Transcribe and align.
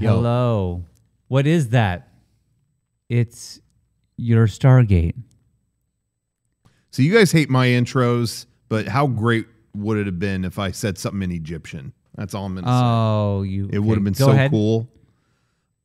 Yo. 0.00 0.10
Hello. 0.16 0.84
What 1.28 1.46
is 1.46 1.68
that? 1.70 2.08
It's 3.08 3.60
your 4.16 4.46
Stargate. 4.46 5.14
So 6.90 7.02
you 7.02 7.12
guys 7.12 7.30
hate 7.32 7.48
my 7.50 7.68
intros, 7.68 8.46
but 8.68 8.86
how 8.88 9.06
great 9.06 9.46
would 9.74 9.98
it 9.98 10.06
have 10.06 10.18
been 10.18 10.44
if 10.44 10.58
I 10.58 10.70
said 10.72 10.98
something 10.98 11.22
in 11.22 11.30
Egyptian? 11.32 11.92
That's 12.16 12.34
all 12.34 12.44
I'm 12.46 12.54
gonna 12.56 12.66
Oh, 12.68 13.42
you. 13.42 13.66
say. 13.68 13.76
It 13.76 13.78
would 13.80 13.96
have 13.96 14.04
been 14.04 14.14
so 14.14 14.30
ahead. 14.30 14.50
cool. 14.50 14.88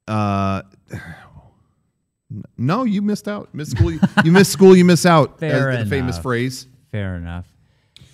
Uh, 0.07 0.63
no, 2.57 2.83
you 2.83 3.01
missed 3.01 3.27
out. 3.27 3.49
Miss 3.53 3.71
school. 3.71 3.91
You, 3.91 3.99
you 4.23 4.31
missed 4.31 4.51
school. 4.51 4.75
You 4.75 4.85
miss 4.85 5.05
out. 5.05 5.39
Fair 5.39 5.69
as 5.69 5.83
the 5.83 5.89
famous 5.89 6.17
phrase. 6.17 6.67
Fair 6.91 7.15
enough. 7.15 7.45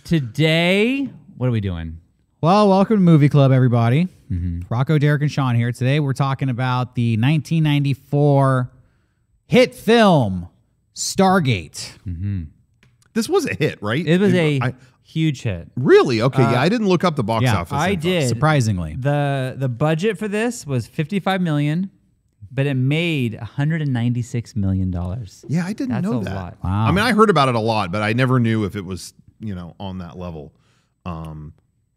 Today, 0.04 1.10
what 1.38 1.48
are 1.48 1.52
we 1.52 1.62
doing? 1.62 2.00
Well, 2.46 2.70
welcome 2.70 2.98
to 2.98 3.02
Movie 3.02 3.28
Club, 3.28 3.52
everybody. 3.52 4.08
Mm-hmm. 4.30 4.60
Rocco, 4.70 5.00
Derek, 5.00 5.24
and 5.24 5.32
Sean 5.32 5.56
here. 5.56 5.72
Today 5.72 6.00
we're 6.00 6.14
talking 6.14 6.48
about 6.48 6.94
the 6.94 7.14
1994 7.14 8.72
hit 9.48 9.74
film 9.74 10.50
Stargate. 10.94 11.90
This 13.16 13.28
was 13.28 13.48
a 13.48 13.56
hit, 13.56 13.82
right? 13.82 14.06
It 14.06 14.22
was 14.22 14.32
a 14.36 14.62
I- 14.62 14.76
huge 15.02 15.42
hit. 15.42 15.72
really 15.76 16.22
okay. 16.22 16.44
yeah, 16.44 16.62
I 16.62 16.70
didn't 16.70 16.88
look 16.88 17.04
up 17.04 17.16
the 17.16 17.24
box 17.24 17.46
yeah, 17.46 17.62
office. 17.62 17.74
I 17.74 17.94
info. 17.94 18.02
did. 18.04 18.30
Surprisingly. 18.30 18.96
the 18.96 19.56
The 19.58 19.68
budget 19.68 20.20
for 20.20 20.28
this 20.28 20.68
was 20.68 20.86
55 20.86 21.42
million, 21.42 21.90
but 22.52 22.68
it 22.68 22.76
made 22.76 23.34
196 23.40 24.56
million 24.56 24.92
dollars. 24.92 25.44
Yeah, 25.48 25.66
I 25.66 25.74
didn't 25.74 25.94
That's 25.94 26.04
know 26.04 26.20
a 26.22 26.24
that. 26.26 26.36
lot. 26.36 26.58
Wow. 26.64 26.86
I 26.86 26.92
mean, 26.92 27.04
I 27.04 27.14
heard 27.14 27.32
about 27.32 27.50
it 27.50 27.56
a 27.56 27.60
lot, 27.60 27.92
but 27.92 28.04
I 28.04 28.14
never 28.14 28.40
knew 28.40 28.66
if 28.66 28.76
it 28.76 28.86
was 28.86 29.16
you 29.40 29.56
know 29.56 29.76
on 29.80 29.98
that 29.98 30.16
level. 30.16 30.54
Um, 31.08 31.54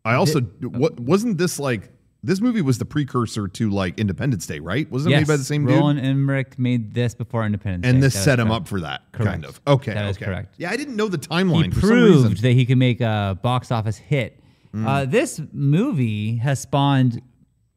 I 0.08 0.14
also 0.14 0.40
what 0.40 0.98
wasn't 1.00 1.38
this 1.38 1.58
like 1.58 1.90
this 2.24 2.40
movie 2.40 2.62
was 2.62 2.78
the 2.78 2.84
precursor 2.84 3.46
to 3.46 3.70
like 3.70 3.98
Independence 4.00 4.44
Day, 4.46 4.58
right? 4.58 4.90
Wasn't 4.90 5.12
it 5.12 5.16
Yes, 5.16 5.28
made 5.28 5.32
by 5.34 5.36
the 5.36 5.44
same 5.44 5.64
dude? 5.66 5.76
Roland 5.76 6.00
Emmerich 6.00 6.58
made 6.58 6.92
this 6.92 7.14
before 7.14 7.44
Independence 7.46 7.82
Day. 7.84 7.90
And 7.90 8.02
this 8.02 8.14
That 8.14 8.18
is 8.18 8.24
set 8.24 8.40
him 8.40 8.48
correct. 8.48 8.62
up 8.62 8.68
for 8.68 8.80
that 8.80 9.02
Correct. 9.12 9.30
kind 9.30 9.44
of. 9.44 9.60
Okay, 9.68 9.94
That 9.94 10.06
is 10.06 10.16
okay. 10.16 10.24
correct. 10.26 10.54
Yeah, 10.58 10.70
I 10.70 10.76
didn't 10.76 10.96
know 10.96 11.06
the 11.08 11.16
He 11.18 11.26
timeline 11.28 11.72
for 11.72 11.80
some 11.80 11.88
proved 11.90 12.42
that 12.42 12.52
he 12.52 12.66
could 12.66 12.78
make 12.78 13.00
a 13.00 13.38
box 13.40 13.70
office 13.70 13.96
hit. 13.98 14.40
Mm. 14.74 14.86
Uh, 14.86 15.04
this 15.04 15.40
movie 15.52 16.36
has 16.38 16.58
spawned 16.60 17.22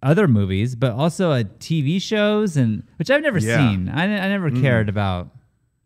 other 0.02 0.28
movies, 0.28 0.74
but 0.76 0.94
also 0.94 1.32
a 1.34 1.44
TV 1.44 2.02
shows 2.02 2.58
and 2.58 2.82
which 2.98 3.12
I've 3.12 3.22
never 3.22 3.38
Yeah. 3.38 3.60
Mm. 3.60 3.70
seen. 3.72 3.90
I, 3.90 4.04
I 4.06 4.28
never 4.30 4.50
cared 4.50 4.90
about 4.90 5.30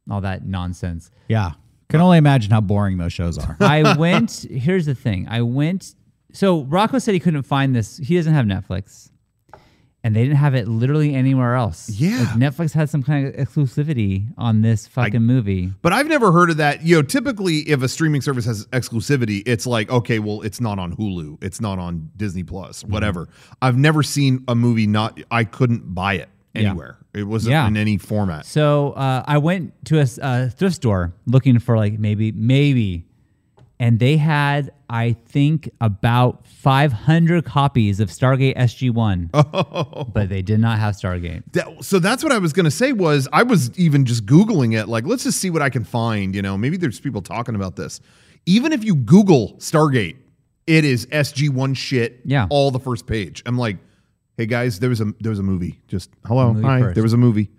all 0.09 0.21
that 0.21 0.45
nonsense. 0.47 1.11
Yeah. 1.27 1.51
Can 1.89 1.99
only 1.99 2.17
imagine 2.17 2.51
how 2.51 2.61
boring 2.61 2.97
those 2.97 3.11
shows 3.11 3.37
are. 3.37 3.57
I 3.59 3.95
went. 3.97 4.45
Here's 4.49 4.85
the 4.85 4.95
thing. 4.95 5.27
I 5.29 5.41
went. 5.41 5.93
So 6.35 6.63
Rocco 6.63 6.99
said 6.99 7.13
he 7.13 7.19
couldn't 7.19 7.43
find 7.43 7.75
this. 7.75 7.97
He 7.97 8.15
doesn't 8.15 8.33
have 8.33 8.45
Netflix, 8.45 9.09
and 10.03 10.15
they 10.15 10.23
didn't 10.23 10.37
have 10.37 10.53
it 10.53 10.67
literally 10.67 11.15
anywhere 11.15 11.55
else. 11.55 11.89
Yeah. 11.89 12.19
Like 12.19 12.27
Netflix 12.53 12.73
had 12.73 12.89
some 12.89 13.01
kind 13.03 13.27
of 13.27 13.33
exclusivity 13.35 14.27
on 14.37 14.61
this 14.61 14.85
fucking 14.87 15.21
movie. 15.23 15.71
But 15.81 15.93
I've 15.93 16.07
never 16.07 16.31
heard 16.31 16.49
of 16.51 16.57
that. 16.57 16.83
You 16.83 16.97
know, 16.97 17.01
typically 17.01 17.59
if 17.69 17.81
a 17.81 17.87
streaming 17.87 18.21
service 18.21 18.45
has 18.45 18.65
exclusivity, 18.67 19.41
it's 19.45 19.65
like, 19.65 19.89
okay, 19.89 20.19
well, 20.19 20.41
it's 20.41 20.59
not 20.61 20.77
on 20.77 20.95
Hulu, 20.95 21.41
it's 21.43 21.59
not 21.61 21.79
on 21.79 22.11
Disney 22.17 22.43
Plus, 22.43 22.83
whatever. 22.83 23.27
I've 23.61 23.77
never 23.77 24.03
seen 24.03 24.43
a 24.47 24.55
movie 24.55 24.87
not 24.87 25.19
I 25.31 25.43
couldn't 25.45 25.95
buy 25.95 26.15
it 26.15 26.29
Yeah. 26.53 26.61
anywhere. 26.69 26.97
It 27.13 27.23
wasn't 27.23 27.51
Yeah. 27.53 27.67
in 27.67 27.77
any 27.77 27.97
format. 27.97 28.45
So 28.45 28.91
uh, 28.91 29.23
I 29.25 29.37
went 29.37 29.73
to 29.85 29.99
a 29.99 30.01
s- 30.01 30.19
a 30.21 30.49
thrift 30.49 30.75
store 30.75 31.13
looking 31.25 31.59
for 31.59 31.77
like 31.77 31.97
maybe 31.97 32.31
maybe, 32.33 33.05
and 33.79 33.99
they 33.99 34.17
had 34.17 34.71
I 34.89 35.13
think 35.27 35.69
about 35.81 36.45
500 36.47 37.43
copies 37.43 37.99
of 37.99 38.09
Stargate 38.09 38.55
SG 38.55 38.91
One, 38.91 39.29
Oh. 39.33 40.05
but 40.13 40.29
they 40.29 40.41
did 40.41 40.59
not 40.59 40.77
have 40.79 40.95
Stargate. 40.95 41.43
That, 41.53 41.83
so 41.83 41.99
that's 41.99 42.23
what 42.23 42.31
I 42.31 42.37
was 42.37 42.53
going 42.53 42.65
to 42.65 42.71
say 42.71 42.91
was 42.93 43.27
I 43.33 43.43
was 43.43 43.77
even 43.79 44.05
just 44.05 44.25
googling 44.25 44.79
it 44.79 44.87
like 44.87 45.05
let's 45.05 45.23
just 45.23 45.39
see 45.39 45.49
what 45.49 45.61
I 45.61 45.69
can 45.69 45.83
find, 45.83 46.35
you 46.35 46.41
know. 46.41 46.57
Maybe 46.57 46.77
there's 46.77 46.99
people 46.99 47.21
talking 47.21 47.55
about 47.55 47.75
this. 47.75 47.99
Even 48.45 48.71
if 48.73 48.83
you 48.83 48.95
Google 48.95 49.55
Stargate, 49.57 50.17
it 50.67 50.85
is 50.85 51.07
SG1 51.07 51.75
shit 51.75 52.21
Yeah. 52.25 52.45
all 52.49 52.69
the 52.71 52.79
first 52.79 53.07
page. 53.07 53.41
I'm 53.45 53.57
like, 53.57 53.77
"Hey 54.37 54.45
guys, 54.45 54.79
there 54.79 54.89
was 54.89 55.01
a 55.01 55.11
there 55.19 55.31
was 55.31 55.39
a 55.39 55.43
movie. 55.43 55.81
Just 55.87 56.11
hello. 56.25 56.53
Movie 56.53 56.65
Hi. 56.67 56.79
first. 56.79 56.93
There 56.95 57.03
was 57.03 57.13
a 57.13 57.17
movie." 57.17 57.49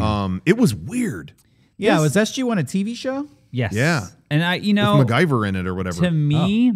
Um 0.00 0.40
it 0.46 0.56
was 0.56 0.74
weird. 0.74 1.32
yeah, 1.78 1.98
was 2.00 2.14
SG1 2.14 2.60
a 2.60 2.64
TV 2.64 2.94
show? 2.96 3.28
Yes. 3.56 3.72
Yeah. 3.72 4.06
And 4.30 4.44
I, 4.44 4.56
you 4.56 4.74
know, 4.74 4.98
with 4.98 5.08
MacGyver 5.08 5.48
in 5.48 5.56
it 5.56 5.66
or 5.66 5.74
whatever. 5.74 6.02
to 6.02 6.10
me, 6.10 6.72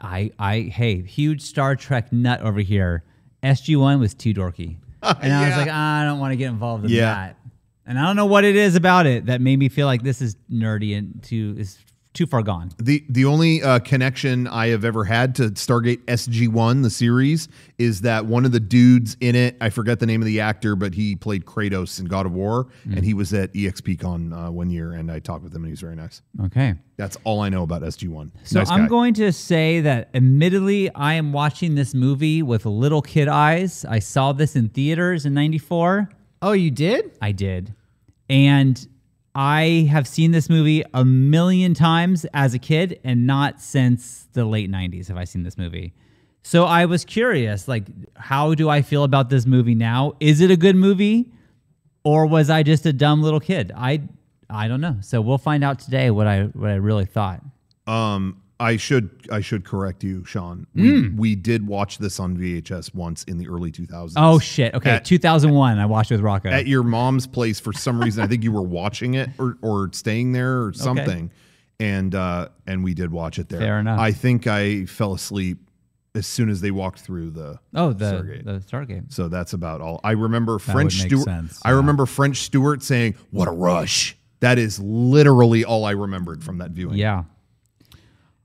I, 0.00 0.30
I, 0.38 0.60
hey, 0.60 1.02
huge 1.02 1.42
Star 1.42 1.74
Trek 1.76 2.12
nut 2.12 2.40
over 2.42 2.60
here. 2.60 3.02
SG 3.42 3.76
One 3.76 3.98
was 4.00 4.14
too 4.14 4.32
dorky, 4.34 4.76
and 5.02 5.32
I 5.32 5.48
was 5.48 5.56
like, 5.56 5.68
"Ah, 5.70 6.00
I 6.02 6.04
don't 6.04 6.18
want 6.18 6.32
to 6.32 6.36
get 6.36 6.48
involved 6.48 6.84
in 6.84 6.90
Yeah. 6.90 7.14
that. 7.14 7.38
And 7.86 7.98
I 7.98 8.06
don't 8.06 8.16
know 8.16 8.24
what 8.26 8.44
it 8.44 8.56
is 8.56 8.76
about 8.76 9.04
it 9.06 9.26
that 9.26 9.40
made 9.42 9.58
me 9.58 9.68
feel 9.68 9.86
like 9.86 10.02
this 10.02 10.22
is 10.22 10.36
nerdy 10.50 10.96
and 10.96 11.22
too 11.22 11.54
is 11.58 11.76
too 12.14 12.26
far 12.26 12.42
gone. 12.42 12.70
The 12.78 13.04
the 13.10 13.24
only 13.26 13.62
uh, 13.62 13.80
connection 13.80 14.46
I 14.46 14.68
have 14.68 14.84
ever 14.84 15.04
had 15.04 15.34
to 15.36 15.50
Stargate 15.50 15.98
SG 16.06 16.48
One, 16.48 16.82
the 16.82 16.88
series, 16.90 17.48
is 17.76 18.00
that 18.02 18.24
one 18.26 18.44
of 18.44 18.52
the 18.52 18.60
dudes 18.60 19.16
in 19.20 19.34
it, 19.34 19.56
I 19.60 19.68
forget 19.70 19.98
the 20.00 20.06
name 20.06 20.22
of 20.22 20.26
the 20.26 20.40
actor, 20.40 20.76
but 20.76 20.94
he 20.94 21.16
played 21.16 21.44
Kratos 21.44 21.98
in 22.00 22.06
God 22.06 22.24
of 22.24 22.32
War, 22.32 22.68
Mm. 22.88 22.96
and 22.96 23.04
he 23.04 23.12
was 23.14 23.34
at 23.34 23.52
EXPCon 23.52 24.32
uh, 24.48 24.50
one 24.52 24.70
year, 24.70 24.92
and 24.92 25.10
I 25.10 25.18
talked 25.18 25.42
with 25.44 25.54
him, 25.54 25.64
and 25.64 25.70
he's 25.70 25.80
very 25.80 25.96
nice. 25.96 26.22
Okay. 26.44 26.74
That's 26.96 27.16
all 27.24 27.40
I 27.40 27.48
know 27.48 27.64
about 27.64 27.82
SG 27.82 28.08
One. 28.08 28.30
So 28.44 28.60
nice 28.60 28.70
I'm 28.70 28.82
guy. 28.82 28.88
going 28.88 29.14
to 29.14 29.32
say 29.32 29.80
that 29.80 30.10
admittedly 30.14 30.94
I 30.94 31.14
am 31.14 31.32
watching 31.32 31.74
this 31.74 31.92
movie 31.94 32.42
with 32.42 32.64
little 32.64 33.02
kid 33.02 33.26
eyes. 33.26 33.84
I 33.84 33.98
saw 33.98 34.32
this 34.32 34.54
in 34.54 34.68
theaters 34.68 35.26
in 35.26 35.34
94. 35.34 36.08
Oh, 36.42 36.52
you 36.52 36.70
did? 36.70 37.10
I 37.20 37.32
did. 37.32 37.74
And 38.30 38.86
I 39.34 39.88
have 39.90 40.06
seen 40.06 40.30
this 40.30 40.48
movie 40.48 40.84
a 40.94 41.04
million 41.04 41.74
times 41.74 42.24
as 42.32 42.54
a 42.54 42.58
kid 42.58 43.00
and 43.02 43.26
not 43.26 43.60
since 43.60 44.28
the 44.32 44.44
late 44.44 44.70
90s 44.70 45.08
have 45.08 45.16
I 45.16 45.24
seen 45.24 45.42
this 45.42 45.58
movie. 45.58 45.92
So 46.42 46.64
I 46.64 46.84
was 46.86 47.04
curious 47.04 47.66
like 47.66 47.84
how 48.16 48.54
do 48.54 48.68
I 48.68 48.82
feel 48.82 49.02
about 49.02 49.30
this 49.30 49.46
movie 49.46 49.74
now? 49.74 50.12
Is 50.20 50.40
it 50.40 50.50
a 50.50 50.56
good 50.56 50.76
movie 50.76 51.32
or 52.04 52.26
was 52.26 52.50
I 52.50 52.62
just 52.62 52.86
a 52.86 52.92
dumb 52.92 53.22
little 53.22 53.40
kid? 53.40 53.72
I 53.74 54.02
I 54.48 54.68
don't 54.68 54.80
know. 54.80 54.98
So 55.00 55.20
we'll 55.20 55.38
find 55.38 55.64
out 55.64 55.78
today 55.80 56.10
what 56.10 56.26
I 56.26 56.44
what 56.44 56.70
I 56.70 56.74
really 56.74 57.06
thought. 57.06 57.42
Um, 57.86 58.40
I 58.60 58.76
should 58.76 59.10
I 59.32 59.40
should 59.40 59.64
correct 59.64 60.04
you, 60.04 60.24
Sean. 60.24 60.66
We, 60.74 61.08
we 61.10 61.34
did 61.34 61.66
watch 61.66 61.98
this 61.98 62.20
on 62.20 62.36
VHS 62.36 62.94
once 62.94 63.24
in 63.24 63.38
the 63.38 63.48
early 63.48 63.72
2000s. 63.72 64.12
Oh 64.16 64.38
shit. 64.38 64.74
Okay, 64.74 64.90
At- 64.90 65.04
2001 65.04 65.78
I 65.78 65.86
watched 65.86 66.12
it 66.12 66.14
with 66.14 66.22
Rocco. 66.22 66.50
at 66.50 66.66
your 66.66 66.84
mom's 66.84 67.26
place 67.26 67.58
for 67.58 67.72
some 67.72 68.00
reason. 68.00 68.22
I 68.22 68.26
think 68.28 68.44
you 68.44 68.52
were 68.52 68.62
watching 68.62 69.14
it 69.14 69.30
or, 69.38 69.58
or 69.60 69.90
staying 69.92 70.32
there 70.32 70.62
or 70.64 70.72
something, 70.72 71.32
and 71.80 72.14
uh, 72.14 72.48
and 72.66 72.84
we 72.84 72.94
did 72.94 73.10
watch 73.10 73.38
it 73.38 73.48
there. 73.48 73.60
Fair 73.60 73.80
enough. 73.80 73.98
I 73.98 74.12
think 74.12 74.46
I 74.46 74.84
fell 74.86 75.14
asleep 75.14 75.58
as 76.14 76.26
soon 76.26 76.48
as 76.48 76.60
they 76.60 76.70
walked 76.70 77.00
through 77.00 77.30
the. 77.30 77.58
oh, 77.74 77.92
the 77.92 78.04
Stargate. 78.04 78.44
the 78.44 78.58
Stargate. 78.60 79.12
So 79.12 79.28
that's 79.28 79.52
about 79.52 79.80
all. 79.80 80.00
I 80.04 80.12
remember 80.12 80.60
French 80.60 81.00
make 81.00 81.08
Stewart. 81.08 81.24
sense, 81.24 81.60
I 81.64 81.70
remember 81.70 82.06
French 82.06 82.42
Stewart 82.42 82.84
saying, 82.84 83.16
"What 83.32 83.48
a 83.48 83.52
rush!" 83.52 84.16
That 84.40 84.58
is 84.58 84.78
literally 84.78 85.64
all 85.64 85.84
I 85.84 85.92
remembered 85.92 86.44
from 86.44 86.58
that 86.58 86.70
viewing. 86.70 86.96
Yeah. 86.98 87.24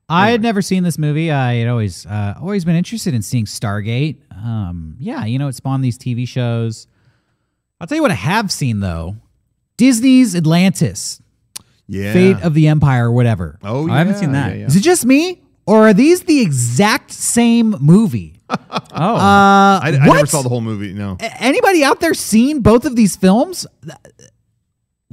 I 0.09 0.31
had 0.31 0.42
never 0.42 0.62
seen 0.62 0.84
this 0.84 0.97
movie. 0.97 1.31
I 1.31 1.56
had 1.56 1.68
always 1.68 2.06
uh, 2.06 2.34
always 2.42 2.66
been 2.66 2.75
interested 2.75 3.14
in 3.14 3.22
seeing 3.22 3.46
Stargate. 3.46 4.18
Um, 4.31 4.96
yeah, 5.00 5.25
you 5.25 5.38
know, 5.40 5.47
it 5.47 5.56
spawned 5.56 5.84
these 5.84 5.97
TV 5.97 6.28
shows. 6.28 6.88
I'll 7.80 7.88
tell 7.88 7.96
you 7.96 8.02
what 8.02 8.12
I 8.12 8.16
have 8.16 8.52
seen 8.52 8.80
though. 8.80 9.16
Disney's 9.78 10.36
Atlantis, 10.36 11.22
yeah. 11.88 12.12
Fate 12.14 12.42
of 12.44 12.53
the 12.53 12.68
Empire, 12.68 13.08
or 13.08 13.12
whatever. 13.12 13.58
oh, 13.64 13.90
I 13.90 14.00
haven't 14.00 14.16
seen 14.16 14.31
that. 14.34 14.53
yeah, 14.53 14.62
yeah. 14.62 14.66
Is 14.68 14.75
it 14.75 14.81
just 14.84 15.06
me, 15.06 15.42
or 15.66 15.88
are 15.88 15.94
these 15.94 16.24
the 16.24 16.41
exact 16.41 17.12
same 17.12 17.72
movie? 17.80 18.36
Oh. 18.91 19.16
Uh, 19.16 19.80
I, 19.80 19.81
I 19.86 19.91
never 19.91 20.26
saw 20.26 20.41
the 20.41 20.50
whole 20.50 20.59
movie. 20.62 20.91
No. 20.94 21.16
A- 21.22 21.41
Anybody 21.44 21.84
out 21.84 22.00
there 22.02 22.14
seen 22.16 22.61
both 22.61 22.84
of 22.85 22.96
these 22.96 23.16
films? 23.16 23.66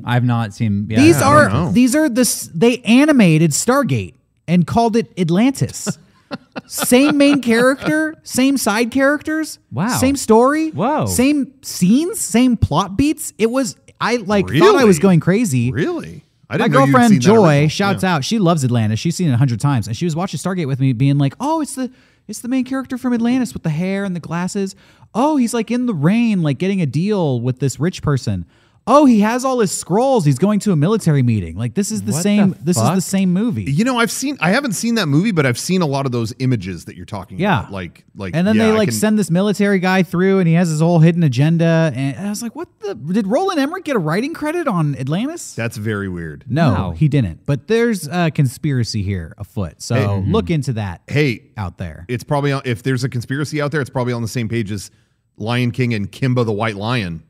I've 0.05 0.25
not 0.25 0.53
seen 0.55 0.87
yeah, 0.91 1.01
these 1.01 1.21
I 1.21 1.27
are 1.27 1.43
don't 1.45 1.53
know. 1.53 1.65
know. 1.67 1.73
these 1.73 1.95
are 1.95 2.09
this 2.09 2.51
they 2.55 2.79
animated 2.79 3.53
Stargate 3.53 4.15
and 4.49 4.67
called 4.67 4.97
it 4.97 5.13
Atlantis. 5.19 5.99
same 6.67 7.17
main 7.19 7.41
character, 7.41 8.15
same 8.23 8.57
side 8.57 8.91
characters. 8.91 9.59
Wow. 9.71 9.89
Same 9.99 10.17
story. 10.17 10.71
Whoa. 10.71 11.07
Same 11.07 11.53
scenes, 11.63 12.21
same 12.21 12.57
plot 12.57 12.97
beats. 12.97 13.33
It 13.39 13.51
was 13.51 13.77
I 14.01 14.17
like 14.17 14.49
thought 14.49 14.77
I 14.77 14.85
was 14.85 14.99
going 14.99 15.21
crazy. 15.21 15.71
Really? 15.73 16.25
I 16.51 16.55
My 16.55 16.59
didn't 16.59 16.73
know 16.73 16.79
girlfriend 16.87 17.11
seen 17.13 17.21
Joy 17.21 17.69
shouts 17.69 18.03
Yeah. 18.03 18.17
out. 18.17 18.25
She 18.25 18.39
loves 18.39 18.65
Atlantis. 18.65 19.01
She's 19.01 19.17
seen 19.17 19.29
it 19.29 19.33
a 19.33 19.37
hundred 19.37 19.61
times, 19.61 19.87
and 19.89 19.97
she 19.97 20.05
was 20.05 20.15
watching 20.15 20.39
Stargate 20.39 20.67
with 20.69 20.79
me, 20.81 20.93
being 20.93 21.19
like, 21.19 21.35
"Oh, 21.41 21.61
it's 21.61 21.75
the 21.75 21.91
it's 22.29 22.41
the 22.41 22.49
main 22.49 22.65
character 22.65 22.99
from 22.99 23.13
Atlantis 23.15 23.53
with 23.55 23.63
the 23.63 23.71
hair 23.71 24.05
and 24.05 24.15
the 24.15 24.21
glasses. 24.21 24.75
Oh, 25.15 25.37
he's 25.37 25.55
like 25.55 25.71
in 25.71 25.87
the 25.87 25.95
rain, 25.95 26.43
like 26.43 26.59
getting 26.59 26.81
a 26.83 26.87
deal 26.87 27.41
with 27.41 27.59
this 27.61 27.79
rich 27.81 28.03
person. 28.03 28.45
Oh, 28.87 29.05
he 29.05 29.21
has 29.21 29.45
all 29.45 29.59
his 29.61 29.71
scrolls. 29.77 30.25
He's 30.25 30.39
going 30.39 30.61
to 30.61 30.73
a 30.73 30.77
military 30.77 31.23
meeting. 31.23 31.57
Like 31.57 31.75
this 31.75 31.91
is 31.91 32.03
the 32.03 32.13
What 32.13 32.23
same. 32.23 32.51
the 32.51 32.59
this 32.65 32.77
is 32.77 32.83
the 32.95 33.01
same 33.01 33.33
movie. 33.33 33.65
You 33.65 33.85
know, 33.85 33.99
I've 33.99 34.11
seen. 34.11 34.37
I 34.41 34.51
haven't 34.51 34.73
seen 34.73 34.95
that 34.97 35.07
movie, 35.07 35.33
but 35.33 35.45
I've 35.47 35.59
seen 35.59 35.83
a 35.83 35.87
lot 35.87 36.07
of 36.07 36.13
those 36.13 36.33
images 36.39 36.85
that 36.87 36.97
you're 36.97 37.05
talking 37.07 37.39
Yeah. 37.39 37.61
about. 37.61 37.73
Like, 37.73 38.05
like, 38.15 38.35
And 38.37 38.47
then 38.47 38.57
yeah, 38.57 38.67
they 38.67 38.73
like 38.73 38.89
can- 38.91 38.97
send 38.99 39.19
this 39.19 39.31
military 39.31 39.79
guy 39.79 40.03
through, 40.03 40.39
and 40.39 40.47
he 40.49 40.55
has 40.55 40.69
his 40.69 40.81
whole 40.81 41.01
hidden 41.01 41.23
agenda. 41.23 41.93
And 41.95 42.27
I 42.27 42.31
was 42.31 42.43
like, 42.43 42.55
"What 42.55 42.69
the? 42.81 42.95
Did 42.95 43.27
Roland 43.27 43.59
Emmerich 43.61 43.85
get 43.85 43.97
a 43.97 43.99
writing 43.99 44.35
credit 44.35 44.69
on 44.69 44.95
Atlantis?" 44.97 45.55
That's 45.55 45.77
very 45.77 46.09
weird. 46.09 46.45
no, 46.49 46.73
Wow. 46.73 46.91
he 46.93 47.09
didn't. 47.09 47.47
But 47.47 47.69
there's 47.69 48.07
a 48.09 48.31
conspiracy 48.31 49.03
here 49.03 49.35
afoot. 49.39 49.83
So 49.83 50.21
hmm. 50.21 50.33
look 50.33 50.51
into 50.51 50.73
that 50.75 51.03
Hey, 51.09 51.43
out 51.57 51.79
there. 51.79 52.05
it's 52.09 52.25
probably 52.25 52.53
on, 52.53 52.63
if 52.65 52.83
there's 52.83 53.05
a 53.05 53.09
conspiracy 53.09 53.61
out 53.61 53.73
there, 53.73 53.81
it's 53.81 53.91
probably 53.91 54.13
on 54.13 54.23
the 54.23 54.29
same 54.29 54.49
page 54.49 54.71
as 54.71 54.91
Lion 55.39 55.71
King 55.71 55.93
and 55.93 56.11
Kimba 56.11 56.45
the 56.47 56.53
White 56.53 56.77
Lion. 56.77 57.23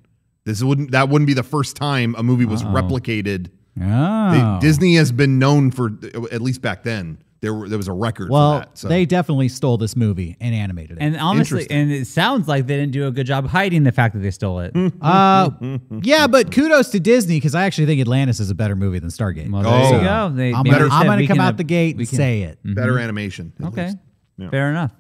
This 0.47 0.63
wouldn't 0.63 0.93
that 0.93 1.11
wouldn't 1.11 1.27
be 1.27 1.35
the 1.35 1.43
first 1.43 1.77
time 1.77 2.15
a 2.17 2.23
movie 2.23 2.47
was 2.47 2.63
replicated. 2.63 3.49
They- 3.77 3.85
Oh, 3.85 4.59
Disney 4.59 4.95
has 4.95 5.13
been 5.13 5.39
known 5.39 5.71
for 5.71 5.91
at 6.33 6.41
least 6.41 6.63
back 6.63 6.83
then. 6.83 7.19
There 7.43 7.53
were, 7.53 7.69
there 7.69 7.77
was 7.77 7.87
a 7.89 7.93
record 7.93 8.31
well, 8.31 8.61
for 8.61 8.67
that. 8.67 8.79
So. 8.79 8.89
they 8.89 9.05
definitely 9.05 9.49
stole 9.49 9.77
this 9.77 9.95
movie 9.95 10.39
and 10.41 10.55
animated 10.55 10.97
it. 10.97 11.03
And 11.03 11.17
honestly, 11.19 11.67
and 11.71 11.93
it 11.93 12.07
sounds 12.07 12.49
like 12.49 12.67
they 12.67 12.77
didn't 12.77 12.93
do 12.93 13.07
a 13.07 13.11
good 13.11 13.27
job 13.27 13.47
hiding 13.47 13.83
the 13.83 13.93
fact 13.93 14.15
that 14.15 14.21
they 14.21 14.31
stole 14.31 14.61
it. 14.61 14.73
uh, 15.03 15.51
yeah, 16.03 16.27
but 16.27 16.51
kudos 16.51 16.89
to 16.91 17.01
Disney 17.01 17.37
because 17.37 17.55
I 17.55 17.65
actually 17.67 17.87
think 17.87 18.01
Atlantis 18.01 18.41
is 18.41 18.49
a 18.49 18.55
better 18.55 18.75
movie 18.75 18.99
than 18.99 19.11
Stargate. 19.11 19.51
Well, 19.51 19.63
there 19.63 19.73
Oh. 19.73 19.99
you 19.99 20.05
go. 20.05 20.31
They, 20.35 20.55
I'm 20.55 20.63
maybe 20.63 20.71
gonna, 20.79 20.89
I'm 20.91 21.07
gonna 21.07 21.27
come 21.27 21.41
out 21.41 21.59
the 21.59 21.65
gate 21.65 21.97
and 21.99 22.09
can- 22.09 22.17
say 22.17 22.43
it. 22.43 22.59
better 22.65 22.99
animation. 22.99 23.53
Okay. 23.63 23.93
Yeah. 24.39 24.49
Fair 24.49 24.71
enough. 24.71 24.93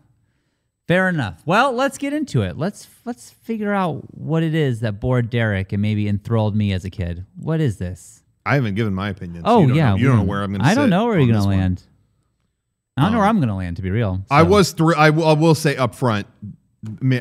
Fair 0.88 1.08
enough. 1.08 1.42
Well, 1.44 1.72
let's 1.72 1.98
get 1.98 2.12
into 2.12 2.42
it. 2.42 2.56
Let's 2.56 2.86
let's 3.04 3.30
figure 3.30 3.72
out 3.72 4.14
what 4.16 4.42
it 4.44 4.54
is 4.54 4.80
that 4.80 5.00
bored 5.00 5.30
Derek 5.30 5.72
and 5.72 5.82
maybe 5.82 6.06
enthralled 6.08 6.54
me 6.54 6.72
as 6.72 6.84
a 6.84 6.90
kid. 6.90 7.26
What 7.36 7.60
is 7.60 7.78
this? 7.78 8.22
I 8.44 8.54
haven't 8.54 8.76
given 8.76 8.94
my 8.94 9.08
opinion. 9.08 9.42
so 9.42 9.50
Oh 9.50 9.66
you 9.66 9.74
yeah, 9.74 9.90
know, 9.90 9.96
you 9.96 10.06
don't 10.06 10.18
know 10.18 10.22
where 10.22 10.42
I'm 10.42 10.50
going 10.52 10.60
to. 10.60 10.66
I 10.66 10.74
don't 10.74 10.90
know 10.90 11.06
where 11.06 11.18
you're 11.18 11.26
going 11.32 11.42
gonna 11.42 11.56
to 11.56 11.60
land. 11.62 11.82
I 12.96 13.02
don't 13.02 13.12
know 13.12 13.18
where 13.18 13.26
I'm 13.26 13.40
gonna 13.40 13.56
land. 13.56 13.76
To 13.76 13.82
be 13.82 13.90
real, 13.90 14.24
I 14.30 14.42
was 14.44 14.72
thr- 14.72 14.94
I, 14.96 15.10
will- 15.10 15.54
say 15.54 15.76
up 15.76 15.94
front, 15.94 16.26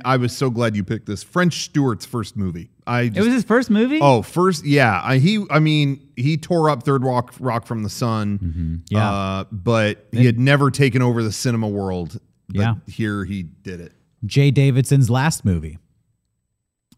I 0.06 0.18
was 0.18 0.35
so 0.38 0.50
glad 0.50 0.75
you 0.75 0.83
picked 0.83 1.06
this. 1.07 1.23
French 1.23 1.65
Stewart's 1.65 2.06
first 2.06 2.38
movie. 2.38 2.69
I 2.88 3.07
just, 3.07 3.18
It 3.18 3.21
was 3.23 3.33
his 3.33 3.44
first 3.44 3.69
movie. 3.71 4.00
oh 4.01 4.21
first 4.21 4.63
yeah. 4.65 5.01
I, 5.03 5.18
he 5.18 5.44
I 5.50 5.57
mean 5.59 6.07
he 6.15 6.38
tore 6.38 6.69
up 6.69 6.83
Third 6.83 7.03
Rock 7.03 7.33
Rock 7.39 7.65
from 7.65 7.81
the 7.83 7.89
Sun. 7.89 8.39
Mm-hmm. 8.39 8.75
Yeah. 8.89 9.11
uh, 9.11 9.44
but 9.51 10.06
he 10.11 10.25
had 10.25 10.39
never 10.39 10.69
taken 10.71 11.01
over 11.01 11.23
the 11.23 11.31
cinema 11.31 11.68
world. 11.68 12.19
But 12.47 12.56
Yeah. 12.57 12.75
here 12.88 13.25
he 13.25 13.44
did 13.44 13.80
it. 13.81 13.94
Jaye 14.25 14.53
Davidson's 14.53 15.09
last 15.09 15.45
movie. 15.45 15.77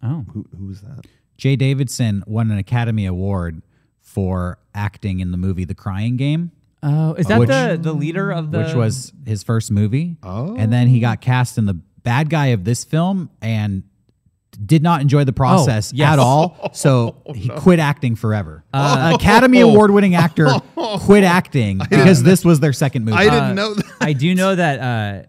oh, 0.03 0.25
Who 0.33 0.45
who 0.57 0.65
was 0.67 0.81
that? 0.81 1.05
Jaye 1.38 1.57
Davidson 1.57 2.23
won 2.27 2.51
an 2.51 2.57
Academy 2.57 3.05
Award 3.05 3.61
for 3.99 4.57
acting 4.73 5.19
in 5.19 5.31
the 5.31 5.38
movie 5.38 5.65
The 5.65 5.75
Crying 5.75 6.17
Game, 6.17 6.51
oh, 6.81 7.13
is 7.15 7.27
that 7.27 7.39
Which- 7.39 7.49
the 7.49 7.77
the 7.81 7.94
leader 7.94 8.31
of 8.31 8.51
the? 8.51 8.59
which 8.59 8.73
was 8.73 9.13
his 9.25 9.44
first 9.44 9.71
movie. 9.71 10.17
Oh. 10.23 10.55
And 10.55 10.71
then 10.71 10.88
he 10.88 10.99
got 10.99 11.21
cast 11.21 11.57
in 11.57 11.65
the 11.65 11.73
bad 12.03 12.29
guy 12.29 12.47
of 12.47 12.63
this 12.63 12.83
film 12.85 13.29
and 13.41 13.83
did 14.65 14.81
not 14.81 15.01
enjoy 15.01 15.23
the 15.23 15.33
process 15.33 15.91
yes. 15.94 16.13
at 16.13 16.19
all. 16.19 16.71
So 16.73 17.17
he 17.35 17.49
quit 17.49 17.79
acting 17.79 18.15
forever. 18.15 18.63
Uh, 18.73 19.11
Academy 19.15 19.59
Award 19.59 19.91
winning 19.91 20.15
actor 20.15 20.47
quit 20.75 21.23
acting 21.23 21.79
because 21.89 22.23
this 22.23 22.44
was 22.45 22.59
their 22.59 22.73
second 22.73 23.05
movie. 23.05 23.17
I 23.17 23.23
didn't 23.25 23.44
Uh, 23.44 23.53
know 23.53 23.73
that. 23.75 23.85
I 24.01 24.13
do 24.13 24.33
know 24.33 24.55
that 24.55 24.79
uh, 24.79 25.27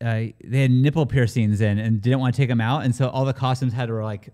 uh, 0.00 0.24
they 0.44 0.60
had 0.62 0.70
nipple 0.70 1.06
piercings 1.06 1.60
in 1.60 1.78
and 1.78 2.00
didn't 2.00 2.20
want 2.20 2.34
to 2.34 2.40
take 2.40 2.48
them 2.48 2.60
out, 2.60 2.84
and 2.84 2.94
so 2.94 3.08
all 3.08 3.24
the 3.24 3.32
costumes 3.32 3.72
had 3.72 3.86
to 3.86 3.94
like 3.94 4.28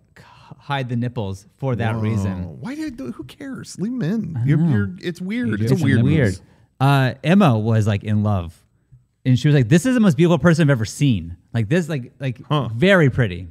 hide 0.59 0.89
the 0.89 0.97
nipples 0.97 1.47
for 1.59 1.75
that 1.77 1.97
reason. 1.97 2.45
Oh, 2.47 2.57
why 2.61 2.75
did 2.75 2.99
who 2.99 3.25
cares? 3.25 3.79
Leave 3.79 3.93
him 3.93 4.03
in. 4.03 4.43
You're, 4.45 4.61
you're, 4.61 4.91
it's 5.01 5.21
weird. 5.21 5.61
It's, 5.61 5.73
It's 5.73 5.81
a 5.81 5.85
weird 5.85 6.03
weird. 6.03 6.39
Uh, 6.81 7.15
Emma 7.23 7.59
was 7.59 7.87
like 7.87 8.03
in 8.05 8.23
love, 8.23 8.61
and 9.25 9.39
she 9.39 9.47
was 9.49 9.55
like, 9.55 9.69
"This 9.69 9.87
is 9.87 9.95
the 9.95 10.01
most 10.01 10.17
beautiful 10.17 10.39
person 10.39 10.63
I've 10.67 10.71
ever 10.71 10.85
seen. 10.85 11.37
Like 11.55 11.69
this, 11.69 11.89
like 11.89 12.13
like 12.19 12.41
very 12.75 13.09
pretty." 13.11 13.49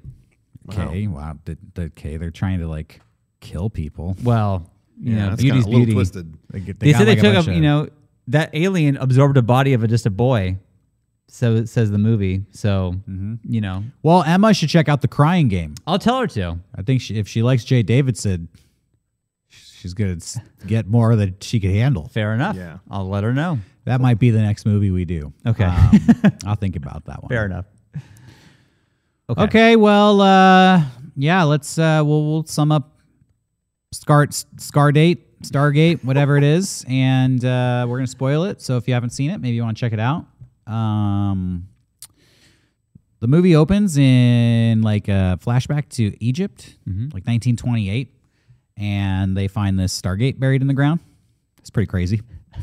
Okay, 0.69 1.08
wow. 1.08 1.38
The, 1.46 1.58
the, 1.74 1.81
okay, 1.84 2.18
they're 2.18 2.30
trying 2.31 2.60
to 2.60 2.68
like 2.68 3.02
kill 3.40 3.69
people. 3.69 4.16
Well, 4.24 4.69
you 5.00 5.13
Yeah, 5.16 5.24
know, 5.24 5.30
that's 5.31 5.42
beauty's 5.42 5.63
kinda 5.63 5.68
a 5.68 5.72
little 5.72 5.80
beauty. 5.86 5.94
twisted. 5.94 6.38
They, 6.52 6.60
get- 6.60 6.80
They, 6.80 6.92
got, 6.92 6.98
said 7.00 7.08
they 7.08 7.12
like, 7.12 7.18
a 7.18 7.22
took 7.22 7.34
bunch 7.36 7.48
a, 7.48 7.54
you 7.56 7.62
know, 7.62 7.90
that 8.28 8.52
alien 8.54 8.96
absorbed 8.98 9.36
a 9.38 9.42
body 9.42 9.74
of 9.74 9.84
a, 9.84 9.88
just 9.88 10.06
a 10.06 10.10
boy. 10.12 10.58
So 11.33 11.56
it 11.56 11.69
says 11.69 11.89
the 11.92 11.98
movie. 11.98 12.44
So 12.51 12.95
Mm-hmm. 13.10 13.36
you 13.44 13.62
know, 13.62 13.83
Well, 14.04 14.22
Emma 14.24 14.54
should 14.54 14.68
check 14.69 14.89
out 14.89 15.01
the 15.01 15.07
Crying 15.07 15.48
Game. 15.48 15.75
I'll 15.88 15.98
tell 16.00 16.19
her 16.19 16.28
to. 16.28 16.60
I 16.75 16.81
think 16.81 17.01
she, 17.01 17.16
if 17.16 17.28
she 17.28 17.42
likes 17.42 17.63
Jaye 17.63 17.86
Davidson, 17.86 18.50
she's 19.48 19.94
gonna 19.94 20.18
get 20.68 20.88
more 20.88 21.16
than 21.16 21.36
she 21.42 21.60
could 21.60 21.72
handle. 21.72 22.10
Fair 22.10 22.33
enough. 22.33 22.56
Yeah. 22.57 22.80
I'll 22.89 23.07
let 23.07 23.24
her 23.24 23.33
know. 23.33 23.60
That 23.86 24.01
might 24.01 24.19
be 24.19 24.30
the 24.30 24.42
next 24.42 24.66
movie 24.66 24.92
we 24.92 25.06
do. 25.06 25.33
Okay. 25.48 25.63
Um, 25.63 26.00
I'll 26.45 26.56
think 26.56 26.75
about 26.75 27.06
that 27.06 27.24
one. 27.24 27.30
Fair 27.30 27.45
enough. 27.45 27.66
Okay. 29.30 29.42
Okay, 29.44 29.75
well, 29.77 30.19
uh, 30.19 30.84
yeah, 31.16 31.44
let's 31.44 31.77
uh, 31.80 32.04
we'll 32.06 32.25
we'll 32.25 32.45
sum 32.45 32.72
up 32.74 33.00
Scar 33.94 34.27
Scar 34.57 34.92
Date, 34.92 35.42
Stargate, 35.44 36.04
whatever 36.04 36.36
it 36.38 36.44
is, 36.44 36.86
and 36.89 37.44
uh, 37.45 37.86
we're 37.88 37.98
gonna 37.98 38.07
spoil 38.07 38.44
it. 38.44 38.62
So 38.62 38.75
if 38.75 38.88
you 38.89 38.94
haven't 38.94 39.12
seen 39.12 39.31
it, 39.31 39.39
maybe 39.39 39.56
you 39.56 39.63
want 39.63 39.77
to 39.77 39.80
check 39.81 39.94
it 39.94 40.00
out. 40.01 40.25
Um, 40.68 41.68
the 43.19 43.28
movie 43.28 43.56
opens 43.56 43.98
in 43.98 44.81
like 44.81 45.08
a 45.08 45.38
flashback 45.44 45.90
to 45.90 46.16
Egypt, 46.24 46.75
like 46.88 47.25
1928, 47.28 48.13
and 48.78 49.38
they 49.38 49.48
find 49.48 49.80
this 49.80 50.00
Stargate 50.00 50.40
buried 50.40 50.62
in 50.62 50.68
the 50.68 50.74
ground. 50.74 51.00
It's 51.60 51.69
pretty 51.69 51.88
crazy. 51.88 52.22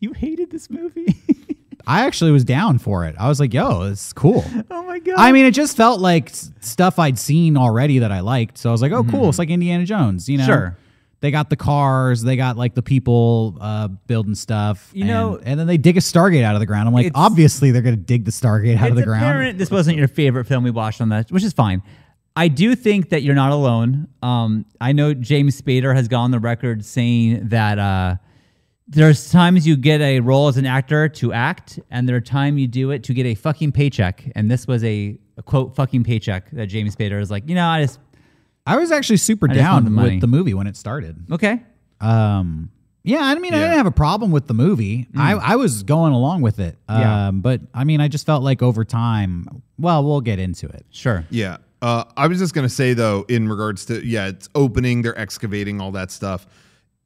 You 0.00 0.12
hated 0.14 0.50
this 0.50 0.68
movie. 0.68 1.14
I 1.86 2.04
actually 2.06 2.32
was 2.32 2.44
down 2.44 2.78
for 2.78 3.04
it. 3.04 3.14
I 3.20 3.28
was 3.28 3.38
like, 3.38 3.54
"Yo, 3.54 3.82
it's 3.82 4.12
cool." 4.12 4.44
oh 4.70 4.82
my 4.82 4.98
god. 4.98 5.14
I 5.16 5.30
mean, 5.30 5.46
it 5.46 5.52
just 5.52 5.76
felt 5.76 6.00
like 6.00 6.30
stuff 6.60 6.98
I'd 6.98 7.20
seen 7.20 7.56
already 7.56 8.00
that 8.00 8.10
I 8.10 8.18
liked. 8.18 8.58
So 8.58 8.68
I 8.68 8.72
was 8.72 8.82
like, 8.82 8.90
oh, 8.90 9.04
cool. 9.04 9.28
It's 9.28 9.38
like 9.38 9.48
Indiana 9.48 9.84
Jones, 9.84 10.28
you 10.28 10.38
know? 10.38 10.46
Sure. 10.46 10.76
They 11.22 11.30
got 11.30 11.50
the 11.50 11.56
cars, 11.56 12.22
they 12.22 12.34
got 12.34 12.56
like 12.56 12.74
the 12.74 12.82
people 12.82 13.56
uh, 13.60 13.86
building 13.86 14.34
stuff. 14.34 14.90
You 14.92 15.02
and, 15.02 15.08
know- 15.08 15.40
and 15.42 15.58
then 15.58 15.68
they 15.68 15.78
dig 15.78 15.96
a 15.96 16.00
Stargate 16.00 16.42
out 16.42 16.56
of 16.56 16.60
the 16.60 16.66
ground. 16.66 16.88
I'm 16.88 16.94
like, 16.94 17.12
obviously 17.14 17.70
they're 17.70 17.80
going 17.80 17.94
to 17.94 18.00
dig 18.00 18.24
the 18.24 18.32
Stargate 18.32 18.76
out 18.76 18.90
of 18.90 18.96
the 18.96 19.04
ground. 19.04 19.56
this 19.56 19.70
wasn't 19.70 19.96
your 19.96 20.08
favorite 20.08 20.46
film 20.46 20.64
we 20.64 20.72
watched 20.72 21.00
on 21.00 21.10
that, 21.10 21.30
which 21.30 21.44
is 21.44 21.52
fine. 21.52 21.80
I 22.34 22.48
do 22.48 22.74
think 22.74 23.10
that 23.10 23.22
you're 23.22 23.36
not 23.36 23.52
alone. 23.52 24.08
Um, 24.20 24.66
I 24.80 24.90
know 24.92 25.14
James 25.14 25.60
Spader 25.60 25.94
has 25.94 26.08
gone 26.08 26.24
on 26.24 26.30
the 26.32 26.40
record 26.40 26.84
saying 26.84 27.48
that 27.50 27.78
uh, 27.78 28.16
there's 28.88 29.30
times 29.30 29.64
you 29.64 29.76
get 29.76 30.00
a 30.00 30.18
role 30.18 30.48
as 30.48 30.56
an 30.56 30.66
actor 30.66 31.08
to 31.08 31.32
act, 31.32 31.78
and 31.88 32.08
there 32.08 32.16
are 32.16 32.20
times 32.20 32.60
you 32.60 32.66
do 32.66 32.90
it 32.90 33.04
to 33.04 33.14
get 33.14 33.26
a 33.26 33.36
fucking 33.36 33.70
paycheck. 33.70 34.24
And 34.34 34.50
this 34.50 34.66
was 34.66 34.82
a, 34.82 35.16
a 35.36 35.42
quote 35.42 35.76
fucking 35.76 36.02
paycheck 36.02 36.50
that 36.50 36.66
James 36.66 36.96
Spader 36.96 37.20
is 37.20 37.30
like, 37.30 37.48
you 37.48 37.54
know, 37.54 37.66
I 37.68 37.82
just 37.82 38.00
I 38.66 38.76
was 38.76 38.92
actually 38.92 39.16
super 39.16 39.50
I 39.50 39.54
just 39.54 39.60
want 39.64 39.74
down 39.76 39.84
the 39.84 39.90
money. 39.90 40.10
with 40.12 40.20
the 40.20 40.26
movie 40.28 40.54
when 40.54 40.66
it 40.66 40.76
started. 40.76 41.16
okay. 41.32 41.62
Um, 42.00 42.70
yeah, 43.04 43.18
I 43.22 43.34
mean, 43.36 43.52
I 43.54 43.58
Yeah. 43.58 43.62
didn't 43.64 43.76
have 43.78 43.86
a 43.86 43.90
problem 43.92 44.30
with 44.30 44.46
the 44.46 44.54
movie. 44.54 45.08
I, 45.16 45.32
I 45.34 45.56
was 45.56 45.82
going 45.82 46.12
along 46.12 46.42
with 46.42 46.58
it. 46.60 46.76
Um, 46.88 47.00
Yeah. 47.00 47.30
But 47.32 47.60
I 47.74 47.82
mean, 47.84 48.00
I 48.00 48.08
just 48.08 48.26
felt 48.26 48.42
like 48.44 48.62
over 48.62 48.84
time, 48.84 49.62
well, 49.78 50.04
we'll 50.04 50.20
get 50.20 50.38
into 50.38 50.66
it. 50.68 50.86
Sure. 50.90 51.24
Yeah. 51.30 51.56
Uh, 51.80 52.04
I 52.16 52.28
was 52.28 52.38
just 52.38 52.54
going 52.54 52.66
to 52.66 52.72
say, 52.72 52.94
though, 52.94 53.24
in 53.28 53.48
regards 53.48 53.84
to, 53.86 54.06
yeah, 54.06 54.28
it's 54.28 54.48
opening, 54.54 55.02
they're 55.02 55.18
excavating, 55.18 55.80
all 55.80 55.90
that 55.92 56.12
stuff. 56.12 56.46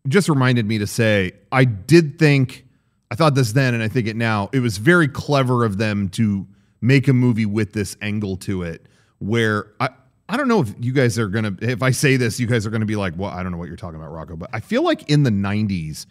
Just 0.06 0.28
reminded 0.28 0.66
me 0.66 0.76
to 0.78 0.86
say, 0.86 1.32
I 1.50 1.64
did 1.64 2.18
think, 2.18 2.66
I 3.10 3.14
thought 3.14 3.34
this 3.34 3.52
then, 3.52 3.72
and 3.72 3.82
I 3.82 3.88
think 3.88 4.06
it 4.06 4.16
now, 4.16 4.50
it 4.52 4.60
was 4.60 4.76
very 4.76 5.08
clever 5.08 5.64
of 5.64 5.78
them 5.78 6.10
to 6.10 6.46
make 6.82 7.08
a 7.08 7.14
movie 7.14 7.46
with 7.46 7.72
this 7.72 7.96
angle 8.02 8.36
to 8.38 8.62
it 8.64 8.84
where 9.18 9.68
I, 9.80 9.88
I 10.28 10.36
don't 10.36 10.48
know 10.48 10.60
if 10.60 10.74
you 10.80 10.92
guys 10.92 11.18
are 11.18 11.28
to, 11.56 11.70
if 11.70 11.82
I 11.82 11.90
say 11.92 12.16
this, 12.16 12.40
you 12.40 12.46
guys 12.46 12.66
are 12.66 12.70
to 12.80 12.86
be 12.86 12.96
like, 12.96 13.14
well, 13.16 13.30
I 13.30 13.42
don't 13.42 13.52
know 13.52 13.58
what 13.58 13.68
you're 13.68 13.76
talking 13.76 14.00
about, 14.00 14.12
Rocco, 14.12 14.36
but 14.36 14.50
I 14.52 14.60
feel 14.60 14.82
like 14.82 15.08
in 15.08 15.22
the 15.22 15.30
90s, 15.30 16.06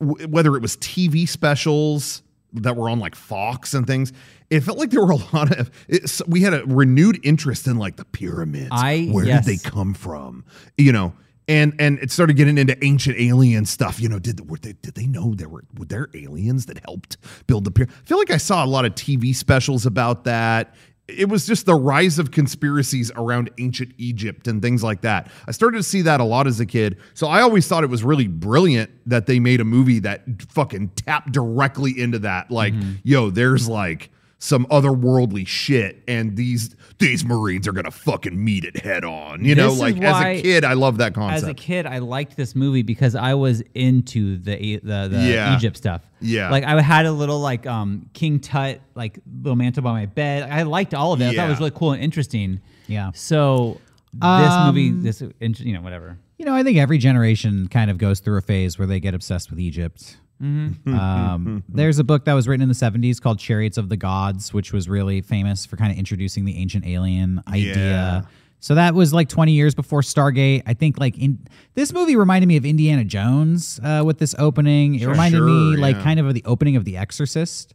w- 0.00 0.28
whether 0.28 0.56
it 0.56 0.62
was 0.62 0.76
TV 0.78 1.28
specials 1.28 2.22
that 2.54 2.76
were 2.76 2.88
on 2.88 2.98
like 2.98 3.14
Fox 3.14 3.74
and 3.74 3.86
things, 3.86 4.12
it 4.48 4.60
felt 4.60 4.78
like 4.78 4.90
there 4.90 5.04
were 5.04 5.12
a 5.12 5.34
lot 5.36 5.56
of. 5.58 5.70
It's, 5.88 6.22
we 6.26 6.40
had 6.40 6.54
a 6.54 6.64
renewed 6.64 7.20
interest 7.22 7.66
in 7.66 7.76
like 7.76 7.96
the 7.96 8.04
pyramids. 8.04 8.70
I- 8.72 9.08
where 9.10 9.24
yes. 9.24 9.44
did 9.44 9.58
they 9.58 9.68
come 9.68 9.94
from? 9.94 10.44
You 10.78 10.92
know. 10.92 11.12
And, 11.48 11.74
and 11.78 12.00
it 12.00 12.10
started 12.10 12.34
getting 12.34 12.58
into 12.58 12.76
ancient 12.84 13.20
alien 13.20 13.66
stuff. 13.66 14.00
You 14.00 14.08
know, 14.08 14.18
did 14.18 14.50
were 14.50 14.58
they 14.58 14.72
did 14.72 14.96
they 14.96 15.06
know 15.06 15.32
there 15.36 15.48
were 15.48 15.62
were 15.78 15.84
there 15.84 16.08
aliens 16.12 16.66
that 16.66 16.78
helped 16.84 17.18
build 17.46 17.62
the 17.62 17.70
pyramid? 17.70 17.94
I 18.02 18.04
feel 18.04 18.18
like 18.18 18.32
I 18.32 18.36
saw 18.36 18.64
a 18.64 18.66
lot 18.66 18.84
of 18.84 18.96
TV 18.96 19.32
specials 19.32 19.86
about 19.86 20.24
that. 20.24 20.74
It 21.08 21.28
was 21.28 21.46
just 21.46 21.66
the 21.66 21.74
rise 21.74 22.18
of 22.18 22.32
conspiracies 22.32 23.12
around 23.14 23.50
ancient 23.58 23.92
Egypt 23.96 24.48
and 24.48 24.60
things 24.60 24.82
like 24.82 25.02
that. 25.02 25.30
I 25.46 25.52
started 25.52 25.76
to 25.76 25.82
see 25.84 26.02
that 26.02 26.20
a 26.20 26.24
lot 26.24 26.46
as 26.48 26.58
a 26.58 26.66
kid. 26.66 26.98
So 27.14 27.28
I 27.28 27.42
always 27.42 27.68
thought 27.68 27.84
it 27.84 27.90
was 27.90 28.02
really 28.02 28.26
brilliant 28.26 28.90
that 29.06 29.26
they 29.26 29.38
made 29.38 29.60
a 29.60 29.64
movie 29.64 30.00
that 30.00 30.24
fucking 30.48 30.88
tapped 30.96 31.30
directly 31.30 31.98
into 31.98 32.18
that. 32.20 32.50
Like, 32.50 32.74
mm-hmm. 32.74 32.94
yo, 33.04 33.30
there's 33.30 33.68
like 33.68 34.10
some 34.38 34.66
otherworldly 34.66 35.46
shit 35.46 36.02
and 36.06 36.36
these 36.36 36.74
these 36.98 37.24
marines 37.24 37.68
are 37.68 37.72
gonna 37.72 37.90
fucking 37.90 38.42
meet 38.42 38.64
it 38.64 38.76
head 38.78 39.04
on 39.04 39.44
you 39.44 39.54
know 39.54 39.64
This 39.66 39.74
is 39.74 39.80
like 39.80 40.00
as 40.02 40.22
a 40.22 40.42
kid 40.42 40.64
i 40.64 40.72
love 40.72 40.98
that 40.98 41.14
concept. 41.14 41.42
As 41.44 41.48
a 41.48 41.54
kid, 41.54 41.84
I 41.86 41.98
liked 41.98 42.36
this 42.36 42.54
movie 42.54 42.82
because 42.82 43.14
I 43.14 43.34
was 43.34 43.62
into 43.74 44.38
the 44.38 44.76
the, 44.82 45.08
the 45.10 45.18
Yeah. 45.22 45.56
Egypt 45.56 45.76
stuff. 45.76 46.02
Yeah. 46.20 46.50
like 46.50 46.64
I 46.64 46.80
had 46.80 47.04
a 47.06 47.12
little 47.12 47.38
like 47.40 47.66
um 47.66 48.08
King 48.14 48.40
Tut 48.40 48.80
like 48.94 49.18
little 49.42 49.56
mantle 49.56 49.82
by 49.82 49.92
my 49.92 50.06
bed. 50.06 50.48
I 50.50 50.62
liked 50.62 50.94
all 50.94 51.12
of 51.12 51.20
it. 51.20 51.26
I 51.28 51.34
thought 51.36 51.46
it 51.46 51.50
was 51.50 51.58
really 51.58 51.70
cool 51.72 51.92
and 51.92 52.02
interesting. 52.02 52.60
Yeah. 52.86 53.10
So 53.14 53.80
this 54.12 54.22
Um, 54.22 54.66
movie, 54.68 54.90
this 54.90 55.22
you 55.60 55.74
know 55.74 55.82
whatever. 55.82 56.18
You 56.38 56.44
know, 56.46 56.54
I 56.54 56.62
think 56.62 56.78
every 56.78 56.98
generation 56.98 57.68
kind 57.68 57.90
of 57.90 57.98
goes 57.98 58.20
through 58.20 58.38
a 58.38 58.42
phase 58.42 58.78
where 58.78 58.86
they 58.86 59.00
get 59.00 59.14
obsessed 59.14 59.50
with 59.50 59.58
Egypt. 59.60 60.16
Mm-hmm. 60.42 60.94
Um, 60.98 61.64
there's 61.68 61.98
a 61.98 62.04
book 62.04 62.24
that 62.26 62.34
was 62.34 62.46
written 62.48 62.62
in 62.62 62.68
the 62.68 62.74
70s 62.74 63.20
called 63.20 63.38
Chariots 63.38 63.78
of 63.78 63.88
the 63.88 63.96
Gods, 63.96 64.52
which 64.52 64.72
was 64.72 64.88
really 64.88 65.20
famous 65.22 65.64
for 65.66 65.76
kind 65.76 65.90
of 65.92 65.98
introducing 65.98 66.44
the 66.44 66.56
ancient 66.58 66.86
alien 66.86 67.42
idea. 67.48 67.74
Yeah. 67.76 68.22
So 68.60 68.74
that 68.74 68.94
was 68.94 69.12
like 69.12 69.28
20 69.28 69.52
years 69.52 69.74
before 69.74 70.00
Stargate. 70.00 70.62
I 70.66 70.74
think 70.74 70.98
like 70.98 71.16
in 71.18 71.38
this 71.74 71.92
movie 71.92 72.16
reminded 72.16 72.46
me 72.48 72.56
of 72.56 72.64
Indiana 72.64 73.04
Jones 73.04 73.78
uh, 73.82 74.02
with 74.04 74.18
this 74.18 74.34
opening. 74.38 74.96
It 74.96 75.06
reminded 75.06 75.40
me 75.42 75.72
Sure, 75.74 75.78
like 75.80 75.96
yeah. 75.96 76.02
kind 76.02 76.18
of 76.20 76.26
of 76.26 76.34
the 76.34 76.42
opening 76.44 76.76
of 76.76 76.84
The 76.84 76.96
Exorcist. 76.96 77.74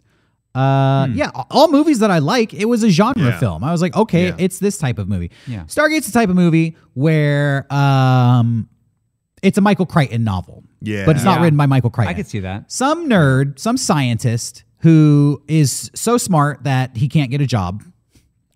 Uh, 0.53 1.07
yeah, 1.13 1.29
all 1.49 1.69
movies 1.69 1.99
that 1.99 2.11
I 2.11 2.19
like, 2.19 2.53
it 2.53 2.65
was 2.65 2.83
a 2.83 2.89
genre 2.89 3.23
Yeah. 3.23 3.39
film. 3.39 3.63
I 3.63 3.71
was 3.71 3.81
like, 3.81 3.95
okay, 3.95 4.27
Yeah. 4.27 4.35
it's 4.37 4.59
this 4.59 4.77
type 4.77 4.97
of 4.99 5.07
movie. 5.07 5.31
Yeah. 5.47 5.63
Stargate's 5.63 6.07
the 6.07 6.11
type 6.11 6.29
of 6.29 6.35
movie 6.35 6.75
where 6.93 7.71
um, 7.73 8.67
it's 9.41 9.57
a 9.57 9.61
Michael 9.61 9.85
Crichton 9.85 10.23
novel. 10.23 10.63
Yeah. 10.81 11.05
But 11.05 11.15
it's 11.15 11.25
not 11.25 11.37
Yeah. 11.39 11.43
written 11.43 11.57
by 11.57 11.65
Michael 11.65 11.89
Crichton. 11.89 12.13
I 12.13 12.17
could 12.17 12.27
see 12.27 12.39
that. 12.39 12.71
Some 12.71 13.07
nerd, 13.09 13.59
some 13.59 13.77
scientist 13.77 14.63
who 14.79 15.41
is 15.47 15.91
so 15.93 16.17
smart 16.17 16.63
that 16.63 16.97
he 16.97 17.07
can't 17.07 17.29
get 17.29 17.39
a 17.41 17.45
job, 17.45 17.83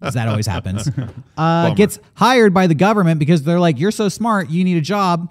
as 0.01 0.15
that 0.15 0.27
always 0.27 0.47
happens, 0.47 0.89
uh, 1.37 1.73
gets 1.75 1.99
hired 2.15 2.53
by 2.53 2.65
the 2.67 2.73
government 2.75 3.19
because 3.19 3.43
they're 3.43 3.59
like, 3.59 3.79
you're 3.79 3.91
so 3.91 4.09
smart, 4.09 4.49
you 4.49 4.63
need 4.63 4.77
a 4.77 4.81
job. 4.81 5.29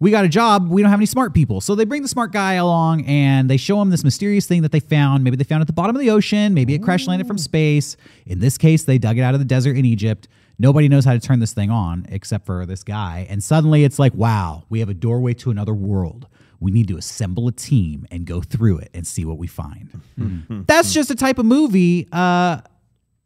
We 0.00 0.10
got 0.10 0.24
a 0.24 0.28
job. 0.28 0.68
We 0.68 0.82
don't 0.82 0.90
have 0.90 0.98
any 0.98 1.06
smart 1.06 1.32
people. 1.32 1.60
So 1.62 1.74
they 1.74 1.84
bring 1.84 2.02
the 2.02 2.08
smart 2.08 2.30
guy 2.32 2.54
along 2.54 3.06
and 3.06 3.48
they 3.48 3.56
show 3.56 3.80
him 3.80 3.88
this 3.90 4.04
mysterious 4.04 4.44
thing 4.44 4.60
that 4.62 4.72
they 4.72 4.80
found. 4.80 5.24
Maybe 5.24 5.36
they 5.36 5.44
found 5.44 5.60
it 5.60 5.62
at 5.62 5.66
the 5.68 5.72
bottom 5.72 5.96
of 5.96 6.00
the 6.00 6.10
ocean. 6.10 6.52
Maybe 6.52 6.74
it 6.74 6.82
crash 6.82 7.06
landed 7.06 7.26
from 7.26 7.38
space. 7.38 7.96
In 8.26 8.40
this 8.40 8.58
case, 8.58 8.84
they 8.84 8.98
dug 8.98 9.16
it 9.18 9.22
out 9.22 9.32
of 9.34 9.40
the 9.40 9.46
desert 9.46 9.76
in 9.78 9.84
Egypt. 9.86 10.28
Nobody 10.58 10.88
knows 10.88 11.04
how 11.04 11.12
to 11.12 11.18
turn 11.20 11.40
this 11.40 11.52
thing 11.52 11.70
on 11.70 12.06
except 12.08 12.46
for 12.46 12.64
this 12.66 12.84
guy. 12.84 13.26
And 13.28 13.42
suddenly 13.42 13.84
it's 13.84 13.98
like, 13.98 14.14
wow, 14.14 14.64
we 14.68 14.80
have 14.80 14.88
a 14.88 14.94
doorway 14.94 15.34
to 15.34 15.50
another 15.50 15.74
world. 15.74 16.26
We 16.60 16.70
need 16.70 16.88
to 16.88 16.96
assemble 16.96 17.48
a 17.48 17.52
team 17.52 18.06
and 18.10 18.24
go 18.24 18.40
through 18.40 18.78
it 18.78 18.90
and 18.94 19.06
see 19.06 19.24
what 19.24 19.36
we 19.38 19.46
find. 19.48 19.90
That's 20.66 20.92
just 20.94 21.10
a 21.10 21.14
type 21.16 21.38
of 21.38 21.44
movie 21.46 22.08
uh, 22.12 22.60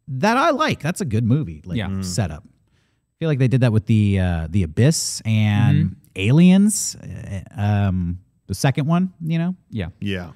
that 0.09 0.37
I 0.37 0.51
like. 0.51 0.81
That's 0.81 1.01
a 1.01 1.05
good 1.05 1.25
movie. 1.25 1.63
Like 1.65 1.77
Yeah. 1.79 2.01
setup. 2.01 2.45
I 2.45 3.15
feel 3.19 3.29
like 3.29 3.39
they 3.39 3.49
did 3.49 3.61
that 3.61 3.73
with 3.73 3.87
the 3.87 4.19
uh, 4.21 4.47
the 4.49 4.63
Abyss 4.63 5.21
and 5.25 5.97
Aliens. 6.17 6.97
uh, 6.97 7.41
Um, 7.57 8.21
the 8.47 8.55
second 8.55 8.87
one, 8.87 9.13
you 9.21 9.39
know. 9.39 9.55
Yeah. 9.71 9.89
Yeah. 10.01 10.31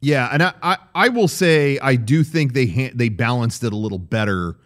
Yeah, 0.00 0.28
and 0.32 0.42
I, 0.42 0.52
I, 0.62 0.76
I 0.94 1.08
will 1.08 1.28
say 1.28 1.78
I 1.80 1.96
do 1.96 2.22
think 2.24 2.52
they 2.52 2.66
ha- 2.66 2.92
they 2.94 3.08
balanced 3.08 3.62
it 3.64 3.72
a 3.72 3.76
little 3.76 3.98
better 3.98 4.56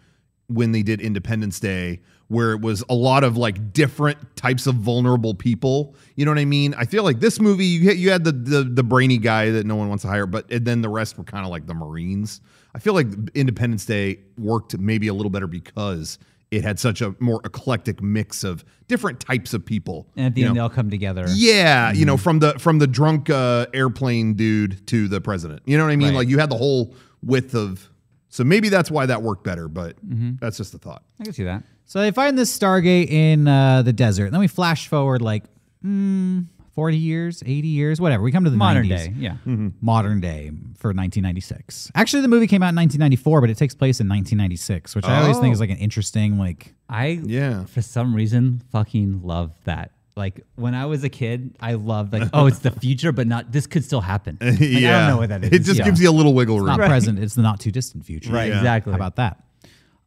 when 0.47 0.71
they 0.71 0.83
did 0.83 1.01
Independence 1.01 1.59
Day, 1.59 2.01
where 2.27 2.51
it 2.51 2.61
was 2.61 2.83
a 2.89 2.95
lot 2.95 3.23
of 3.23 3.37
like 3.37 3.73
different 3.73 4.35
types 4.35 4.67
of 4.67 4.75
vulnerable 4.75 5.33
people. 5.33 5.95
You 6.15 6.25
know 6.25 6.31
what 6.31 6.39
I 6.39 6.45
mean? 6.45 6.73
I 6.75 6.85
feel 6.85 7.03
like 7.03 7.19
this 7.19 7.39
movie 7.39 7.65
you 7.65 7.89
had, 7.89 7.97
you 7.97 8.11
had 8.11 8.23
the, 8.23 8.31
the 8.31 8.63
the 8.63 8.83
brainy 8.83 9.17
guy 9.17 9.51
that 9.51 9.65
no 9.65 9.75
one 9.75 9.89
wants 9.89 10.01
to 10.03 10.07
hire, 10.07 10.25
but 10.25 10.51
and 10.51 10.65
then 10.65 10.81
the 10.81 10.89
rest 10.89 11.17
were 11.17 11.23
kind 11.23 11.45
of 11.45 11.51
like 11.51 11.65
the 11.67 11.73
Marines. 11.73 12.41
I 12.75 12.79
feel 12.79 12.93
like 12.93 13.07
Independence 13.35 13.85
Day 13.85 14.19
worked 14.37 14.77
maybe 14.77 15.07
a 15.07 15.13
little 15.13 15.29
better 15.29 15.47
because 15.47 16.17
it 16.53 16.63
had 16.63 16.79
such 16.79 17.01
a 17.01 17.15
more 17.19 17.41
eclectic 17.45 18.01
mix 18.01 18.43
of 18.43 18.63
different 18.87 19.19
types 19.19 19.53
of 19.53 19.65
people. 19.65 20.07
And 20.15 20.27
at 20.27 20.35
the 20.35 20.41
you 20.41 20.47
end, 20.47 20.55
know? 20.55 20.59
they 20.59 20.63
all 20.63 20.69
come 20.69 20.89
together. 20.89 21.25
Yeah, 21.33 21.91
you 21.91 22.05
know, 22.05 22.17
from 22.17 22.39
the 22.39 22.57
from 22.59 22.79
the 22.79 22.87
drunk 22.87 23.29
uh, 23.29 23.67
airplane 23.73 24.35
dude 24.35 24.85
to 24.87 25.07
the 25.07 25.19
president. 25.19 25.63
You 25.65 25.77
know 25.77 25.83
what 25.83 25.91
I 25.91 25.95
mean? 25.95 26.09
Right. 26.09 26.17
Like 26.17 26.27
you 26.27 26.39
had 26.39 26.49
the 26.49 26.57
whole 26.57 26.95
width 27.21 27.55
of. 27.55 27.89
So 28.33 28.43
maybe 28.43 28.69
that's 28.69 28.89
why 28.89 29.05
that 29.05 29.21
worked 29.21 29.43
better, 29.43 29.67
but 29.67 29.95
that's 30.01 30.57
just 30.57 30.73
a 30.73 30.79
thought. 30.79 31.03
I 31.19 31.23
can 31.25 31.33
see 31.33 31.43
that. 31.43 31.61
So 31.85 31.99
they 32.01 32.09
find 32.09 32.35
this 32.35 32.57
Stargate 32.57 33.07
in 33.11 33.47
uh, 33.47 33.83
the 33.83 33.93
desert. 33.93 34.25
And 34.25 34.33
Then 34.33 34.39
we 34.39 34.47
flash 34.47 34.87
forward 34.87 35.21
like 35.21 35.43
mm, 35.85 36.47
40 36.73 36.97
years, 36.97 37.43
80 37.45 37.67
years, 37.67 38.01
whatever. 38.01 38.23
We 38.23 38.31
come 38.31 38.43
to 38.45 38.49
the 38.49 38.57
Modern 38.57 38.87
90s. 38.87 38.89
day. 38.89 39.13
Yeah. 39.17 39.35
Modern 39.81 40.19
day 40.19 40.47
for 40.79 40.87
1996. 40.89 41.91
Actually, 41.93 42.23
the 42.23 42.27
movie 42.27 42.47
came 42.47 42.63
out 42.63 42.69
in 42.69 42.75
1994, 42.75 43.41
but 43.41 43.51
it 43.51 43.57
takes 43.57 43.75
place 43.75 43.99
in 43.99 44.07
1996, 44.09 44.95
which 44.95 45.05
I 45.05 45.21
always 45.21 45.37
think 45.37 45.53
is 45.53 45.59
like 45.59 45.69
an 45.69 45.77
interesting, 45.77 46.39
like, 46.39 46.73
I 46.89 47.21
Yeah. 47.23 47.65
for 47.65 47.83
some 47.83 48.15
reason 48.15 48.63
fucking 48.71 49.21
love 49.21 49.51
that. 49.65 49.91
Like 50.15 50.41
when 50.55 50.75
I 50.75 50.85
was 50.85 51.03
a 51.03 51.09
kid, 51.09 51.55
I 51.59 51.73
loved 51.73 52.13
like, 52.13 52.29
oh, 52.33 52.45
it's 52.45 52.59
the 52.59 52.71
future, 52.79 53.11
but 53.11 53.25
not 53.27 53.51
this 53.51 53.65
could 53.67 53.83
still 53.83 54.01
happen. 54.01 54.37
Like, 54.41 54.53
I 54.61 54.81
don't 54.81 55.07
know 55.07 55.17
what 55.17 55.29
that 55.29 55.43
is. 55.43 55.51
It 55.51 55.59
just 55.63 55.79
Yeah. 55.79 55.85
gives 55.85 55.99
you 56.01 56.09
a 56.09 56.11
little 56.11 56.33
wiggle 56.33 56.57
room. 56.57 56.67
not 56.67 56.77
present. 56.79 57.17
It's 57.19 57.35
the 57.35 57.41
not 57.41 57.59
too 57.59 57.71
distant 57.71 58.05
future. 58.05 58.31
right, 58.31 58.49
Yeah. 58.49 58.57
exactly. 58.57 58.91
How 58.91 58.97
about 58.97 59.15
that? 59.15 59.43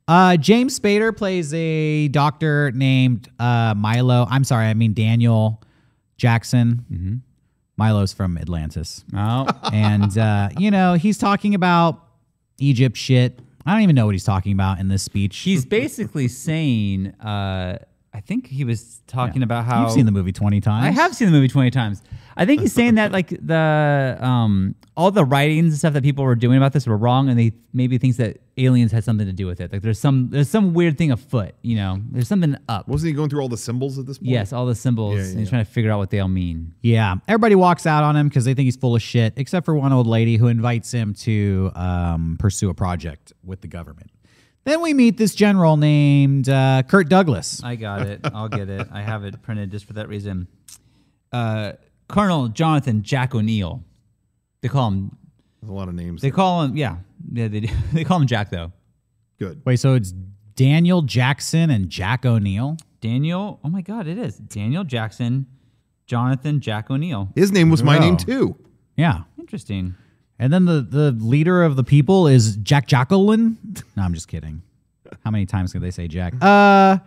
Uh, 0.09 0.37
James 0.37 0.79
Spader 0.79 1.17
plays 1.17 1.53
a 1.53 2.07
doctor 2.09 2.71
named 2.73 3.29
uh, 3.41 3.75
Milo. 3.77 4.27
I'm 4.31 4.45
sorry, 4.45 4.67
I 4.67 4.75
mean 4.75 4.93
Daniel 4.95 5.61
Jackson. 6.17 6.85
Mm-hmm. 6.93 7.15
Milo's 7.77 8.13
from 8.13 8.39
Atlantis. 8.39 9.05
Oh, 9.15 9.47
and 9.73 10.17
uh, 10.17 10.49
you 10.57 10.71
know 10.71 10.95
he's 10.95 11.19
talking 11.19 11.55
about 11.55 12.03
Egypt 12.59 12.97
shit. 12.97 13.41
I 13.67 13.73
don't 13.73 13.83
even 13.83 13.97
know 13.97 14.07
what 14.07 14.15
he's 14.15 14.25
talking 14.25 14.53
about 14.53 14.79
in 14.79 14.87
this 14.89 15.03
speech. 15.03 15.39
he's 15.39 15.67
basically 15.67 16.29
saying, 16.29 17.09
uh, 17.21 17.79
I 18.17 18.21
think 18.21 18.47
he 18.47 18.65
was 18.65 19.03
talking 19.07 19.43
about 19.43 19.67
how 19.67 19.83
You've 19.83 19.93
seen 19.93 20.07
the 20.07 20.13
movie 20.13 20.33
twenty 20.33 20.63
times. 20.63 20.87
I 20.87 20.91
have 20.91 21.15
seen 21.15 21.27
the 21.29 21.33
movie 21.33 21.49
20 21.49 21.71
times. 21.71 22.03
I 22.35 22.47
think 22.47 22.63
he's 22.63 22.73
saying 22.73 22.95
that 22.95 23.13
like 23.13 23.29
the 23.29 24.17
um 24.21 24.75
all 24.97 25.11
the 25.11 25.25
writings 25.25 25.73
and 25.73 25.79
stuff 25.79 25.93
that 25.93 26.03
people 26.03 26.25
were 26.25 26.35
doing 26.35 26.57
about 26.57 26.73
this 26.73 26.87
were 26.87 26.97
wrong 26.97 27.29
and 27.29 27.39
they 27.39 27.53
maybe 27.75 27.99
thinks 27.99 28.17
that 28.17 28.39
aliens 28.57 28.91
had 28.91 29.05
something 29.05 29.27
to 29.27 29.35
do 29.35 29.47
with 29.47 29.61
it. 29.61 29.71
Like 29.71 29.83
there's 29.83 29.99
some 29.99 30.31
there's 30.31 30.49
some 30.49 30.73
weird 30.73 30.97
thing 30.97 31.13
afoot, 31.13 31.55
you 31.61 31.77
know. 31.77 32.01
There's 32.11 32.27
something 32.29 32.57
up. 32.71 32.89
Wasn't 32.89 33.09
he 33.09 33.13
going 33.13 33.29
through 33.29 33.43
all 33.43 33.51
the 33.51 33.59
symbols 33.59 33.99
at 33.99 34.07
this 34.07 34.17
point? 34.17 34.31
Yes, 34.31 34.53
all 34.55 34.65
the 34.65 34.75
symbols 34.75 35.17
Yeah, 35.17 35.25
and 35.25 35.33
yeah, 35.35 35.39
he's 35.41 35.51
trying 35.51 35.65
to 35.65 35.71
figure 35.71 35.91
out 35.91 35.99
what 35.99 36.09
they 36.09 36.21
all 36.21 36.29
mean. 36.29 36.75
Yeah, 36.83 37.17
everybody 37.29 37.55
walks 37.55 37.85
out 37.87 38.03
on 38.03 38.17
him 38.17 38.29
because 38.29 38.47
they 38.47 38.55
think 38.55 38.65
he's 38.65 38.77
full 38.77 38.97
of 38.97 39.03
shit, 39.03 39.35
except 39.37 39.67
for 39.67 39.75
one 39.75 39.93
old 39.93 40.07
lady 40.07 40.37
who 40.37 40.47
invites 40.49 40.91
him 40.91 41.13
to 41.15 41.71
um, 41.75 42.37
pursue 42.39 42.71
a 42.71 42.75
project 42.75 43.35
with 43.45 43.61
the 43.61 43.69
government. 43.69 44.11
Then 44.67 44.83
we 44.83 44.93
meet 44.93 45.17
this 45.17 45.35
general 45.35 45.77
named 45.79 46.49
uh, 46.49 46.83
Kurt 46.87 47.09
Douglas. 47.09 47.63
I 47.65 47.77
got 47.77 48.03
it. 48.03 48.21
I'll 48.25 48.49
get 48.49 48.69
it. 48.69 48.87
I 48.93 49.01
have 49.01 49.25
it 49.25 49.41
printed 49.41 49.71
just 49.71 49.87
for 49.87 49.95
that 49.95 50.09
reason. 50.09 50.49
Uh 51.33 51.73
Colonel 52.09 52.49
Jonathan 52.49 53.03
Jack 53.03 53.35
O'Neill. 53.35 53.83
They 54.61 54.69
call 54.69 54.89
him 54.91 55.17
There's 55.61 55.71
a 55.71 55.73
lot 55.73 55.89
of 55.89 55.95
names. 55.95 56.21
they 56.23 56.31
call 56.31 56.63
him 56.65 56.77
yeah. 56.77 56.97
Yeah, 57.33 57.49
they 57.49 57.61
do. 57.61 57.75
they 57.93 58.05
call 58.05 58.21
him 58.21 58.27
Jack 58.27 58.51
though. 58.51 58.73
Good. 59.39 59.63
Wait, 59.65 59.77
so 59.77 59.95
it's 59.95 60.13
Daniel 60.55 61.03
Jackson 61.03 61.71
and 61.71 61.89
Jack 61.91 62.25
O'Neill? 62.25 62.77
Daniel, 63.01 63.61
oh 63.63 63.69
my 63.69 63.83
god, 63.83 64.07
it 64.07 64.19
is. 64.19 64.37
Daniel 64.39 64.83
Jackson, 64.85 65.47
Jonathan 66.07 66.61
Jack 66.61 66.91
O'Neill. 66.91 67.29
His 67.35 67.53
name 67.53 67.71
was 67.71 67.83
my 67.83 67.97
Wow. 67.99 68.05
name 68.05 68.17
too. 68.17 68.57
Yeah. 68.97 69.23
Interesting. 69.39 69.95
And 70.39 70.53
then 70.53 70.65
the, 70.67 70.81
the 70.83 71.13
leader 71.13 71.63
of 71.63 71.77
the 71.77 71.85
people 71.85 72.27
is 72.27 72.57
Jack 72.57 72.87
Jacqueline. 72.87 73.59
No, 73.97 74.03
I'm 74.03 74.13
just 74.15 74.29
kidding. 74.29 74.63
How 75.25 75.31
many 75.31 75.47
times 75.47 75.73
can 75.73 75.81
they 75.81 75.91
say 75.91 76.07
Jack? 76.07 76.35
Uh, 76.41 76.99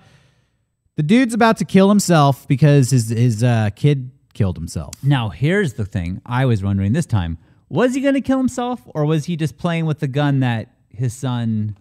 the 0.96 1.04
dude's 1.04 1.34
about 1.34 1.58
to 1.58 1.66
kill 1.66 1.88
himself 1.90 2.48
because 2.48 2.90
his 2.90 3.10
his 3.10 3.44
uh, 3.44 3.70
kid 3.76 4.12
killed 4.34 4.58
himself. 4.58 4.96
Now, 5.04 5.30
here's 5.30 5.74
the 5.74 5.86
thing 5.86 6.22
I 6.26 6.46
was 6.46 6.64
wondering 6.64 6.94
this 6.94 7.06
time 7.06 7.38
was 7.70 7.94
he 7.94 8.02
going 8.02 8.16
to 8.16 8.22
kill 8.22 8.38
himself 8.40 8.82
or 8.88 9.06
was 9.06 9.26
he 9.26 9.36
just 9.36 9.58
playing 9.58 9.86
with 9.86 10.00
the 10.00 10.08
gun 10.08 10.40
that 10.40 10.70
his 10.90 11.14
son 11.14 11.78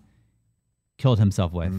killed 0.98 1.18
himself 1.18 1.52
with? 1.52 1.72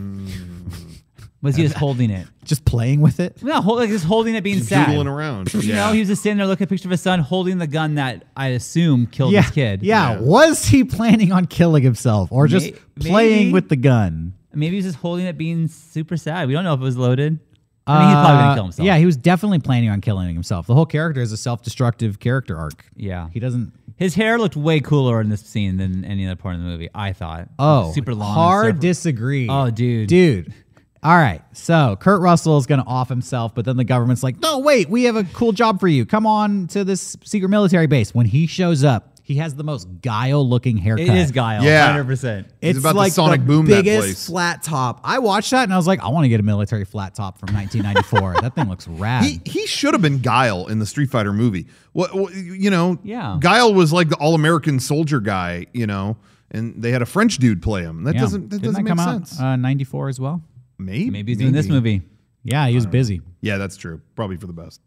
Was 1.42 1.56
he 1.56 1.64
just 1.64 1.76
holding 1.78 2.10
it? 2.10 2.28
Just 2.44 2.66
playing 2.66 3.00
with 3.02 3.20
it. 3.20 3.42
No, 3.44 3.62
hold, 3.62 3.80
like 3.80 3.90
just 3.90 4.06
holding 4.06 4.36
it, 4.36 4.44
being 4.44 4.58
Just 4.58 4.70
sad. 4.70 4.88
doodling 4.88 5.08
around. 5.08 5.54
You 5.54 5.62
Yeah. 5.62 5.76
know, 5.88 5.94
he 5.94 6.00
was 6.00 6.10
just 6.10 6.22
sitting 6.24 6.38
there 6.38 6.48
looking 6.48 6.64
at 6.66 6.68
a 6.68 6.74
picture 6.74 6.88
of 6.88 6.92
his 6.92 7.02
son 7.02 7.20
holding 7.20 7.58
the 7.60 7.68
gun 7.68 7.96
that 7.96 8.26
I 8.36 8.48
assume 8.50 9.08
killed 9.08 9.32
yeah, 9.32 9.42
his 9.44 9.52
kid. 9.52 9.84
Yeah. 9.84 10.14
Yeah. 10.14 10.20
Was 10.20 10.66
he 10.66 10.84
planning 10.84 11.32
on 11.32 11.46
killing 11.46 11.84
himself 11.84 12.32
or 12.32 12.48
just 12.48 12.72
May- 12.74 13.10
playing 13.10 13.38
maybe. 13.48 13.54
with 13.54 13.70
the 13.70 13.76
gun? 13.78 14.34
Maybe 14.54 14.72
he 14.72 14.76
was 14.78 14.86
just 14.86 14.98
holding 14.98 15.26
it, 15.28 15.38
being 15.38 15.68
super 15.68 16.18
sad. 16.18 16.48
We 16.48 16.54
don't 16.54 16.64
know 16.64 16.74
if 16.74 16.80
it 16.82 16.84
was 16.84 16.98
loaded. 16.98 17.40
I 17.88 18.00
mean, 18.00 18.08
he's 18.10 18.14
probably 18.16 18.32
going 18.34 18.44
Uh, 18.46 18.50
to 18.50 18.56
kill 18.56 18.64
himself. 18.66 18.86
Yeah, 18.86 18.98
he 18.98 19.06
was 19.06 19.18
definitely 19.18 19.60
planning 19.60 19.90
on 19.90 20.02
killing 20.02 20.32
himself. 20.34 20.68
The 20.68 20.76
whole 20.76 20.86
character 20.86 21.22
is 21.22 21.32
a 21.32 21.38
self-destructive 21.38 22.20
character 22.20 22.56
arc. 22.58 22.86
Yeah. 22.96 23.30
He 23.34 23.40
doesn't. 23.40 23.72
His 23.96 24.14
hair 24.16 24.38
looked 24.38 24.56
way 24.56 24.80
cooler 24.80 25.20
in 25.22 25.30
this 25.30 25.42
scene 25.42 25.78
than 25.78 26.06
any 26.06 26.26
other 26.28 26.36
part 26.36 26.56
of 26.56 26.62
the 26.62 26.68
movie, 26.68 26.90
I 26.94 27.14
thought. 27.14 27.50
Oh, 27.58 27.92
super 27.94 28.14
long. 28.14 28.28
and 28.30 28.36
Hard 28.36 28.76
stuff. 28.76 28.82
disagree. 28.82 29.48
Oh, 29.50 29.70
dude. 29.72 30.08
dude. 30.08 30.54
All 31.02 31.16
right, 31.16 31.42
so 31.54 31.96
Kurt 32.00 32.20
Russell 32.22 32.58
is 32.58 32.66
going 32.66 32.82
to 32.82 32.88
off 32.88 33.08
himself, 33.08 33.56
but 33.56 33.64
then 33.64 33.78
the 33.78 33.86
government's 33.86 34.22
like, 34.22 34.40
"No, 34.42 34.60
wait, 34.60 34.90
we 34.90 35.04
have 35.06 35.16
a 35.16 35.24
cool 35.24 35.54
job 35.54 35.80
for 35.80 35.88
you. 35.88 36.06
Come 36.06 36.26
on 36.28 36.68
to 36.68 36.84
this 36.84 37.16
secret 37.24 37.48
military 37.50 37.88
base." 37.88 38.14
When 38.14 38.26
he 38.26 38.48
shows 38.48 38.84
up, 38.84 39.06
He 39.24 39.36
has 39.36 39.54
the 39.54 39.64
most 39.64 39.88
guile 40.02 40.46
looking 40.50 40.76
haircut. 40.78 41.06
It 41.08 41.14
is 41.14 41.32
Guile. 41.32 41.64
Yeah. 41.64 41.96
100%. 41.96 42.46
He's 42.62 42.72
It's 42.72 42.80
about 42.80 42.94
to 42.94 42.98
like 42.98 43.14
sonic 43.14 43.42
the 43.42 43.46
boom 43.46 43.68
that 43.68 43.84
biggest 43.86 44.00
place. 44.00 44.26
flat 44.26 44.64
top. 44.64 45.02
I 45.04 45.20
watched 45.20 45.52
that 45.52 45.64
and 45.66 45.72
I 45.74 45.78
was 45.78 45.86
like, 45.86 46.00
I 46.02 46.08
want 46.08 46.26
to 46.26 46.30
get 46.30 46.40
a 46.40 46.44
military 46.44 46.84
flat 46.84 47.14
top 47.14 47.38
from 47.38 47.54
1994. 47.54 48.42
that 48.42 48.56
thing 48.56 48.68
looks 48.68 48.88
rad. 49.04 49.24
He 49.24 49.40
he 49.46 49.68
should 49.68 49.94
have 49.94 50.02
been 50.02 50.18
Guile 50.18 50.66
in 50.66 50.80
the 50.80 50.86
Street 50.88 51.12
Fighter 51.12 51.32
movie. 51.32 51.68
What, 51.94 52.16
what 52.16 52.34
you 52.34 52.72
know? 52.72 52.98
Yeah. 53.04 53.38
Guile 53.40 53.72
was 53.72 53.94
like 53.94 54.10
the 54.10 54.16
all 54.16 54.34
American 54.34 54.80
soldier 54.80 55.20
guy, 55.20 55.68
you 55.74 55.86
know, 55.86 56.18
and 56.50 56.82
they 56.82 56.90
had 56.90 57.04
a 57.04 57.06
French 57.06 57.38
dude 57.38 57.62
play 57.62 57.84
him. 57.84 58.06
That 58.06 58.16
Yeah. 58.16 58.22
doesn't 58.22 58.50
that 58.50 58.62
Didn't 58.62 58.64
doesn't 58.74 58.84
that 58.86 58.96
make 58.96 59.06
come 59.06 59.26
sense. 59.26 59.40
out 59.40 59.46
uh, 59.54 59.56
94 59.58 60.10
as 60.10 60.20
well? 60.20 60.42
Maybe 60.80 61.10
Maybe 61.12 61.32
he's 61.34 61.40
doing 61.40 61.52
this 61.54 61.68
movie. 61.68 62.02
Yeah, 62.44 62.68
he 62.68 62.76
was 62.76 62.86
busy. 62.88 63.22
Yeah, 63.42 63.58
that's 63.58 63.78
true. 63.78 64.02
Probably 64.16 64.38
for 64.38 64.48
the 64.48 64.54
best. 64.54 64.82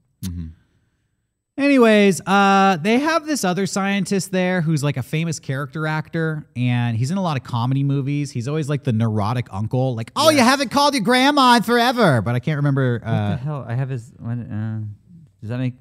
Anyways, 1.58 2.22
uh, 2.26 2.78
they 2.80 2.98
have 2.98 3.26
this 3.26 3.44
other 3.44 3.66
scientist 3.66 4.32
there 4.32 4.62
who's 4.62 4.82
like 4.82 4.96
a 4.96 5.02
famous 5.02 5.38
character 5.38 5.86
actor, 5.86 6.46
and 6.56 6.96
he's 6.96 7.10
in 7.10 7.18
a 7.18 7.22
lot 7.22 7.36
of 7.36 7.42
comedy 7.44 7.84
movies. 7.84 8.30
He's 8.30 8.48
always 8.48 8.70
like 8.70 8.84
the 8.84 8.92
neurotic 8.92 9.48
uncle, 9.52 9.94
like, 9.94 10.10
"Oh, 10.16 10.30
you 10.30 10.38
haven't 10.40 10.70
called 10.70 10.94
your 10.94 11.02
grandma 11.02 11.56
in 11.56 11.62
forever," 11.62 12.22
but 12.22 12.34
I 12.34 12.40
can't 12.40 12.56
remember. 12.56 12.94
What 12.94 13.02
the 13.04 13.10
Uh, 13.12 13.36
hell? 13.36 13.64
I 13.68 13.74
have 13.74 13.90
his. 13.90 14.12
What, 14.18 14.32
uh, 14.38 14.78
does 15.42 15.50
that 15.50 15.58
make. 15.58 15.74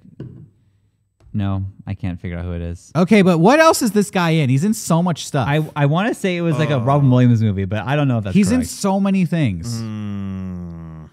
No, 1.34 1.66
I 1.88 1.94
can't 1.94 2.20
figure 2.20 2.38
out 2.38 2.44
who 2.44 2.52
it 2.52 2.62
is. 2.62 2.92
okay, 2.96 3.22
but 3.22 3.38
what 3.38 3.60
else 3.62 3.82
is 3.82 3.92
this 3.92 4.12
guy 4.12 4.32
in? 4.32 4.50
He's 4.50 4.66
in 4.66 4.74
so 4.74 5.02
much 5.02 5.26
stuff. 5.26 5.48
I, 5.48 5.66
I 5.76 5.86
want 5.86 6.10
to 6.10 6.14
say 6.14 6.36
it 6.36 6.42
was 6.42 6.58
like 6.60 6.70
a 6.72 6.80
Robin 6.80 7.10
Williams 7.10 7.42
movie, 7.42 7.64
but 7.66 7.86
I 7.88 7.96
don't 7.96 8.08
know 8.10 8.18
if 8.18 8.26
that's 8.26 8.36
he's 8.36 8.52
in 8.52 8.60
correct. 8.60 8.70
so 8.72 9.00
many 9.00 9.26
things. 9.26 9.82
Mm. 9.82 11.10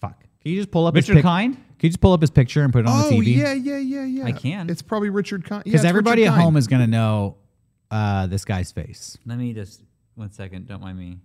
Fuck. 0.00 0.20
Can 0.42 0.52
you 0.52 0.56
just 0.58 0.70
pull 0.70 0.86
up 0.86 0.94
Richard 0.94 1.12
his 1.14 1.16
pic- 1.16 1.24
Kind? 1.24 1.54
Can 1.54 1.64
you 1.80 1.88
just 1.88 2.00
pull 2.00 2.12
up 2.12 2.20
his 2.20 2.30
picture 2.30 2.62
and 2.62 2.72
put 2.72 2.80
it 2.80 2.86
on 2.86 3.04
Oh 3.06 3.10
the 3.10 3.16
TV? 3.16 3.36
yeah, 3.36 3.52
yeah, 3.54 3.78
yeah, 3.78 4.04
yeah. 4.04 4.24
I 4.26 4.32
can. 4.32 4.68
It's 4.70 4.82
probably 4.82 5.08
Richard 5.10 5.44
Kind. 5.44 5.64
because 5.64 5.84
everybody 5.84 6.26
at 6.26 6.32
home 6.34 6.56
is 6.56 6.66
gonna 6.68 6.86
know 6.86 7.36
uh, 7.90 8.26
this 8.26 8.44
guy's 8.44 8.70
face. 8.72 9.16
Let 9.26 9.38
me 9.38 9.52
just. 9.52 9.82
One 10.14 10.30
second. 10.30 10.68
Don't 10.68 10.82
mind 10.82 10.98
me. 10.98 11.18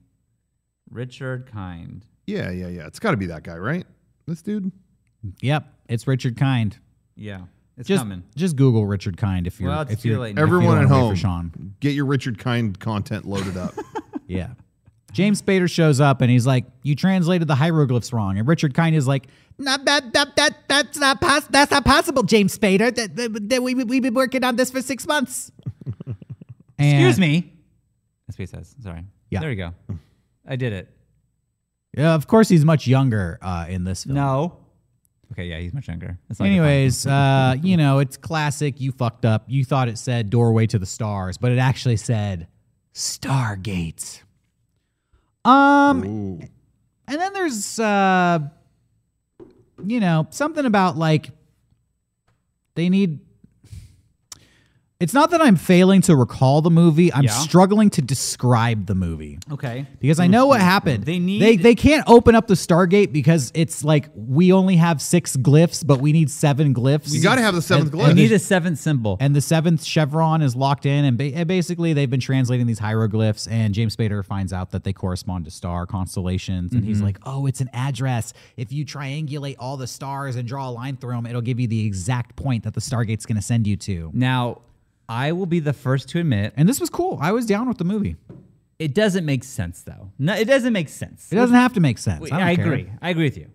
Richard 0.90 1.52
Kind. 1.52 2.06
Yeah, 2.26 2.50
yeah, 2.52 2.68
yeah. 2.68 2.88
It's 2.88 3.00
got 3.00 3.12
to 3.12 3.18
be 3.18 3.26
that 3.28 3.44
guy, 3.44 3.58
right? 3.58 3.86
This 4.26 4.42
dude. 4.42 4.72
Yep, 5.42 5.66
it's 5.90 6.08
Richard 6.08 6.38
Kind. 6.38 6.78
Yeah. 7.16 7.42
It's 7.78 7.88
Just 7.88 8.00
coming. 8.02 8.24
just 8.36 8.56
Google 8.56 8.86
Richard 8.88 9.18
Kind 9.18 9.46
if 9.46 9.60
you're 9.60 9.70
Well, 9.70 9.82
it's 9.82 9.92
if 9.94 10.02
too 10.02 10.10
you're 10.10 10.20
late 10.20 10.36
now. 10.36 10.42
Everyone 10.42 10.66
wanna 10.66 10.82
at 10.82 10.88
home, 10.88 11.12
for 11.14 11.16
Sean. 11.16 11.76
get 11.80 11.94
your 11.94 12.06
Richard 12.06 12.40
Kind 12.40 12.80
content 12.80 13.26
loaded 13.26 13.56
up. 13.58 13.74
Yeah. 14.28 14.50
James 15.14 15.42
Spader 15.42 15.72
shows 15.72 16.02
up 16.02 16.20
and 16.20 16.30
he's 16.30 16.46
like, 16.46 16.66
"You 16.84 16.96
translated 16.96 17.48
the 17.48 17.56
hieroglyphs 17.56 18.12
wrong." 18.12 18.38
And 18.38 18.46
Richard 18.46 18.74
Kind 18.74 18.94
is 18.94 19.08
like, 19.08 19.28
"Not 19.58 19.86
that 19.86 20.12
that 20.12 20.36
that 20.36 20.68
that's 20.68 20.98
not 20.98 21.22
pos- 21.22 21.48
that's 21.48 21.72
not 21.72 21.86
possible, 21.86 22.24
James 22.24 22.56
Spader. 22.58 22.94
That, 22.94 23.16
that, 23.16 23.50
that 23.50 23.64
we 23.64 23.74
we've 23.74 24.04
been 24.04 24.14
working 24.14 24.44
on 24.44 24.58
this 24.58 24.70
for 24.70 24.82
six 24.82 25.08
months." 25.08 25.50
Excuse 26.78 27.18
me. 27.20 27.54
That's 28.28 28.38
what 28.38 28.42
he 28.42 28.46
says. 28.48 28.76
Sorry. 28.84 29.06
Yeah. 29.30 29.40
There 29.40 29.50
you 29.50 29.56
go. 29.56 29.74
I 30.46 30.56
did 30.58 30.74
it. 30.74 30.90
Yeah, 31.98 32.14
of 32.14 32.28
course 32.28 32.50
he's 32.50 32.66
much 32.66 32.86
younger 32.86 33.40
uh, 33.42 33.66
in 33.70 33.86
this 33.86 34.04
film. 34.04 34.16
No. 34.16 34.57
Okay, 35.32 35.46
yeah, 35.46 35.60
he's 35.60 35.74
much 35.74 35.88
younger. 35.88 36.18
That's 36.28 36.40
not 36.40 36.46
a 36.46 36.50
good 36.50 36.58
point. 36.58 36.70
Anyways, 36.70 37.06
uh, 37.06 37.56
you 37.62 37.78
know, 37.78 38.00
it's 38.00 38.18
classic. 38.18 38.80
You 38.80 38.92
fucked 38.92 39.26
up. 39.26 39.44
You 39.48 39.66
thought 39.66 39.88
it 39.90 39.98
said 39.98 40.30
doorway 40.30 40.68
to 40.68 40.80
the 40.80 40.86
stars, 40.86 41.38
but 41.38 41.52
it 41.52 41.58
actually 41.58 41.98
said 41.98 42.48
Stargate. 42.94 44.24
Um, 45.46 46.04
Ooh. 46.04 46.40
and 47.08 47.22
then 47.22 47.34
there's 47.34 47.80
uh, 47.80 48.40
you 49.86 50.00
know, 50.00 50.28
something 50.30 50.66
about 50.66 50.98
like 50.98 51.30
they 52.76 52.90
need. 52.90 53.20
It's 55.00 55.14
not 55.14 55.30
that 55.30 55.42
I'm 55.44 55.58
failing 55.58 56.02
to 56.02 56.16
recall 56.16 56.64
the 56.64 56.72
movie. 56.72 57.14
I'm 57.14 57.26
Yeah. 57.26 57.30
struggling 57.30 57.92
to 57.92 58.02
describe 58.02 58.88
the 58.88 58.96
movie 58.96 59.38
Okay. 59.52 59.86
because 60.00 60.20
I 60.20 60.26
know 60.26 60.48
what 60.48 60.60
happened. 60.60 61.04
They 61.04 61.20
need- 61.20 61.40
they 61.40 61.56
they 61.56 61.76
can't 61.76 62.04
open 62.08 62.34
up 62.34 62.48
the 62.48 62.56
Stargate 62.56 63.12
because 63.14 63.52
it's 63.54 63.84
like 63.84 64.10
we 64.16 64.52
only 64.52 64.78
have 64.78 65.00
six 65.00 65.38
glyphs, 65.38 65.86
but 65.86 66.02
we 66.02 66.14
need 66.14 66.32
seven 66.32 66.74
glyphs. 66.74 67.14
You 67.14 67.22
got 67.22 67.36
to 67.36 67.42
have 67.44 67.54
the 67.54 67.62
seventh 67.62 67.94
And- 67.94 68.02
I 68.02 68.14
need 68.14 68.32
a 68.32 68.40
seventh 68.40 68.80
symbol. 68.80 69.18
and 69.20 69.36
the 69.36 69.42
seventh 69.42 69.84
chevron 69.84 70.42
is 70.42 70.56
locked 70.56 70.88
in, 70.88 71.06
and, 71.06 71.16
ba- 71.16 71.32
and 71.36 71.48
basically 71.48 71.94
they've 71.94 72.10
been 72.10 72.20
translating 72.20 72.66
these 72.66 72.80
hieroglyphs. 72.80 73.46
And 73.46 73.76
James 73.76 73.96
Spader 73.96 74.26
finds 74.26 74.52
out 74.52 74.72
that 74.72 74.84
they 74.84 74.94
correspond 74.94 75.46
to 75.46 75.52
star 75.52 75.86
constellations, 75.86 76.72
and 76.74 76.82
Mm-hmm. 76.82 76.88
he's 76.90 77.02
like, 77.04 77.20
"Oh, 77.24 77.46
it's 77.46 77.62
an 77.62 77.70
address. 77.72 78.34
If 78.56 78.74
you 78.74 78.84
triangulate 78.84 79.58
all 79.60 79.78
the 79.78 79.86
stars 79.88 80.36
and 80.36 80.48
draw 80.48 80.70
a 80.70 80.72
line 80.72 80.98
through 80.98 81.14
them, 81.14 81.28
it'll 81.28 81.42
give 81.42 81.60
you 81.60 81.68
the 81.68 81.86
exact 81.86 82.36
point 82.36 82.64
that 82.64 82.74
the 82.74 82.82
Stargate's 82.82 83.28
going 83.28 83.36
to 83.36 83.44
send 83.44 83.68
you 83.68 83.76
to." 83.76 84.10
now, 84.16 84.62
I 85.10 85.32
will 85.32 85.46
be 85.46 85.60
the 85.60 85.74
first 85.74 86.10
to 86.10 86.20
admit 86.20 86.54
And 86.58 86.68
this 86.68 86.80
was 86.80 86.90
cool. 86.90 87.18
I 87.22 87.32
was 87.32 87.46
down 87.46 87.68
with 87.68 87.78
the 87.78 87.86
movie. 87.86 88.16
it 88.80 88.94
doesn't 88.94 89.26
make 89.26 89.44
sense 89.44 89.82
though. 89.84 90.12
No, 90.20 90.34
it 90.34 90.46
doesn't 90.46 90.74
make 90.74 90.90
sense. 90.90 91.32
It 91.32 91.36
doesn't 91.36 91.56
have 91.56 91.74
to 91.74 91.80
make 91.80 91.98
sense. 91.98 92.22
Wait, 92.22 92.34
I, 92.34 92.38
don't 92.40 92.48
I 92.48 92.56
care. 92.56 92.66
agree. 92.66 92.92
I 93.02 93.10
agree 93.10 93.24
with 93.26 93.38
you. 93.38 93.50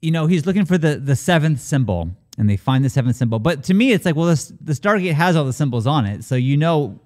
You 0.00 0.10
know, 0.10 0.26
he's 0.26 0.46
looking 0.46 0.64
for 0.64 0.78
the 0.78 0.96
the 0.96 1.14
seventh 1.14 1.60
symbol, 1.60 2.10
and 2.38 2.50
they 2.50 2.56
find 2.56 2.84
the 2.84 2.90
seventh 2.90 3.14
symbol. 3.16 3.38
But 3.38 3.62
to 3.64 3.74
me, 3.74 3.92
it's 3.92 4.04
like, 4.04 4.16
well, 4.16 4.26
this, 4.26 4.52
the 4.60 4.72
Stargate 4.72 5.12
has 5.14 5.36
all 5.36 5.44
the 5.44 5.52
symbols 5.52 5.86
on 5.86 6.06
it, 6.06 6.24
so 6.24 6.34
you 6.34 6.56
know, 6.56 6.98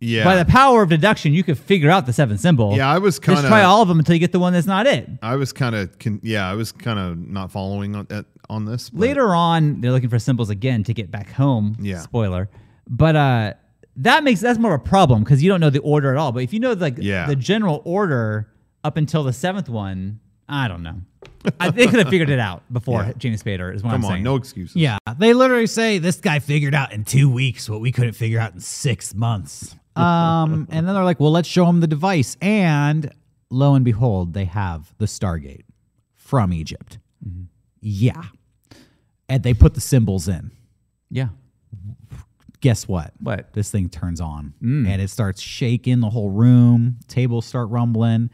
yeah. 0.00 0.24
by 0.24 0.34
the 0.36 0.44
power 0.44 0.82
of 0.82 0.88
deduction, 0.88 1.32
you 1.32 1.44
could 1.44 1.56
figure 1.58 1.90
out 1.90 2.06
the 2.06 2.12
seventh 2.12 2.40
symbol. 2.40 2.76
yeah, 2.76 2.90
I 2.90 2.98
was 2.98 3.20
Just 3.20 3.22
kind 3.22 3.46
try 3.46 3.62
all 3.62 3.82
of 3.82 3.88
them 3.88 4.00
until 4.00 4.14
you 4.14 4.18
get 4.20 4.32
the 4.32 4.40
one 4.40 4.52
that's 4.52 4.66
not 4.66 4.86
it. 4.88 5.08
I 5.22 5.36
was 5.36 5.52
kind 5.52 5.76
of. 5.76 5.90
Yeah, 6.22 6.50
I 6.50 6.54
was 6.54 6.72
kind 6.72 6.98
of 6.98 7.18
not 7.18 7.52
following 7.52 7.94
on 7.94 8.06
uh, 8.10 8.22
on 8.48 8.64
this. 8.64 8.90
but- 8.90 9.00
Later 9.00 9.32
on, 9.34 9.80
they're 9.80 9.92
looking 9.92 10.10
for 10.10 10.18
symbols 10.18 10.50
again 10.50 10.82
to 10.84 10.94
get 10.94 11.10
back 11.12 11.30
home. 11.30 11.76
Yeah. 11.80 12.00
Spoiler. 12.00 12.48
But 12.88 13.16
uh 13.16 13.54
that 13.96 14.24
makes 14.24 14.40
that's 14.40 14.58
more 14.58 14.74
of 14.74 14.80
a 14.80 14.84
problem 14.84 15.24
because 15.24 15.42
you 15.42 15.48
don't 15.50 15.60
know 15.60 15.70
the 15.70 15.80
order 15.80 16.10
at 16.10 16.16
all. 16.16 16.32
But 16.32 16.42
if 16.44 16.52
you 16.52 16.60
know 16.60 16.72
like 16.72 16.96
Yeah. 16.98 17.26
the 17.26 17.36
general 17.36 17.82
order 17.84 18.48
up 18.84 18.96
until 18.96 19.22
the 19.24 19.32
seventh 19.32 19.68
one, 19.68 20.20
I 20.48 20.68
don't 20.68 20.82
know. 20.82 21.02
I, 21.60 21.70
they 21.70 21.86
could 21.86 21.98
have 21.98 22.08
figured 22.08 22.30
it 22.30 22.38
out 22.38 22.62
before 22.72 23.02
Yeah. 23.02 23.12
James 23.18 23.42
Spader 23.42 23.74
is 23.74 23.82
what 23.82 23.90
Come 23.90 24.00
I'm 24.00 24.04
on, 24.04 24.10
saying. 24.12 24.22
no 24.24 24.36
excuses. 24.36 24.76
Yeah, 24.76 24.98
they 25.18 25.34
literally 25.34 25.66
say 25.66 25.98
this 25.98 26.20
guy 26.20 26.38
figured 26.38 26.74
out 26.74 26.92
in 26.92 27.04
two 27.04 27.28
weeks 27.30 27.68
what 27.68 27.80
we 27.80 27.90
couldn't 27.92 28.12
figure 28.14 28.38
out 28.40 28.54
in 28.54 28.60
six 28.60 29.14
months. 29.14 29.74
Um, 29.98 30.68
and 30.70 30.86
then 30.86 30.94
they're 30.94 31.02
like, 31.02 31.18
well, 31.18 31.32
let's 31.32 31.48
show 31.48 31.66
him 31.66 31.80
the 31.80 31.88
device. 31.88 32.36
And 32.40 33.12
lo 33.50 33.74
and 33.74 33.84
behold, 33.84 34.32
they 34.32 34.44
have 34.44 34.94
the 34.98 35.06
Stargate 35.06 35.64
from 36.14 36.52
Egypt. 36.52 36.98
Yeah. 37.80 38.22
And 39.28 39.42
they 39.42 39.54
put 39.54 39.74
the 39.74 39.80
symbols 39.80 40.28
in. 40.28 40.52
Yeah. 41.10 41.30
Guess 42.60 42.88
what? 42.88 43.12
What? 43.20 43.52
This 43.52 43.70
thing 43.70 43.88
turns 43.88 44.20
on 44.20 44.52
and 44.60 45.00
it 45.00 45.10
starts 45.10 45.40
shaking 45.40 46.00
the 46.00 46.10
whole 46.10 46.30
room. 46.30 46.98
Tables 47.06 47.46
start 47.46 47.68
rumbling. 47.70 48.30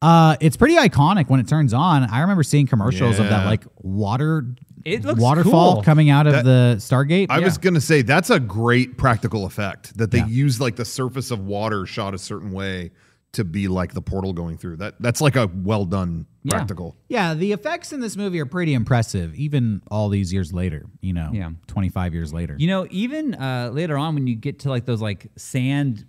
Uh, 0.00 0.36
it's 0.40 0.56
pretty 0.56 0.74
iconic 0.76 1.28
when 1.28 1.38
it 1.40 1.46
turns 1.48 1.72
on. 1.74 2.04
I 2.04 2.20
remember 2.20 2.42
seeing 2.42 2.66
commercials 2.66 3.18
of 3.18 3.28
that 3.28 3.46
like 3.46 3.64
water 3.80 4.46
It 4.84 5.04
looks 5.04 5.20
waterfall 5.20 5.74
cool. 5.74 5.82
coming 5.82 6.10
out 6.10 6.26
of 6.26 6.32
That- 6.34 6.44
the 6.44 6.74
Stargate. 6.78 7.26
I 7.30 7.38
was 7.40 7.58
gonna 7.58 7.80
say 7.80 8.02
that's 8.02 8.30
a 8.30 8.40
great 8.40 8.96
practical 8.96 9.44
effect 9.44 9.96
that 9.98 10.10
they 10.10 10.18
Yeah. 10.18 10.26
use 10.26 10.60
like 10.60 10.76
the 10.76 10.84
surface 10.84 11.30
of 11.30 11.40
water 11.40 11.86
shot 11.86 12.14
a 12.14 12.18
certain 12.18 12.50
way 12.52 12.90
to 13.32 13.44
be 13.44 13.66
like 13.66 13.94
the 13.94 14.02
portal 14.02 14.32
going 14.32 14.58
through. 14.58 14.76
That 14.76 14.94
that's 15.00 15.20
like 15.20 15.36
a 15.36 15.50
well 15.54 15.84
done 15.84 16.26
Yeah. 16.44 16.56
practical. 16.56 16.96
Yeah, 17.08 17.34
the 17.34 17.52
effects 17.52 17.92
in 17.92 18.00
this 18.00 18.16
movie 18.16 18.38
are 18.40 18.46
pretty 18.46 18.74
impressive, 18.74 19.34
even 19.34 19.80
all 19.90 20.08
these 20.08 20.32
years 20.32 20.52
later. 20.52 20.84
You 21.00 21.14
know, 21.14 21.30
Yeah. 21.32 21.50
25 21.66 22.12
years 22.14 22.32
later. 22.32 22.56
You 22.58 22.66
know, 22.68 22.86
even 22.90 23.34
uh, 23.34 23.70
later 23.72 23.96
on 23.96 24.14
when 24.14 24.26
you 24.26 24.34
get 24.34 24.58
to 24.60 24.68
like 24.68 24.84
those 24.84 25.00
like 25.00 25.28
sand 25.36 26.04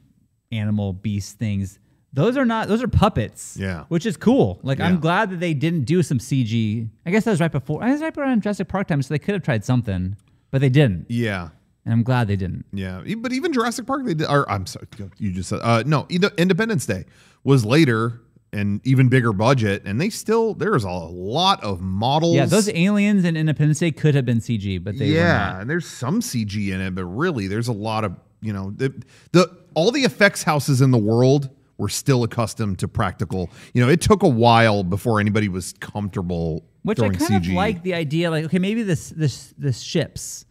animal 0.51 0.93
beast 0.93 1.37
things, 1.39 1.79
those 2.11 2.35
are 2.37 2.45
not 2.45 2.67
those 2.67 2.83
are 2.83 2.87
puppets. 2.87 3.57
Yeah. 3.59 3.85
Which 3.87 4.05
is 4.05 4.17
cool. 4.17 4.59
Like 4.63 4.79
I'm 4.79 4.99
glad 4.99 5.29
that 5.31 5.39
they 5.39 5.53
didn't 5.53 5.85
do 5.85 6.03
some 6.03 6.19
CG. 6.19 6.89
I 7.05 7.11
guess 7.11 7.23
that 7.23 7.31
was 7.31 7.39
right 7.39 7.51
before 7.51 7.81
I 7.83 7.91
was 7.91 8.01
right 8.01 8.15
around 8.17 8.43
Jurassic 8.43 8.67
Park 8.67 8.87
time, 8.87 9.01
so 9.01 9.13
they 9.13 9.19
could 9.19 9.33
have 9.33 9.43
tried 9.43 9.63
something, 9.63 10.15
but 10.51 10.59
they 10.61 10.69
didn't. 10.69 11.05
Yeah. 11.09 11.49
And 11.85 11.93
I'm 11.93 12.03
glad 12.03 12.27
they 12.27 12.35
didn't. 12.37 12.65
Yeah, 12.71 13.03
but 13.17 13.33
even 13.33 13.51
Jurassic 13.51 13.85
Park, 13.85 14.05
they 14.05 14.13
did. 14.13 14.27
Or 14.29 14.49
I'm 14.49 14.65
sorry, 14.65 14.87
you 15.17 15.31
just 15.31 15.49
said 15.49 15.59
uh, 15.61 15.83
no. 15.85 16.07
Independence 16.09 16.85
Day 16.85 17.05
was 17.43 17.65
later 17.65 18.21
and 18.53 18.79
even 18.85 19.09
bigger 19.09 19.33
budget, 19.33 19.81
and 19.85 19.99
they 19.99 20.09
still 20.09 20.53
there's 20.53 20.83
a 20.83 20.91
lot 20.91 21.61
of 21.63 21.81
models. 21.81 22.35
Yeah, 22.35 22.45
those 22.45 22.69
aliens 22.69 23.25
in 23.25 23.35
Independence 23.35 23.79
Day 23.79 23.91
could 23.91 24.15
have 24.15 24.25
been 24.25 24.39
CG, 24.39 24.81
but 24.81 24.97
they 24.97 25.09
were 25.09 25.15
yeah, 25.15 25.59
and 25.59 25.69
there's 25.69 25.87
some 25.87 26.21
CG 26.21 26.71
in 26.71 26.79
it, 26.79 26.95
but 26.95 27.05
really, 27.05 27.47
there's 27.47 27.67
a 27.67 27.73
lot 27.73 28.05
of 28.05 28.15
you 28.41 28.53
know 28.53 28.71
the, 28.71 28.93
the 29.31 29.51
all 29.73 29.91
the 29.91 30.01
effects 30.01 30.43
houses 30.43 30.81
in 30.81 30.91
the 30.91 30.97
world 30.97 31.49
were 31.77 31.89
still 31.89 32.23
accustomed 32.23 32.79
to 32.79 32.87
practical. 32.87 33.49
You 33.73 33.83
know, 33.83 33.89
it 33.89 33.99
took 33.99 34.23
a 34.23 34.27
while 34.27 34.83
before 34.83 35.19
anybody 35.19 35.49
was 35.49 35.73
comfortable 35.79 36.63
Which 36.83 36.99
I 36.99 37.09
kind 37.09 37.19
CG. 37.43 37.49
of 37.49 37.53
like 37.55 37.83
the 37.83 37.95
idea, 37.95 38.29
like, 38.29 38.45
okay, 38.45 38.59
maybe 38.59 38.83
this 38.83 39.09
this 39.09 39.53
this 39.57 39.81
ships 39.81 40.45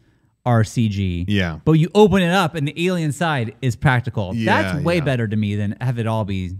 are 0.44 0.62
CG. 0.62 1.24
Yeah. 1.28 1.60
But 1.64 1.72
you 1.72 1.88
open 1.94 2.22
it 2.22 2.32
up 2.32 2.54
and 2.54 2.66
the 2.66 2.86
alien 2.86 3.12
side 3.12 3.54
is 3.62 3.76
practical. 3.76 4.34
Yeah, 4.34 4.62
That's 4.72 4.84
way 4.84 4.96
yeah. 4.96 5.04
better 5.04 5.28
to 5.28 5.36
me 5.36 5.54
than 5.56 5.76
have 5.80 5.98
it 5.98 6.06
all 6.06 6.24
be 6.24 6.52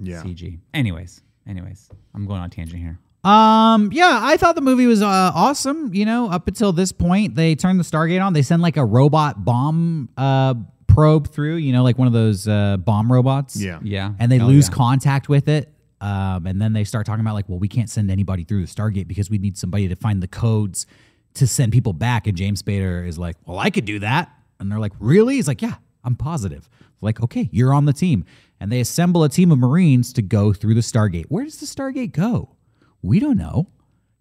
yeah. 0.00 0.22
CG. 0.22 0.58
Anyways, 0.74 1.22
anyways, 1.46 1.88
I'm 2.14 2.26
going 2.26 2.40
on 2.40 2.46
a 2.46 2.50
tangent 2.50 2.80
here. 2.80 2.98
Um, 3.24 3.90
yeah, 3.92 4.20
I 4.22 4.36
thought 4.36 4.54
the 4.54 4.60
movie 4.60 4.86
was 4.86 5.02
uh, 5.02 5.06
awesome. 5.34 5.92
You 5.94 6.04
know, 6.04 6.30
up 6.30 6.46
until 6.46 6.72
this 6.72 6.92
point, 6.92 7.34
they 7.34 7.54
turn 7.56 7.76
the 7.76 7.82
Stargate 7.82 8.24
on. 8.24 8.34
They 8.34 8.42
send 8.42 8.62
like 8.62 8.76
a 8.76 8.84
robot 8.84 9.44
bomb 9.44 10.10
uh, 10.16 10.54
probe 10.86 11.28
through. 11.28 11.56
You 11.56 11.72
know, 11.72 11.82
like 11.82 11.98
one 11.98 12.06
of 12.06 12.12
those 12.12 12.46
uh, 12.46 12.76
bomb 12.76 13.10
robots. 13.10 13.56
Yeah. 13.56 13.80
Yeah. 13.82 14.12
and 14.20 14.30
they 14.30 14.38
Oh, 14.40 14.46
lose 14.46 14.68
yeah. 14.68 14.74
contact 14.76 15.28
with 15.28 15.48
it. 15.48 15.72
Um, 16.00 16.46
and 16.46 16.60
then 16.60 16.72
they 16.74 16.84
start 16.84 17.06
talking 17.06 17.22
about 17.22 17.34
like, 17.34 17.48
well, 17.48 17.58
we 17.58 17.68
can't 17.68 17.88
send 17.90 18.10
anybody 18.10 18.44
through 18.44 18.60
the 18.64 18.70
Stargate 18.70 19.08
because 19.08 19.30
we 19.30 19.38
need 19.38 19.56
somebody 19.56 19.88
to 19.88 19.96
find 19.96 20.22
the 20.22 20.28
codes 20.28 20.86
to 21.36 21.46
send 21.46 21.72
people 21.72 21.92
back. 21.92 22.26
And 22.26 22.36
James 22.36 22.62
Spader 22.62 23.06
is 23.06 23.18
like, 23.18 23.36
well, 23.44 23.58
I 23.58 23.70
could 23.70 23.84
do 23.84 23.98
that. 24.00 24.30
And 24.58 24.70
they're 24.70 24.78
like, 24.78 24.92
really? 24.98 25.36
He's 25.36 25.48
like, 25.48 25.62
yeah, 25.62 25.74
I'm 26.04 26.16
positive. 26.16 26.68
Like, 27.00 27.22
okay, 27.22 27.48
you're 27.52 27.72
on 27.72 27.84
the 27.84 27.92
team. 27.92 28.24
And 28.58 28.72
they 28.72 28.80
assemble 28.80 29.22
a 29.22 29.28
team 29.28 29.52
of 29.52 29.58
Marines 29.58 30.12
to 30.14 30.22
go 30.22 30.52
through 30.52 30.74
the 30.74 30.80
Stargate. 30.80 31.26
Where 31.28 31.44
does 31.44 31.58
the 31.58 31.66
Stargate 31.66 32.12
go? 32.12 32.56
We 33.02 33.20
don't 33.20 33.36
know. 33.36 33.68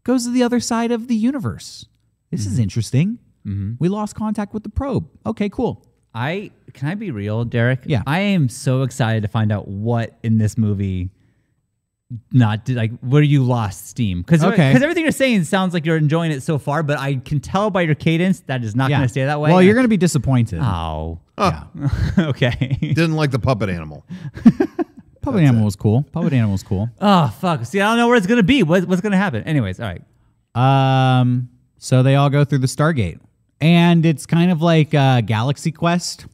Goes 0.04 0.26
to 0.26 0.32
the 0.32 0.44
other 0.44 0.60
side 0.60 0.92
of 0.92 1.08
the 1.08 1.16
universe. 1.16 1.86
This 2.32 2.46
is 2.46 2.54
mm-hmm. 2.54 2.64
interesting. 2.64 3.20
Mm-hmm. 3.46 3.74
We 3.80 3.88
lost 3.88 4.16
contact 4.16 4.54
with 4.54 4.64
the 4.64 4.70
probe. 4.70 5.08
Okay, 5.26 5.50
cool. 5.50 5.86
I 6.14 6.52
can 6.74 6.88
I 6.88 6.96
be 6.96 7.12
real, 7.12 7.46
Derek? 7.46 7.82
Yeah. 7.86 8.04
I 8.06 8.20
am 8.20 8.50
so 8.50 8.84
excited 8.84 9.22
to 9.24 9.28
find 9.28 9.52
out 9.52 9.68
what 9.68 10.18
in 10.24 10.38
this 10.38 10.58
movie 10.58 11.10
not 12.32 12.70
like 12.70 12.92
where 13.00 13.24
you 13.24 13.44
lost 13.44 13.88
steam 13.88 14.22
because 14.22 14.44
Okay. 14.44 14.70
because 14.70 14.84
everything 14.84 15.04
you're 15.04 15.12
saying 15.12 15.44
sounds 15.46 15.74
like 15.74 15.86
you're 15.86 15.98
enjoying 15.98 16.32
it 16.32 16.44
so 16.44 16.58
far, 16.60 16.84
but 16.84 17.00
I 17.00 17.16
can 17.16 17.40
tell 17.40 17.72
by 17.72 17.82
your 17.82 17.96
cadence 17.96 18.42
that 18.42 18.64
is 18.64 18.76
not 18.76 18.90
going 18.90 19.02
to 19.02 19.08
stay 19.10 19.26
that 19.26 19.40
way. 19.42 19.52
Well, 19.52 19.62
you're 19.62 19.74
going 19.74 19.86
to 19.86 19.90
be 19.90 19.98
disappointed. 19.98 20.60
Oh, 20.62 21.20
Yeah. 21.38 21.64
okay. 22.20 22.78
Didn't 22.80 23.16
like 23.16 23.32
the 23.32 23.40
puppet 23.40 23.70
animal. 23.70 24.06
Puppet 25.22 25.42
animal 25.42 25.66
was 25.66 25.76
cool. 25.76 26.04
Puppet 26.12 26.34
animal 26.34 26.52
was 26.52 26.62
cool. 26.62 26.88
oh 27.02 27.30
fuck. 27.42 27.66
See, 27.66 27.82
I 27.82 27.88
don't 27.90 27.98
know 27.98 28.08
where 28.08 28.16
it's 28.18 28.28
going 28.28 28.38
to 28.38 28.44
be. 28.44 28.62
What, 28.62 28.86
what's 28.86 29.02
going 29.02 29.12
to 29.12 29.18
happen? 29.18 29.42
Anyways, 29.44 29.80
all 29.80 29.88
right. 29.92 30.04
Um, 30.56 31.50
so 31.80 32.04
they 32.04 32.14
all 32.16 32.30
go 32.30 32.46
through 32.46 32.60
the 32.60 32.68
Stargate, 32.68 33.20
and 33.60 34.06
it's 34.06 34.28
kind 34.28 34.52
of 34.52 34.62
like 34.62 34.94
uh, 34.94 35.22
Galaxy 35.22 35.72
Quest. 35.72 36.28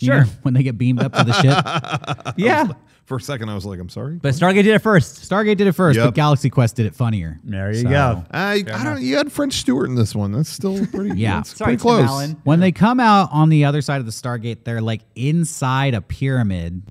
you 0.00 0.06
Sure. 0.08 0.24
know, 0.24 0.30
when 0.42 0.52
they 0.52 0.62
get 0.62 0.76
beamed 0.76 1.02
up 1.02 1.14
to 1.14 1.24
the 1.24 1.32
ship. 1.32 2.34
Yeah, 2.36 2.68
For 3.06 3.16
a 3.18 3.20
second, 3.20 3.48
I 3.48 3.54
was 3.54 3.64
like, 3.64 3.78
I'm 3.78 3.88
sorry. 3.88 4.16
but 4.16 4.34
Stargate 4.34 4.64
did 4.64 4.74
it 4.74 4.80
first. 4.80 5.28
Stargate 5.30 5.56
did 5.56 5.68
it 5.68 5.72
first, 5.72 5.96
Yep. 5.96 6.06
but 6.08 6.14
Galaxy 6.14 6.50
Quest 6.50 6.74
did 6.76 6.86
it 6.86 6.94
funnier. 6.96 7.38
There 7.44 7.70
you 7.72 7.82
So- 7.82 7.88
go. 7.88 8.24
I, 8.32 8.64
I 8.72 8.82
don't. 8.84 9.00
You 9.00 9.16
had 9.16 9.30
French 9.30 9.54
Stewart 9.54 9.88
in 9.88 9.94
this 9.94 10.14
one. 10.14 10.32
That's 10.32 10.48
still 10.48 10.84
pretty. 10.92 11.18
Yeah. 11.18 11.36
that's 11.36 11.56
Sorry, 11.56 11.68
pretty 11.76 11.80
close. 11.82 12.00
Tim 12.00 12.08
Allen. 12.08 12.40
When 12.44 12.58
they 12.60 12.72
come 12.72 12.98
out 12.98 13.28
on 13.32 13.48
the 13.48 13.64
other 13.64 13.80
side 13.80 14.00
of 14.00 14.06
the 14.06 14.12
Stargate, 14.12 14.64
they're 14.64 14.80
like 14.80 15.02
inside 15.14 15.94
a 15.94 16.00
pyramid 16.00 16.82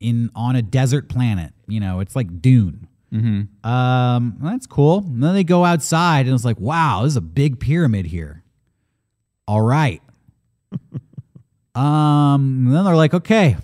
in 0.00 0.30
on 0.34 0.56
a 0.56 0.62
desert 0.62 1.08
planet. 1.10 1.52
You 1.66 1.80
know, 1.80 2.00
it's 2.00 2.16
like 2.16 2.40
Dune. 2.40 2.88
Mm-hmm. 3.12 3.68
Um, 3.70 4.38
that's 4.40 4.66
cool. 4.66 4.98
And 5.06 5.22
then 5.22 5.34
they 5.34 5.44
go 5.44 5.64
outside, 5.64 6.24
and 6.26 6.34
it's 6.34 6.44
like, 6.44 6.58
wow, 6.58 7.02
this 7.02 7.12
is 7.12 7.16
a 7.16 7.20
big 7.20 7.60
pyramid 7.60 8.06
here. 8.06 8.42
All 9.46 9.60
right. 9.62 10.00
um, 11.74 12.64
and 12.66 12.74
then 12.74 12.84
they're 12.84 12.96
like, 12.96 13.14
okay, 13.14 13.56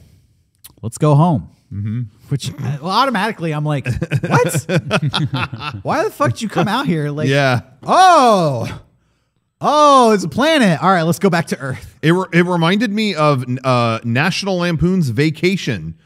let's 0.83 0.99
go 0.99 1.15
home. 1.15 1.51
Mm-hmm. 1.75 2.03
Which 2.29 2.51
uh, 2.51 2.79
well, 2.83 2.91
automatically 2.93 3.53
I'm 3.53 3.65
like, 3.65 3.87
what? 3.87 4.67
Why 5.83 6.05
the 6.05 6.11
fuck 6.13 6.31
did 6.31 6.43
you 6.43 6.49
come 6.49 6.69
out 6.69 6.87
here? 6.87 7.11
Like, 7.11 7.29
Yeah. 7.29 7.63
oh, 7.83 8.81
oh, 9.61 10.13
it's 10.13 10.25
a 10.25 10.29
planet. 10.29 10.83
All 10.83 10.91
right, 10.91 11.03
let's 11.03 11.19
go 11.19 11.31
back 11.31 11.47
to 11.49 11.59
Earth. 11.59 11.99
It, 12.03 12.13
re- 12.13 12.27
it 12.33 12.45
reminded 12.47 12.93
me 12.93 13.15
of 13.15 13.45
uh, 13.65 13.99
National 14.05 14.59
Lampoon's 14.59 15.09
Vacation. 15.09 15.97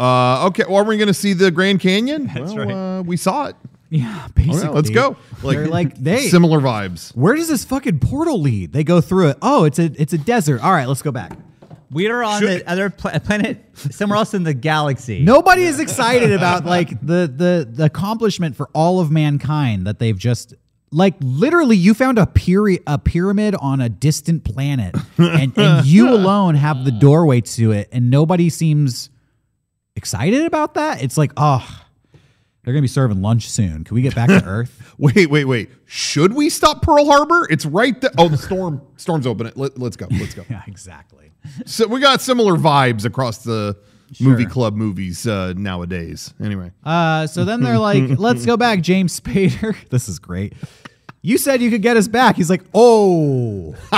Uh, 0.00 0.46
okay, 0.46 0.64
well, 0.68 0.76
are 0.78 0.84
we 0.84 0.96
going 0.96 1.08
to 1.08 1.14
see 1.14 1.32
the 1.32 1.50
Grand 1.50 1.80
Canyon? 1.80 2.30
That's 2.32 2.54
right. 2.54 2.70
Uh, 2.70 3.02
we 3.02 3.16
saw 3.16 3.46
it. 3.46 3.56
Yeah, 3.90 4.28
basically. 4.34 4.60
right, 4.60 4.74
let's 4.74 4.90
go. 4.90 5.16
They're 5.42 5.66
like, 5.66 5.94
they. 5.98 6.28
similar 6.28 6.60
vibes. 6.60 7.14
where 7.16 7.34
does 7.34 7.48
this 7.48 7.64
fucking 7.64 7.98
portal 8.00 8.40
lead? 8.40 8.72
They 8.72 8.84
go 8.84 9.00
through 9.00 9.28
it. 9.30 9.38
Oh, 9.42 9.64
it's 9.64 9.78
a 9.78 9.84
it's 10.00 10.12
a 10.12 10.18
desert. 10.18 10.62
All 10.62 10.72
right, 10.72 10.86
let's 10.86 11.00
go 11.02 11.10
back. 11.10 11.32
We 11.90 12.06
are 12.08 12.22
on 12.22 12.40
Should- 12.40 12.60
the 12.60 12.70
other 12.70 12.90
pla- 12.90 13.18
planet, 13.18 13.64
somewhere 13.74 14.16
else 14.18 14.34
in 14.34 14.42
the 14.42 14.54
galaxy. 14.54 15.20
Nobody 15.20 15.62
is 15.62 15.80
excited 15.80 16.32
about 16.40 16.64
like 16.64 16.90
the 17.00 17.32
the 17.34 17.68
the 17.70 17.84
accomplishment 17.84 18.56
for 18.56 18.68
all 18.74 19.00
of 19.00 19.10
mankind 19.10 19.86
that 19.86 19.98
they've 19.98 20.18
just 20.18 20.54
like 20.90 21.14
literally 21.20 21.76
you 21.76 21.94
found 21.94 22.18
a 22.18 22.26
peri- 22.26 22.80
a 22.86 22.98
pyramid 22.98 23.54
on 23.54 23.80
a 23.80 23.88
distant 23.88 24.44
planet 24.44 24.94
and 25.18 25.52
and 25.56 25.86
you 25.86 26.10
alone 26.10 26.54
have 26.56 26.84
the 26.84 26.90
doorway 26.92 27.40
to 27.42 27.72
it 27.72 27.88
and 27.92 28.10
nobody 28.10 28.48
seems 28.50 29.10
excited 29.96 30.44
about 30.44 30.74
that. 30.74 31.02
It's 31.02 31.16
like, 31.18 31.32
oh, 31.36 31.58
they're 32.64 32.72
going 32.74 32.82
to 32.82 32.84
be 32.84 32.88
serving 32.88 33.22
lunch 33.22 33.50
soon. 33.50 33.84
Can 33.84 33.94
we 33.94 34.02
get 34.02 34.14
back 34.14 34.28
to 34.28 34.44
Earth? 34.46 34.94
Wait, 34.98 35.28
wait, 35.30 35.44
wait. 35.46 35.70
Should 35.86 36.34
we 36.34 36.50
stop 36.50 36.82
Pearl 36.82 37.06
Harbor? 37.06 37.46
It's 37.50 37.64
right 37.66 37.98
there. 38.00 38.10
Oh, 38.18 38.28
the 38.28 38.36
storm. 38.36 38.82
Storm's 38.96 39.26
open. 39.26 39.46
It. 39.46 39.56
Let, 39.56 39.78
let's 39.78 39.96
go. 39.96 40.06
Let's 40.10 40.34
go. 40.34 40.44
yeah, 40.50 40.62
exactly. 40.66 41.27
So 41.66 41.86
we 41.86 42.00
got 42.00 42.20
similar 42.20 42.54
vibes 42.54 43.04
across 43.04 43.38
the 43.38 43.76
movie 44.20 44.46
club 44.46 44.74
movies 44.74 45.26
uh, 45.26 45.52
nowadays. 45.56 46.32
Anyway, 46.42 46.72
Uh, 46.84 47.26
so 47.26 47.44
then 47.44 47.60
they're 47.62 47.78
like, 47.78 48.04
let's 48.18 48.46
go 48.46 48.56
back, 48.56 48.80
James 48.80 49.18
Spader. 49.20 49.76
This 49.90 50.08
is 50.08 50.18
great. 50.18 50.54
You 51.20 51.36
said 51.36 51.60
you 51.60 51.70
could 51.70 51.82
get 51.82 51.96
us 51.96 52.08
back. 52.08 52.36
He's 52.36 52.48
like, 52.48 52.62
oh, 52.72 53.74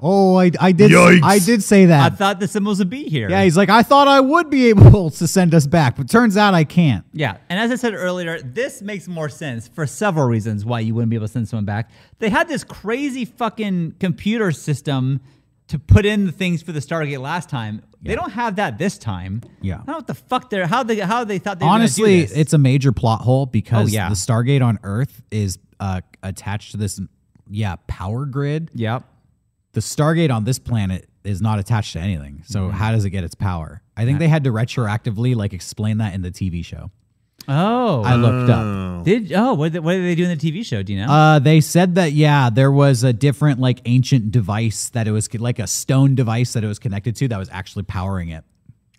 oh, 0.00 0.36
I, 0.36 0.50
I 0.60 0.72
did, 0.72 0.90
Yikes. 0.90 1.20
I 1.22 1.38
did 1.38 1.62
say 1.62 1.86
that. 1.86 2.00
I 2.04 2.08
that. 2.10 2.18
thought 2.18 2.40
the 2.40 2.48
symbols 2.48 2.78
would 2.78 2.90
be 2.90 3.04
here. 3.08 3.28
yeah, 3.30 3.42
he's 3.44 3.56
like, 3.56 3.68
I 3.70 3.82
thought 3.82 4.08
I 4.08 4.20
would 4.20 4.50
be 4.50 4.68
able 4.68 5.10
to 5.10 5.26
send 5.26 5.54
us 5.54 5.66
back, 5.66 5.96
but 5.96 6.08
turns 6.10 6.36
out 6.36 6.54
I 6.54 6.64
can't. 6.64 7.04
Yeah, 7.12 7.38
and 7.48 7.58
as 7.58 7.70
I 7.70 7.76
said 7.76 7.94
earlier, 7.94 8.40
this 8.40 8.82
makes 8.82 9.08
more 9.08 9.28
sense 9.28 9.68
for 9.68 9.86
several 9.86 10.26
reasons 10.26 10.64
why 10.64 10.80
you 10.80 10.94
wouldn't 10.94 11.10
be 11.10 11.16
able 11.16 11.26
to 11.26 11.32
send 11.32 11.48
someone 11.48 11.64
back. 11.64 11.90
They 12.18 12.28
had 12.28 12.48
this 12.48 12.62
crazy 12.64 13.24
fucking 13.24 13.94
computer 14.00 14.52
system 14.52 15.20
to 15.72 15.78
put 15.78 16.06
in 16.06 16.24
the 16.26 16.32
things 16.32 16.62
for 16.62 16.72
the 16.72 16.80
Stargate 16.80 17.20
last 17.20 17.48
time. 17.50 17.82
They 18.00 18.14
don't 18.14 18.30
have 18.32 18.56
that 18.56 18.78
this 18.78 18.96
time. 18.98 19.42
Yeah. 19.60 19.74
I 19.74 19.76
don't 19.78 19.86
know 19.88 19.94
what 19.96 20.06
the 20.06 20.14
fuck 20.14 20.50
they're 20.50 20.66
how 20.66 20.82
they 20.82 20.98
how 21.00 21.24
they 21.24 21.38
thought 21.38 21.58
they 21.60 21.66
Honestly, 21.66 22.02
were 22.02 22.16
do 22.22 22.26
this. 22.28 22.36
it's 22.36 22.52
a 22.52 22.58
major 22.58 22.92
plot 22.92 23.20
hole 23.20 23.46
because 23.46 23.88
Oh, 23.90 23.92
yeah. 23.92 24.08
the 24.08 24.14
Stargate 24.14 24.62
on 24.64 24.78
Earth 24.82 25.22
is 25.30 25.58
uh, 25.80 26.00
attached 26.22 26.72
to 26.72 26.76
this, 26.78 27.00
yeah, 27.50 27.76
power 27.86 28.24
grid. 28.26 28.70
yep. 28.74 29.04
The 29.72 29.80
Stargate 29.80 30.30
on 30.30 30.44
this 30.44 30.58
planet 30.58 31.08
is 31.24 31.40
not 31.40 31.58
attached 31.58 31.92
to 31.94 32.00
anything. 32.00 32.42
So 32.46 32.62
Mm-hmm. 32.62 32.76
how 32.76 32.92
does 32.92 33.04
it 33.04 33.10
get 33.10 33.24
its 33.24 33.34
power? 33.34 33.82
I 33.96 34.04
think 34.04 34.18
they 34.18 34.28
had 34.28 34.44
to 34.44 34.50
retroactively 34.50 35.34
like 35.36 35.52
explain 35.52 35.98
that 35.98 36.12
in 36.14 36.22
the 36.22 36.30
TV 36.30 36.64
show. 36.64 36.90
Oh, 37.48 38.02
I 38.02 38.14
looked 38.14 38.50
up. 38.50 39.04
did 39.04 39.32
oh 39.32 39.54
what 39.54 39.72
did, 39.72 39.80
what 39.84 39.92
did 39.94 40.04
they 40.04 40.14
do 40.14 40.24
in 40.28 40.36
the 40.36 40.36
TV 40.36 40.64
show? 40.64 40.82
Do 40.82 40.92
you 40.92 41.00
know? 41.04 41.12
Uh, 41.12 41.38
they 41.38 41.60
said 41.60 41.96
that 41.96 42.12
yeah, 42.12 42.50
there 42.50 42.70
was 42.70 43.02
a 43.04 43.12
different 43.12 43.58
like 43.58 43.80
ancient 43.84 44.30
device 44.30 44.90
that 44.90 45.08
it 45.08 45.10
was 45.12 45.32
like 45.34 45.58
a 45.58 45.66
stone 45.66 46.14
device 46.14 46.52
that 46.52 46.62
it 46.62 46.68
was 46.68 46.78
connected 46.78 47.16
to 47.16 47.28
that 47.28 47.38
was 47.38 47.48
actually 47.50 47.82
powering 47.82 48.28
it. 48.28 48.44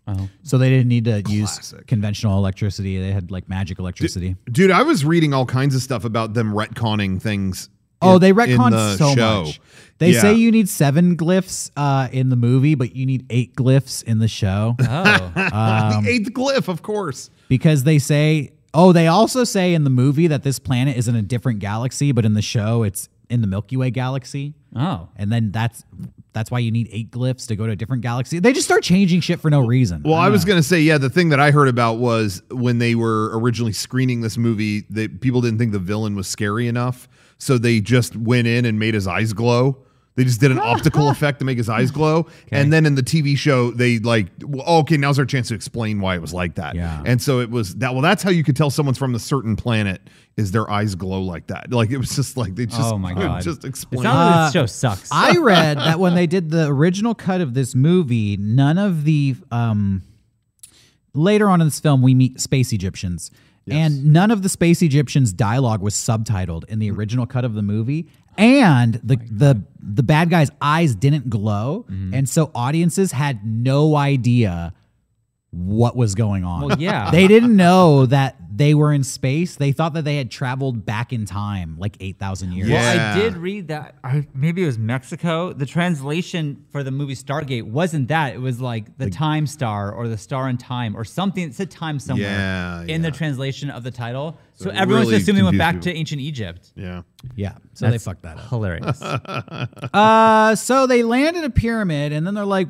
oh, 0.08 0.30
So 0.44 0.58
they 0.58 0.70
didn't 0.70 0.90
need 0.90 1.06
to 1.06 1.22
use 1.30 1.52
Classic. 1.54 1.88
conventional 1.88 2.38
electricity. 2.38 3.00
They 3.00 3.12
had 3.12 3.32
like 3.32 3.48
magic 3.48 3.80
electricity. 3.80 4.36
dude, 4.52 4.72
I 4.72 4.82
was 4.84 5.06
reading 5.06 5.34
all 5.34 5.46
kinds 5.46 5.74
of 5.76 5.82
stuff 5.82 6.04
about 6.04 6.34
them 6.34 6.54
retconning 6.54 7.22
things. 7.22 7.70
Oh, 8.04 8.16
in- 8.16 8.22
they 8.22 8.30
in 8.30 8.36
retconned 8.36 8.72
the 8.72 8.98
so 8.98 9.16
show. 9.16 9.44
much. 9.46 9.62
They 10.00 10.12
Yeah. 10.12 10.22
say 10.22 10.34
you 10.34 10.52
need 10.52 10.68
seven 10.70 11.16
glyphs 11.16 11.70
uh, 11.78 12.10
in 12.12 12.30
the 12.30 12.36
movie, 12.36 12.76
but 12.76 12.96
you 12.96 13.06
need 13.06 13.26
eight 13.30 13.56
glyphs 13.56 14.04
in 14.04 14.20
the 14.20 14.28
show 14.28 14.76
oh, 14.80 15.32
Um, 15.36 16.04
the 16.04 16.10
eighth 16.10 16.30
glyph, 16.34 16.68
of 16.68 16.82
course. 16.82 17.30
because 17.48 17.84
they 17.84 18.00
say. 18.00 18.52
Oh, 18.76 18.92
they 18.92 19.06
also 19.06 19.44
say 19.44 19.76
in 19.76 19.84
the 19.84 19.92
movie 19.92 20.26
that 20.26 20.42
this 20.42 20.58
planet 20.58 20.98
is 20.98 21.08
in 21.08 21.16
a 21.16 21.22
different 21.22 21.60
galaxy, 21.60 22.12
but 22.12 22.26
in 22.26 22.34
the 22.34 22.42
show 22.42 22.82
it's 22.82 23.08
in 23.30 23.42
the 23.42 23.48
Milky 23.48 23.78
Way 23.78 23.92
galaxy. 23.92 24.56
oh. 24.76 25.10
and 25.16 25.32
then 25.32 25.52
that's 25.52 25.84
that's 26.34 26.50
why 26.50 26.58
you 26.58 26.72
need 26.72 26.90
eight 26.92 27.12
glyphs 27.12 27.48
to 27.50 27.56
go 27.56 27.68
to 27.68 27.74
a 27.74 27.76
different 27.76 28.02
galaxy. 28.02 28.40
They 28.40 28.52
just 28.52 28.66
start 28.66 28.82
changing 28.82 29.20
shit 29.22 29.40
for 29.40 29.52
no 29.52 29.60
reason. 29.60 30.02
Well, 30.04 30.16
I 30.16 30.30
was 30.30 30.44
gonna 30.44 30.64
say, 30.64 30.82
yeah, 30.82 30.98
the 30.98 31.12
thing 31.12 31.30
that 31.30 31.40
I 31.40 31.52
heard 31.52 31.68
about 31.68 32.00
was 32.00 32.42
when 32.50 32.80
they 32.80 32.96
were 32.96 33.30
originally 33.40 33.74
screening 33.74 34.22
this 34.22 34.40
movie, 34.40 34.82
that 34.90 35.22
people 35.22 35.40
didn't 35.42 35.60
think 35.60 35.72
the 35.72 35.78
villain 35.78 36.16
was 36.16 36.28
scary 36.28 36.68
enough, 36.68 37.08
so 37.44 37.58
they 37.58 37.80
just 37.82 38.16
went 38.16 38.48
in 38.48 38.66
and 38.66 38.80
made 38.80 38.94
his 38.94 39.08
eyes 39.08 39.34
glow. 39.34 39.78
They 40.16 40.24
just 40.24 40.40
did 40.40 40.52
an 40.52 40.60
optical 40.60 41.10
effect 41.16 41.40
to 41.40 41.46
make 41.46 41.58
his 41.58 41.70
eyes 41.70 41.90
glow, 41.90 42.28
and 42.52 42.72
then 42.72 42.86
in 42.86 42.94
the 42.94 43.02
TV 43.02 43.36
show, 43.36 43.72
they 43.72 43.98
like, 43.98 44.28
well, 44.44 44.80
okay, 44.82 44.96
now's 44.96 45.18
our 45.18 45.26
chance 45.26 45.48
to 45.48 45.56
explain 45.56 46.02
why 46.02 46.14
it 46.14 46.22
was 46.22 46.32
like 46.36 46.54
that. 46.56 46.76
Yeah. 46.76 47.02
and 47.04 47.20
so 47.20 47.40
it 47.40 47.50
was 47.50 47.76
that. 47.78 47.94
Well, 47.94 48.04
that's 48.04 48.22
how 48.22 48.30
you 48.30 48.44
could 48.44 48.56
tell 48.56 48.70
someone's 48.70 49.00
from 49.00 49.16
a 49.16 49.20
certain 49.20 49.56
planet 49.56 50.02
is 50.38 50.52
their 50.52 50.70
eyes 50.70 50.94
glow 50.94 51.22
like 51.24 51.48
that. 51.48 51.72
Like 51.72 51.90
it 51.90 51.98
was 51.98 52.16
just 52.16 52.38
like 52.38 52.54
they 52.54 52.68
just 52.68 52.80
oh 52.94 53.00
my 53.00 53.14
god! 53.16 53.42
just 53.42 53.64
It 53.66 53.70
explain. 53.70 54.04
sounds 54.04 54.16
like 54.16 54.36
Uh, 54.36 54.44
this 54.46 54.54
show 54.54 54.66
sucks. 54.68 55.10
I 55.12 55.36
read 55.40 55.78
that 55.80 56.00
when 56.00 56.14
they 56.14 56.28
did 56.28 56.52
the 56.52 56.68
original 56.68 57.16
cut 57.16 57.42
of 57.42 57.56
this 57.56 57.74
movie, 57.74 58.38
none 58.38 58.78
of 58.78 59.06
the 59.06 59.36
um 59.52 60.04
later 61.16 61.50
on 61.50 61.60
in 61.62 61.68
this 61.68 61.80
film 61.80 62.02
we 62.04 62.14
meet 62.14 62.40
space 62.40 62.72
Egyptians. 62.72 63.32
And 63.72 64.06
none 64.12 64.32
of 64.32 64.42
the 64.44 64.50
space 64.50 64.82
Egyptians 64.82 65.32
dialogue 65.32 65.82
was 65.82 65.96
subtitled 65.96 66.66
in 66.66 66.80
the 66.80 66.90
mm-hmm. 66.90 67.00
original 67.00 67.26
cut 67.26 67.46
of 67.46 67.54
the 67.54 67.62
movie. 67.62 68.08
And 68.38 68.96
the 68.96 69.18
the 69.30 69.64
the 69.80 70.04
bad 70.04 70.30
guy's 70.30 70.50
eyes 70.62 70.96
didn't 70.96 71.30
glow. 71.30 71.86
Mm-hmm. 71.90 72.14
And 72.14 72.30
so 72.30 72.52
audiences 72.56 73.12
had 73.12 73.46
no 73.46 73.96
idea 73.96 74.74
what 75.54 75.96
was 75.96 76.16
going 76.16 76.44
on. 76.44 76.62
Well, 76.62 76.80
yeah. 76.80 77.12
they 77.12 77.28
didn't 77.28 77.56
know 77.56 78.08
that 78.08 78.38
they 78.56 78.74
were 78.74 78.92
in 78.92 79.04
space. 79.04 79.56
They 79.56 79.72
thought 79.72 79.94
that 79.94 80.04
they 80.04 80.18
had 80.18 80.32
traveled 80.32 80.86
back 80.86 81.14
in 81.14 81.26
time 81.26 81.76
like 81.78 81.96
8,000 82.00 82.52
years. 82.54 82.70
Yeah. 82.70 82.76
Well, 82.96 83.18
I 83.18 83.20
did 83.20 83.38
read 83.38 83.68
that. 83.68 83.96
I, 84.04 84.28
maybe 84.34 84.64
it 84.64 84.66
was 84.66 84.80
Mexico. 84.80 85.54
The 85.54 85.66
translation 85.66 86.66
for 86.72 86.84
the 86.84 86.92
movie 86.92 87.16
Stargate 87.16 87.64
wasn't 87.64 88.08
that. 88.08 88.34
It 88.34 88.40
was 88.40 88.60
like 88.60 88.98
the 88.98 89.10
Time 89.10 89.46
Star 89.46 89.92
or 89.92 90.08
the 90.08 90.18
Star 90.18 90.50
in 90.50 90.58
Time 90.58 90.98
or 90.98 91.04
something. 91.04 91.44
It 91.44 91.56
said 91.56 91.70
time 91.70 92.00
somewhere 92.00 92.28
Yeah, 92.28 92.84
in 92.84 93.02
the 93.02 93.12
translation 93.12 93.70
of 93.70 93.84
the 93.84 93.92
title. 93.92 94.38
So, 94.56 94.70
it 94.70 94.76
everyone's 94.76 95.08
really 95.08 95.22
assuming 95.22 95.46
went 95.46 95.58
back 95.58 95.74
confused 95.76 95.96
to 95.96 96.00
ancient 96.00 96.22
Egypt. 96.22 96.74
Yeah. 96.76 97.04
Yeah. 97.36 97.54
So 97.74 97.90
they 97.90 97.98
fucked 97.98 98.24
that 98.24 98.38
up. 98.38 98.50
Hilarious. 98.50 99.02
Uh, 99.94 100.56
so 100.56 100.88
they 100.88 101.04
land 101.04 101.38
in 101.38 101.44
a 101.44 101.50
pyramid, 101.50 102.12
and 102.12 102.26
then 102.26 102.34
they're 102.34 102.46
like, 102.46 102.68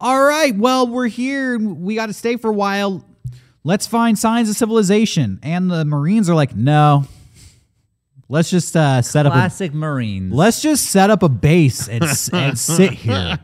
"All 0.00 0.22
right, 0.22 0.56
well, 0.56 0.86
we're 0.86 1.08
here. 1.08 1.58
We 1.58 1.94
got 1.94 2.06
to 2.06 2.12
stay 2.12 2.36
for 2.36 2.50
a 2.50 2.54
while. 2.54 3.04
Let's 3.62 3.86
find 3.86 4.18
signs 4.18 4.50
of 4.50 4.56
civilization." 4.56 5.40
And 5.42 5.70
the 5.70 5.84
Marines 5.84 6.28
are 6.28 6.34
like, 6.34 6.54
"No, 6.54 7.06
let's 8.28 8.50
just 8.50 8.76
uh, 8.76 9.02
set 9.02 9.26
up. 9.26 9.32
A, 9.32 9.36
Classic 9.36 9.72
Marines. 9.72 10.32
let's 10.32 10.60
just 10.60 10.86
set 10.86 11.10
up 11.10 11.22
a 11.22 11.28
base 11.28 11.88
and, 11.88 12.04
and 12.32 12.58
sit 12.58 12.92
here." 12.92 13.38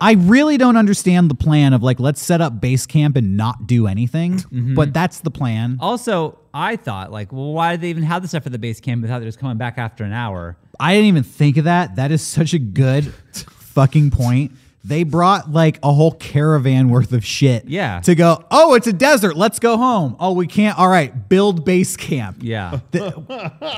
I 0.00 0.14
really 0.14 0.56
don't 0.56 0.76
understand 0.76 1.30
the 1.30 1.36
plan 1.36 1.72
of 1.72 1.82
like, 1.84 2.00
let's 2.00 2.20
set 2.20 2.40
up 2.40 2.60
base 2.60 2.86
camp 2.86 3.16
and 3.16 3.36
not 3.36 3.68
do 3.68 3.86
anything, 3.86 4.42
but 4.74 4.92
that's 4.92 5.20
the 5.20 5.30
plan. 5.30 5.76
Also, 5.78 6.40
I 6.52 6.74
thought 6.74 7.12
like, 7.12 7.32
well, 7.32 7.52
why 7.52 7.72
did 7.72 7.82
they 7.82 7.90
even 7.90 8.02
have 8.02 8.20
the 8.22 8.26
stuff 8.26 8.42
for 8.42 8.50
the 8.50 8.58
base 8.58 8.80
camp? 8.80 9.04
They 9.06 9.24
was 9.24 9.36
coming 9.36 9.58
back 9.58 9.78
after 9.78 10.02
an 10.02 10.12
hour. 10.12 10.56
I 10.80 10.94
didn't 10.94 11.06
even 11.06 11.22
think 11.22 11.56
of 11.56 11.64
that. 11.64 11.96
That 11.96 12.10
is 12.10 12.20
such 12.20 12.52
a 12.52 12.58
good 12.58 13.14
fucking 13.34 14.10
point. 14.10 14.50
They 14.84 15.04
brought 15.04 15.50
like 15.50 15.78
a 15.82 15.92
whole 15.92 16.12
caravan 16.12 16.88
worth 16.88 17.12
of 17.12 17.24
shit. 17.24 17.66
Yeah. 17.68 18.00
To 18.00 18.14
go, 18.16 18.44
oh, 18.50 18.74
it's 18.74 18.86
a 18.88 18.92
desert. 18.92 19.36
Let's 19.36 19.58
go 19.60 19.76
home. 19.76 20.16
Oh, 20.18 20.32
we 20.32 20.46
can't. 20.48 20.76
All 20.78 20.88
right, 20.88 21.28
build 21.28 21.64
base 21.64 21.96
camp. 21.96 22.38
Yeah, 22.40 22.80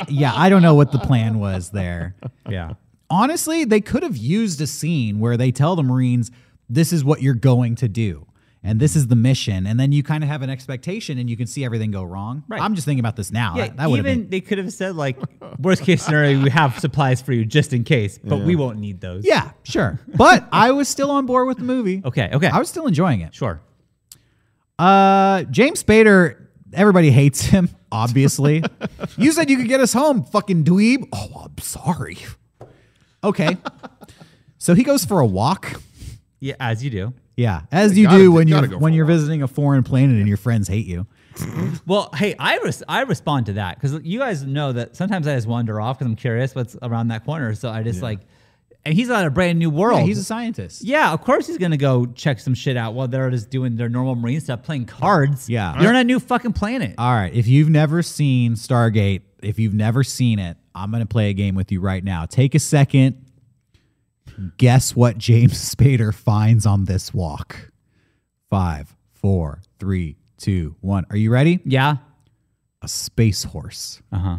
Yeah, 0.08 0.32
I 0.34 0.48
don't 0.48 0.62
know 0.62 0.74
what 0.74 0.92
the 0.92 0.98
plan 0.98 1.38
was 1.38 1.70
there. 1.70 2.14
yeah. 2.48 2.74
Honestly, 3.10 3.64
they 3.64 3.80
could 3.80 4.02
have 4.02 4.16
used 4.16 4.60
a 4.60 4.66
scene 4.66 5.20
where 5.20 5.36
they 5.36 5.52
tell 5.52 5.76
the 5.76 5.82
Marines, 5.82 6.30
this 6.70 6.92
is 6.92 7.04
what 7.04 7.20
you're 7.22 7.34
going 7.34 7.74
to 7.76 7.88
do. 7.88 8.26
And 8.66 8.80
this 8.80 8.96
is 8.96 9.08
the 9.08 9.14
mission. 9.16 9.66
And 9.66 9.78
then 9.78 9.92
you 9.92 10.02
kind 10.02 10.24
of 10.24 10.30
have 10.30 10.40
an 10.40 10.48
expectation 10.48 11.18
and 11.18 11.28
you 11.28 11.36
can 11.36 11.46
see 11.46 11.66
everything 11.66 11.90
go 11.90 12.02
wrong. 12.02 12.44
Right. 12.48 12.62
I'm 12.62 12.74
just 12.74 12.86
thinking 12.86 13.00
about 13.00 13.14
this 13.14 13.30
now. 13.30 13.56
Yeah, 13.56 13.66
that 13.66 13.76
that 13.76 13.90
would 13.90 13.98
even 13.98 14.20
been. 14.22 14.30
they 14.30 14.40
could 14.40 14.56
have 14.56 14.72
said 14.72 14.96
like, 14.96 15.18
worst 15.58 15.82
case 15.82 16.02
scenario, 16.02 16.42
we 16.42 16.48
have 16.48 16.78
supplies 16.78 17.20
for 17.20 17.34
you 17.34 17.44
just 17.44 17.74
in 17.74 17.84
case, 17.84 18.16
but 18.16 18.38
we 18.40 18.56
won't 18.56 18.78
need 18.78 19.02
those. 19.02 19.24
Yeah, 19.26 19.50
sure. 19.64 20.00
But 20.16 20.48
I 20.50 20.70
was 20.70 20.88
still 20.88 21.10
on 21.10 21.26
board 21.26 21.46
with 21.46 21.58
the 21.58 21.64
movie. 21.64 22.00
Okay. 22.04 22.30
Okay. 22.32 22.48
I 22.48 22.58
was 22.58 22.70
still 22.70 22.86
enjoying 22.86 23.20
it. 23.20 23.34
sure. 23.34 23.60
Uh, 24.78 25.42
James 25.44 25.82
Spader, 25.82 26.46
everybody 26.72 27.10
hates 27.10 27.42
him, 27.42 27.68
obviously. 27.92 28.64
you 29.16 29.30
said 29.32 29.50
you 29.50 29.56
could 29.58 29.68
get 29.68 29.80
us 29.80 29.92
home, 29.92 30.24
fucking 30.24 30.64
dweeb. 30.64 31.06
Oh, 31.12 31.42
I'm 31.44 31.58
sorry. 31.58 32.16
Okay. 33.22 33.56
so 34.58 34.74
he 34.74 34.82
goes 34.82 35.04
for 35.04 35.20
a 35.20 35.26
walk. 35.26 35.80
Yeah, 36.40 36.54
as 36.60 36.82
you 36.82 36.90
do. 36.90 37.14
Yeah, 37.36 37.62
as 37.72 37.96
you 37.98 38.04
gotta- 38.06 38.18
do 38.18 38.32
when 38.32 38.48
you 38.48 38.54
gotta 38.54 38.78
when 38.78 38.92
you're 38.92 39.04
walk. 39.06 39.12
visiting 39.14 39.42
a 39.42 39.48
foreign 39.48 39.82
planet 39.82 40.16
and 40.18 40.28
your 40.28 40.36
friends 40.36 40.68
hate 40.68 40.86
you. 40.86 41.06
Well, 41.86 42.10
hey, 42.14 42.34
I 42.38 42.58
res- 42.58 42.82
I 42.88 43.02
respond 43.02 43.46
to 43.46 43.54
that 43.54 43.74
because 43.80 44.00
you 44.04 44.20
guys 44.20 44.44
know 44.44 44.72
that 44.72 44.94
sometimes 44.96 45.26
I 45.26 45.34
just 45.34 45.46
wander 45.48 45.80
off 45.80 45.98
because 45.98 46.06
I'm 46.10 46.16
curious 46.16 46.54
what's 46.54 46.76
around 46.80 47.08
that 47.08 47.24
corner. 47.24 47.54
So 47.56 47.68
I 47.70 47.82
just 47.82 48.00
like, 48.02 48.20
and 48.84 48.94
he's 48.94 49.10
on 49.10 49.24
a 49.24 49.30
brand 49.30 49.58
new 49.58 49.68
world. 49.68 49.98
Yeah, 50.00 50.04
he's 50.06 50.18
a 50.18 50.24
scientist. 50.24 50.82
Yeah, 50.84 51.12
of 51.12 51.22
course 51.22 51.46
he's 51.48 51.58
gonna 51.58 51.76
go 51.76 52.06
check 52.06 52.38
some 52.38 52.54
shit 52.54 52.76
out 52.76 52.94
while 52.94 53.08
they're 53.08 53.30
just 53.30 53.50
doing 53.50 53.74
their 53.76 53.88
normal 53.88 54.14
marine 54.14 54.40
stuff, 54.40 54.62
playing 54.62 54.86
cards. 54.86 55.50
Yeah. 55.50 55.80
you're 55.80 55.90
on 55.90 55.96
a 55.96 56.04
new 56.04 56.20
fucking 56.20 56.52
planet. 56.52 56.94
All 56.98 57.12
right, 57.12 57.34
if 57.34 57.48
you've 57.48 57.68
never 57.68 58.02
seen 58.02 58.52
Stargate, 58.54 59.22
if 59.42 59.58
you've 59.58 59.74
never 59.74 60.04
seen 60.04 60.38
it, 60.38 60.56
I'm 60.74 60.90
going 60.90 61.02
to 61.02 61.06
play 61.06 61.30
a 61.30 61.34
game 61.34 61.54
with 61.56 61.70
you 61.72 61.80
right 61.80 62.02
now. 62.04 62.26
Take 62.26 62.54
a 62.54 62.58
second. 62.60 63.24
Guess 64.56 64.96
what 64.96 65.18
James 65.18 65.54
Spader 65.74 66.12
finds 66.14 66.66
on 66.66 66.84
this 66.84 67.12
walk. 67.14 67.70
Five, 68.50 68.94
four, 69.12 69.60
three, 69.78 70.16
two, 70.38 70.76
one. 70.80 71.04
Are 71.10 71.16
you 71.16 71.30
ready? 71.30 71.60
yeah. 71.64 71.96
A 72.82 72.88
space 72.88 73.44
horse. 73.44 74.02
Uh 74.12 74.18
huh. 74.18 74.36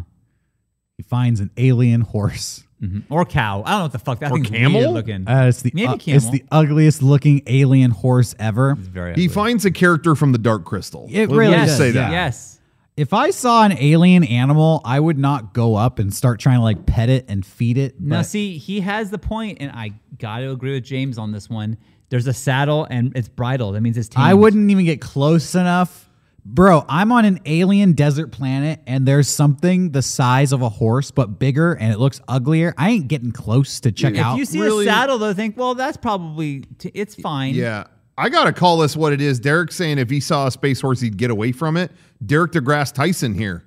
He 0.96 1.02
finds 1.02 1.40
an 1.40 1.50
alien 1.56 2.02
horse. 2.02 2.62
Or 3.10 3.24
cow. 3.24 3.62
I 3.64 3.70
don't 3.70 3.78
know 3.78 3.84
what 3.86 3.92
the 3.92 3.98
fuck 3.98 4.20
that 4.20 4.30
Or 4.30 4.36
thing's 4.36 4.50
camel? 4.50 4.80
weird 4.80 4.92
looking. 4.92 5.26
Uh, 5.28 5.46
it's 5.48 5.62
the 5.62 5.72
Maybe 5.74 5.88
uh, 5.88 5.96
it's 6.06 6.30
the 6.30 6.44
ugliest 6.52 7.02
looking 7.02 7.42
alien 7.46 7.90
horse 7.90 8.34
ever. 8.38 8.76
It's 8.78 8.86
very. 8.86 9.14
He 9.14 9.24
ugly. 9.24 9.28
finds 9.28 9.64
a 9.64 9.70
character 9.72 10.14
from 10.14 10.30
the 10.32 10.38
Dark 10.38 10.64
Crystal. 10.64 11.08
It 11.10 11.28
We'll- 11.28 11.38
really 11.40 11.50
we'll 11.56 11.66
yes, 11.66 11.76
say 11.76 11.90
that. 11.92 12.12
Yes. 12.12 12.55
If 12.96 13.12
I 13.12 13.30
saw 13.30 13.62
an 13.64 13.72
alien 13.78 14.24
animal, 14.24 14.80
I 14.84 14.98
would 14.98 15.18
not 15.18 15.52
go 15.52 15.74
up 15.74 15.98
and 15.98 16.12
start 16.14 16.40
trying 16.40 16.58
to 16.58 16.62
like 16.62 16.86
pet 16.86 17.10
it 17.10 17.26
and 17.28 17.44
feed 17.44 17.76
it. 17.76 18.00
Now, 18.00 18.18
but- 18.18 18.22
see, 18.24 18.56
he 18.56 18.80
has 18.80 19.10
the 19.10 19.18
point, 19.18 19.58
and 19.60 19.70
I 19.70 19.92
got 20.18 20.38
to 20.38 20.50
agree 20.50 20.72
with 20.72 20.84
James 20.84 21.18
on 21.18 21.30
this 21.30 21.50
one. 21.50 21.76
There's 22.08 22.26
a 22.26 22.32
saddle, 22.32 22.86
and 22.88 23.12
it's 23.14 23.28
bridled. 23.28 23.74
That 23.74 23.82
means 23.82 23.98
it's 23.98 24.08
tamed. 24.08 24.24
I 24.26 24.32
wouldn't 24.32 24.70
even 24.70 24.84
get 24.86 25.00
close 25.02 25.54
enough. 25.54 26.08
Bro, 26.48 26.84
I'm 26.88 27.10
on 27.10 27.24
an 27.24 27.40
alien 27.44 27.94
desert 27.94 28.28
planet 28.28 28.78
and 28.86 29.04
there's 29.04 29.28
something 29.28 29.90
the 29.90 30.00
size 30.00 30.52
of 30.52 30.62
a 30.62 30.68
horse 30.68 31.10
but 31.10 31.40
bigger 31.40 31.72
and 31.72 31.92
it 31.92 31.98
looks 31.98 32.20
uglier. 32.28 32.72
I 32.78 32.90
ain't 32.90 33.08
getting 33.08 33.32
close 33.32 33.80
to 33.80 33.90
check 33.90 34.14
If 34.14 34.20
out. 34.20 34.34
If 34.34 34.38
you 34.38 34.44
see 34.44 34.60
really- 34.60 34.86
a 34.86 34.88
saddle, 34.88 35.18
though, 35.18 35.34
think, 35.34 35.56
well, 35.56 35.74
that's 35.74 35.96
probably 35.96 36.60
t- 36.78 36.92
it's 36.94 37.16
fine. 37.16 37.56
Yeah. 37.56 37.86
I 38.18 38.28
got 38.28 38.44
to 38.44 38.52
call 38.52 38.78
this 38.78 38.96
what 38.96 39.12
it 39.12 39.20
is. 39.20 39.38
Derek 39.38 39.70
saying 39.72 39.98
if 39.98 40.08
he 40.10 40.20
saw 40.20 40.46
a 40.46 40.50
space 40.50 40.80
horse, 40.80 41.00
he'd 41.00 41.16
get 41.18 41.30
away 41.30 41.52
from 41.52 41.76
it. 41.76 41.90
Derek 42.24 42.52
DeGrasse 42.52 42.92
Tyson 42.94 43.34
here 43.34 43.64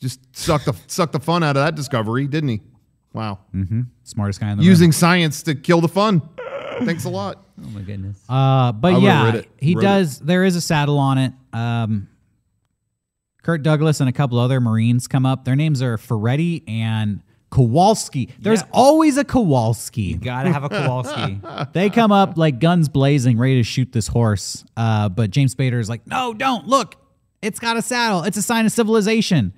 just 0.00 0.20
sucked 0.36 0.64
the, 0.66 0.74
sucked 0.88 1.12
the 1.12 1.20
fun 1.20 1.42
out 1.42 1.56
of 1.56 1.64
that 1.64 1.74
discovery, 1.76 2.26
didn't 2.26 2.48
he? 2.50 2.60
Wow. 3.12 3.38
Smartest 4.02 4.40
guy 4.40 4.50
in 4.50 4.58
the 4.58 4.64
Using 4.64 4.90
science 4.90 5.42
to 5.44 5.54
kill 5.54 5.80
the 5.80 5.88
fun. 5.88 6.22
Thanks 6.80 7.04
a 7.04 7.10
lot. 7.10 7.40
Oh 7.56 7.68
my 7.68 7.82
goodness. 7.82 8.18
Uh, 8.28 8.72
but 8.72 8.94
I 8.94 8.98
yeah, 8.98 9.34
it- 9.36 9.48
he 9.60 9.76
wrote 9.76 9.84
it. 9.84 9.86
does. 9.86 10.18
There 10.18 10.42
is 10.42 10.56
a 10.56 10.60
saddle 10.60 10.98
on 10.98 11.18
it. 11.18 11.32
Um, 11.52 12.08
Kurt 13.44 13.62
Douglas 13.62 14.00
and 14.00 14.08
a 14.08 14.12
couple 14.12 14.40
other 14.40 14.60
Marines 14.60 15.06
come 15.06 15.24
up. 15.24 15.44
Their 15.44 15.54
names 15.54 15.80
are 15.80 15.96
Ferretti 15.96 16.64
and 16.66 17.22
Kowalski. 17.54 18.30
There's 18.40 18.62
Yeah. 18.62 18.66
always 18.72 19.16
a 19.16 19.24
Kowalski. 19.24 20.02
You 20.02 20.16
Gotta 20.16 20.52
have 20.52 20.64
a 20.64 20.68
Kowalski. 20.68 21.38
they 21.72 21.88
come 21.88 22.10
up 22.10 22.36
like 22.36 22.58
guns 22.58 22.88
blazing, 22.88 23.38
ready 23.38 23.56
to 23.56 23.62
shoot 23.62 23.92
this 23.92 24.08
horse. 24.08 24.64
Uh, 24.76 25.08
but 25.08 25.30
James 25.30 25.54
Spader 25.54 25.78
is 25.78 25.88
like, 25.88 26.04
no, 26.04 26.34
don't 26.34 26.66
look. 26.66 26.96
It's 27.42 27.60
got 27.60 27.76
a 27.76 27.82
saddle. 27.82 28.24
It's 28.24 28.36
a 28.36 28.42
sign 28.42 28.66
of 28.66 28.72
civilization. 28.72 29.52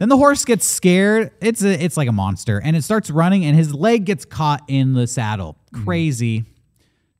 Then 0.00 0.08
the 0.08 0.16
horse 0.16 0.44
gets 0.44 0.66
scared. 0.66 1.30
It's 1.40 1.62
a, 1.62 1.82
it's 1.82 1.96
like 1.96 2.08
a 2.08 2.12
monster, 2.12 2.60
and 2.60 2.74
it 2.76 2.82
starts 2.82 3.08
running, 3.10 3.44
and 3.44 3.56
his 3.56 3.72
leg 3.72 4.04
gets 4.04 4.24
caught 4.24 4.62
in 4.68 4.92
the 4.94 5.06
saddle. 5.06 5.56
Crazy. 5.72 6.44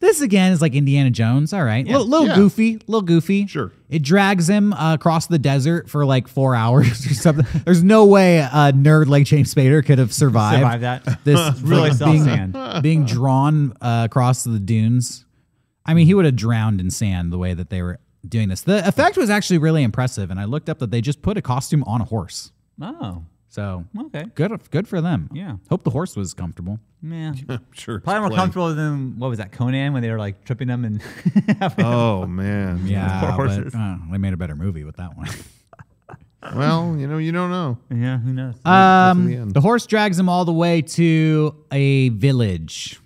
This 0.07 0.21
again 0.21 0.53
is 0.53 0.63
like 0.63 0.75
Indiana 0.75 1.11
Jones. 1.11 1.53
All 1.53 1.65
right, 1.65 1.85
little, 1.85 2.07
little 2.07 2.29
Yeah. 2.29 2.37
goofy, 2.37 2.77
little 2.87 3.03
goofy. 3.03 3.49
Sure. 3.49 3.73
It 3.89 4.03
drags 4.03 4.49
him 4.49 4.73
uh, 4.73 4.95
across 4.95 5.27
the 5.27 5.39
desert 5.39 5.91
for 5.91 6.07
like 6.07 6.29
four 6.29 6.55
hours 6.63 7.05
or 7.07 7.15
something. 7.15 7.45
There's 7.65 7.83
no 7.83 8.05
way 8.07 8.39
a 8.39 8.73
nerd 8.73 9.07
like 9.09 9.27
James 9.27 9.53
Spader 9.53 9.85
could 9.85 9.99
have 9.99 10.13
survived, 10.13 10.59
Survive 10.61 10.81
that. 10.83 11.19
This 11.25 11.61
Really 11.61 11.91
like, 11.91 11.99
being, 11.99 12.25
sand. 12.25 12.83
being 12.85 13.05
drawn 13.05 13.73
uh, 13.81 14.03
across 14.09 14.45
the 14.45 14.61
dunes. 14.61 15.25
I 15.85 15.93
mean, 15.95 16.07
he 16.07 16.15
would 16.15 16.25
have 16.25 16.37
drowned 16.37 16.81
in 16.81 16.91
sand 16.93 17.33
the 17.33 17.39
way 17.39 17.53
that 17.55 17.69
they 17.71 17.83
were 17.83 17.99
doing 18.29 18.49
this. 18.49 18.61
The 18.61 18.87
effect 18.87 19.17
was 19.17 19.29
actually 19.29 19.59
really 19.59 19.83
impressive, 19.83 20.31
and 20.31 20.39
I 20.39 20.45
looked 20.45 20.69
up 20.69 20.79
that 20.79 20.93
they 20.93 21.01
just 21.01 21.21
put 21.21 21.37
a 21.37 21.43
costume 21.43 21.83
on 21.85 22.01
a 22.01 22.05
horse. 22.05 22.53
Oh, 22.81 23.25
So 23.57 23.87
okay. 23.99 24.25
good, 24.35 24.53
good 24.71 24.87
for 24.87 25.01
them. 25.01 25.31
Yeah. 25.33 25.57
Hope 25.71 25.83
the 25.83 25.89
horse 25.91 26.15
was 26.15 26.35
comfortable. 26.35 26.79
Yeah. 27.03 27.33
Sure. 27.73 28.01
Probably 28.01 28.21
more 28.21 28.29
Plenty. 28.29 28.41
comfortable 28.43 28.75
than 28.75 29.19
what 29.19 29.29
was 29.29 29.39
that 29.39 29.51
Conan 29.53 29.95
when 29.95 30.03
they 30.03 30.11
were 30.11 30.19
like 30.19 30.45
tripping 30.45 30.69
them 30.69 30.85
and 30.85 31.03
Oh, 31.79 32.27
man. 32.43 32.87
Yeah, 32.87 33.21
Poor 33.21 33.47
but 33.47 33.55
horses. 33.55 33.75
uh, 33.75 33.97
they 34.13 34.19
made 34.19 34.35
a 34.35 34.37
better 34.37 34.55
movie 34.57 34.85
with 34.85 34.97
that 34.97 35.17
one. 35.17 35.29
Well, 36.55 36.97
you 36.99 37.07
know, 37.09 37.17
you 37.17 37.33
don't 37.33 37.51
know. 37.51 37.79
yeah, 37.91 38.19
who 38.19 38.33
knows? 38.35 38.55
Um, 38.67 39.27
the 39.47 39.53
the 39.55 39.61
horse 39.63 39.87
drags 39.87 40.19
him 40.19 40.29
all 40.29 40.45
the 40.45 40.53
way 40.53 40.83
to 40.83 41.57
a 41.73 42.11
village. 42.11 43.01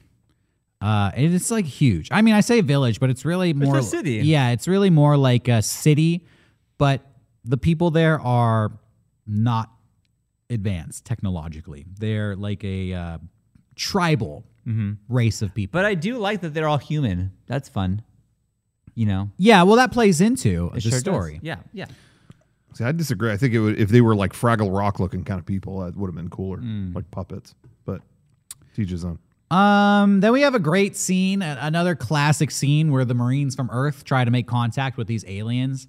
Uh, 0.80 1.10
and 1.14 1.32
it's 1.32 1.50
like 1.52 1.64
huge. 1.64 2.08
I 2.10 2.22
mean, 2.22 2.34
I 2.34 2.40
say 2.40 2.60
village, 2.60 2.98
but 2.98 3.08
it's 3.08 3.24
really 3.24 3.52
more 3.54 3.78
a 3.78 3.82
city. 3.82 4.14
Yeah, 4.24 4.50
it's 4.50 4.66
really 4.66 4.90
more 4.90 5.16
like 5.16 5.46
a 5.46 5.62
city, 5.62 6.26
but 6.76 7.06
the 7.44 7.56
people 7.56 7.90
there 7.92 8.20
are 8.20 8.72
not 9.26 9.70
advanced 10.50 11.04
technologically. 11.06 11.86
They're 11.98 12.36
like 12.36 12.62
a 12.64 12.92
uh, 12.92 13.18
tribal 13.76 14.44
race 15.08 15.42
of 15.42 15.52
people. 15.54 15.78
but 15.78 15.84
I 15.84 15.94
do 15.94 16.16
like 16.18 16.42
that 16.42 16.54
they're 16.54 16.68
all 16.68 16.78
human. 16.78 17.32
That's 17.46 17.68
fun. 17.68 18.02
You 18.94 19.06
know, 19.06 19.30
yeah, 19.38 19.62
well, 19.62 19.76
that 19.76 19.92
plays 19.92 20.20
into 20.20 20.66
It 20.68 20.74
the 20.74 20.80
sure 20.82 20.90
does. 20.90 21.00
story. 21.00 21.40
Yeah, 21.42 21.56
yeah. 21.72 21.86
See, 22.74 22.84
I 22.84 22.92
disagree. 22.92 23.32
I 23.32 23.36
think 23.36 23.54
it 23.54 23.60
would 23.60 23.78
if 23.80 23.88
they 23.88 24.00
were 24.00 24.14
like 24.14 24.32
Fraggle 24.32 24.76
Rock 24.76 25.00
looking 25.00 25.24
kind 25.24 25.40
of 25.40 25.46
people, 25.46 25.80
that 25.80 25.96
would 25.96 26.06
have 26.08 26.14
been 26.14 26.28
cooler, 26.28 26.58
like 26.94 27.10
puppets. 27.10 27.54
But 27.84 28.02
teach 28.76 28.90
his 28.90 29.04
own. 29.04 29.18
Um, 29.50 30.20
then 30.20 30.32
we 30.32 30.42
have 30.42 30.54
a 30.54 30.60
great 30.60 30.96
scene, 30.96 31.42
another 31.42 31.96
classic 31.96 32.50
scene 32.52 32.92
where 32.92 33.04
the 33.04 33.14
Marines 33.14 33.56
from 33.56 33.68
Earth 33.72 34.04
try 34.04 34.24
to 34.24 34.30
make 34.30 34.46
contact 34.46 34.96
with 34.96 35.08
these 35.08 35.24
aliens. 35.26 35.88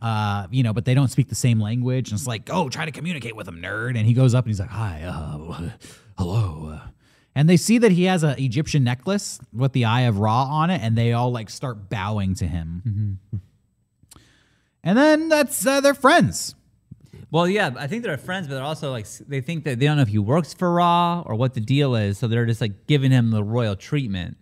Uh, 0.00 0.46
you 0.50 0.62
know, 0.62 0.72
but 0.72 0.84
they 0.84 0.94
don't 0.94 1.08
speak 1.08 1.28
the 1.28 1.34
same 1.34 1.60
language, 1.60 2.10
and 2.10 2.18
it's 2.18 2.26
like, 2.26 2.48
oh, 2.50 2.68
try 2.68 2.84
to 2.86 2.90
communicate 2.90 3.36
with 3.36 3.46
him, 3.46 3.60
nerd. 3.60 3.96
And 3.98 4.06
he 4.06 4.14
goes 4.14 4.34
up 4.34 4.44
and 4.44 4.50
he's 4.50 4.60
like, 4.60 4.70
hi, 4.70 5.02
uh, 5.02 5.70
hello. 6.16 6.70
uh." 6.74 6.88
And 7.34 7.48
they 7.48 7.56
see 7.56 7.78
that 7.78 7.92
he 7.92 8.04
has 8.04 8.22
an 8.22 8.38
Egyptian 8.38 8.82
necklace 8.82 9.38
with 9.52 9.72
the 9.72 9.84
Eye 9.84 10.02
of 10.02 10.18
Ra 10.18 10.44
on 10.44 10.70
it, 10.70 10.80
and 10.82 10.96
they 10.96 11.12
all 11.12 11.30
like 11.30 11.48
start 11.50 11.88
bowing 11.88 12.34
to 12.36 12.46
him. 12.46 13.18
And 14.82 14.98
then 14.98 15.28
that's 15.28 15.64
uh, 15.66 15.80
they're 15.80 15.94
friends. 15.94 16.54
Well, 17.30 17.46
yeah, 17.46 17.70
I 17.76 17.86
think 17.86 18.02
they're 18.02 18.16
friends, 18.18 18.48
but 18.48 18.54
they're 18.54 18.64
also 18.64 18.90
like 18.90 19.06
they 19.28 19.40
think 19.40 19.64
that 19.64 19.78
they 19.78 19.86
don't 19.86 19.96
know 19.96 20.02
if 20.02 20.08
he 20.08 20.18
works 20.18 20.52
for 20.52 20.72
Ra 20.72 21.22
or 21.24 21.36
what 21.36 21.54
the 21.54 21.60
deal 21.60 21.94
is, 21.94 22.18
so 22.18 22.26
they're 22.26 22.46
just 22.46 22.60
like 22.60 22.86
giving 22.88 23.12
him 23.12 23.30
the 23.30 23.44
royal 23.44 23.76
treatment, 23.76 24.36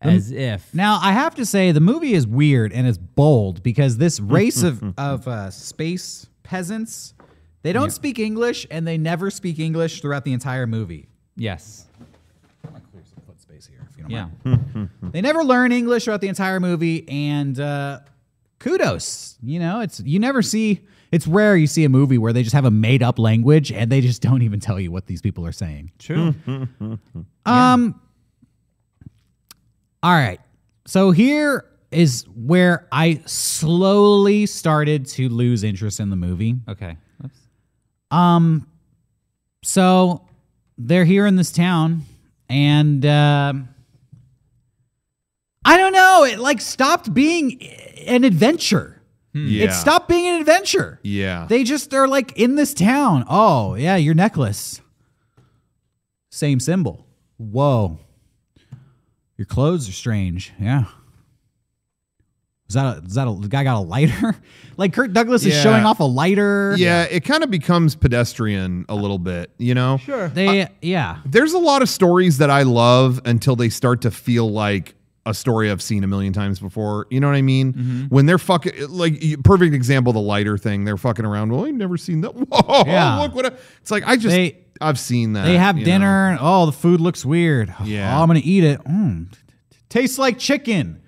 as 0.00 0.30
if. 0.30 0.74
Now, 0.74 0.98
I 1.02 1.12
have 1.12 1.34
to 1.36 1.44
say, 1.46 1.72
the 1.72 1.80
movie 1.80 2.14
is 2.14 2.26
weird 2.26 2.72
and 2.72 2.86
it's 2.86 2.98
bold 2.98 3.62
because 3.62 3.98
this 3.98 4.18
race 4.20 4.62
of, 4.62 4.82
of 4.98 5.26
uh, 5.28 5.50
space 5.50 6.26
peasants, 6.42 7.14
they 7.62 7.72
don't 7.72 7.90
speak 7.90 8.18
English 8.18 8.66
and 8.70 8.86
they 8.86 8.96
never 8.98 9.30
speak 9.30 9.58
English 9.58 10.00
throughout 10.00 10.24
the 10.24 10.32
entire 10.32 10.66
movie. 10.66 11.08
Yes. 11.36 11.86
I'm 12.64 12.72
gonna 12.72 12.84
Clear 12.90 13.02
some 13.04 13.22
foot 13.26 13.40
space 13.40 13.66
here, 13.66 13.86
if 13.90 13.96
you 13.96 14.02
don't 14.04 14.10
Yeah. 14.10 14.28
mind. 14.44 14.88
They 15.12 15.20
never 15.20 15.42
learn 15.44 15.72
English 15.72 16.04
throughout 16.04 16.20
the 16.20 16.28
entire 16.28 16.60
movie, 16.60 17.06
and 17.08 17.58
uh, 17.58 18.00
kudos. 18.60 19.36
You 19.42 19.58
know, 19.58 19.80
it's 19.80 20.00
you 20.00 20.18
never 20.18 20.40
see. 20.42 20.86
It's 21.12 21.26
rare 21.26 21.56
you 21.56 21.66
see 21.66 21.84
a 21.84 21.88
movie 21.88 22.18
where 22.18 22.32
they 22.32 22.44
just 22.44 22.54
have 22.54 22.64
a 22.64 22.70
made 22.70 23.02
up 23.02 23.18
language 23.18 23.72
and 23.72 23.90
they 23.90 24.00
just 24.00 24.22
don't 24.22 24.42
even 24.42 24.60
tell 24.60 24.78
you 24.78 24.92
what 24.92 25.06
these 25.06 25.20
people 25.20 25.44
are 25.44 25.50
saying. 25.52 25.90
True. 25.98 26.34
Um. 27.46 28.00
All 30.02 30.12
right. 30.12 30.40
So 30.86 31.10
here 31.10 31.64
is 31.90 32.24
where 32.34 32.86
I 32.92 33.22
slowly 33.26 34.46
started 34.46 35.06
to 35.06 35.28
lose 35.28 35.62
interest 35.64 36.00
in 36.00 36.10
the 36.10 36.16
movie. 36.16 36.56
okay. 36.68 36.96
Oops. 37.24 37.38
Um. 38.10 38.66
So 39.62 40.26
they're 40.78 41.04
here 41.04 41.26
in 41.26 41.36
this 41.36 41.52
town, 41.52 42.02
and 42.48 43.04
um 43.04 43.68
I 45.64 45.76
don't 45.76 45.92
know. 45.92 46.24
It 46.24 46.38
like 46.38 46.60
stopped 46.60 47.12
being 47.12 47.62
an 48.06 48.24
adventure. 48.24 48.96
Yeah. 49.32 49.66
It 49.66 49.72
stopped 49.72 50.08
being 50.08 50.26
an 50.26 50.40
adventure. 50.40 50.98
Yeah. 51.02 51.46
They 51.48 51.62
just 51.62 51.92
are 51.94 52.08
like 52.08 52.36
in 52.36 52.56
this 52.56 52.74
town. 52.74 53.24
Oh, 53.28 53.74
yeah, 53.74 53.96
your 53.96 54.14
necklace. 54.14 54.80
Same 56.30 56.58
symbol. 56.58 57.06
Whoa. 57.36 57.98
Your 59.40 59.46
clothes 59.46 59.88
are 59.88 59.92
strange. 59.92 60.52
Yeah. 60.60 60.84
Is 62.68 62.74
that 62.74 62.98
a, 62.98 63.02
is 63.06 63.14
that 63.14 63.26
a 63.26 63.34
the 63.34 63.48
guy 63.48 63.64
got 63.64 63.78
a 63.78 63.80
lighter? 63.80 64.36
like 64.76 64.92
Kurt 64.92 65.14
Douglas 65.14 65.46
is 65.46 65.54
showing 65.62 65.86
off 65.86 65.98
a 66.00 66.04
lighter. 66.04 66.74
yeah, 66.76 67.04
it 67.04 67.24
kind 67.24 67.42
of 67.42 67.50
becomes 67.50 67.94
pedestrian 67.94 68.84
a 68.90 68.94
little 68.94 69.16
bit, 69.18 69.50
you 69.56 69.72
know? 69.72 69.96
Sure. 69.96 70.28
They 70.28 70.68
yeah. 70.82 71.20
There's 71.24 71.54
a 71.54 71.58
lot 71.58 71.80
of 71.80 71.88
stories 71.88 72.36
that 72.36 72.50
I 72.50 72.64
love 72.64 73.22
until 73.24 73.56
they 73.56 73.70
start 73.70 74.02
to 74.02 74.10
feel 74.10 74.52
like 74.52 74.94
a 75.26 75.34
story 75.34 75.70
I've 75.70 75.82
seen 75.82 76.02
a 76.02 76.06
million 76.06 76.32
times 76.32 76.58
before. 76.60 77.06
You 77.10 77.20
know 77.20 77.26
what 77.28 77.36
I 77.36 77.42
mean? 77.42 77.72
Mm-hmm. 77.72 78.04
When 78.06 78.26
they're 78.26 78.38
fucking 78.38 78.88
like 78.88 79.22
perfect 79.44 79.74
example, 79.74 80.12
the 80.12 80.20
lighter 80.20 80.56
thing. 80.56 80.84
They're 80.84 80.96
fucking 80.96 81.24
around. 81.24 81.52
Well, 81.52 81.66
I've 81.66 81.74
never 81.74 81.96
seen 81.96 82.22
that. 82.22 82.30
Whoa, 82.34 82.84
Yeah. 82.86 83.20
look 83.20 83.34
what 83.34 83.46
I, 83.46 83.52
it's 83.80 83.90
like. 83.90 84.04
I 84.06 84.16
just 84.16 84.34
They- 84.34 84.58
I've 84.80 84.98
seen 84.98 85.34
that. 85.34 85.44
They 85.44 85.58
have 85.58 85.76
know? 85.76 85.84
dinner 85.84 86.30
and 86.30 86.38
oh, 86.40 86.64
the 86.66 86.72
food 86.72 87.00
looks 87.00 87.24
weird. 87.24 87.74
Yeah. 87.84 88.18
Oh, 88.18 88.22
I'm 88.22 88.28
gonna 88.28 88.40
eat 88.42 88.64
it. 88.64 88.82
Mm, 88.84 89.32
tastes 89.90 90.18
like 90.18 90.38
chicken. 90.38 91.02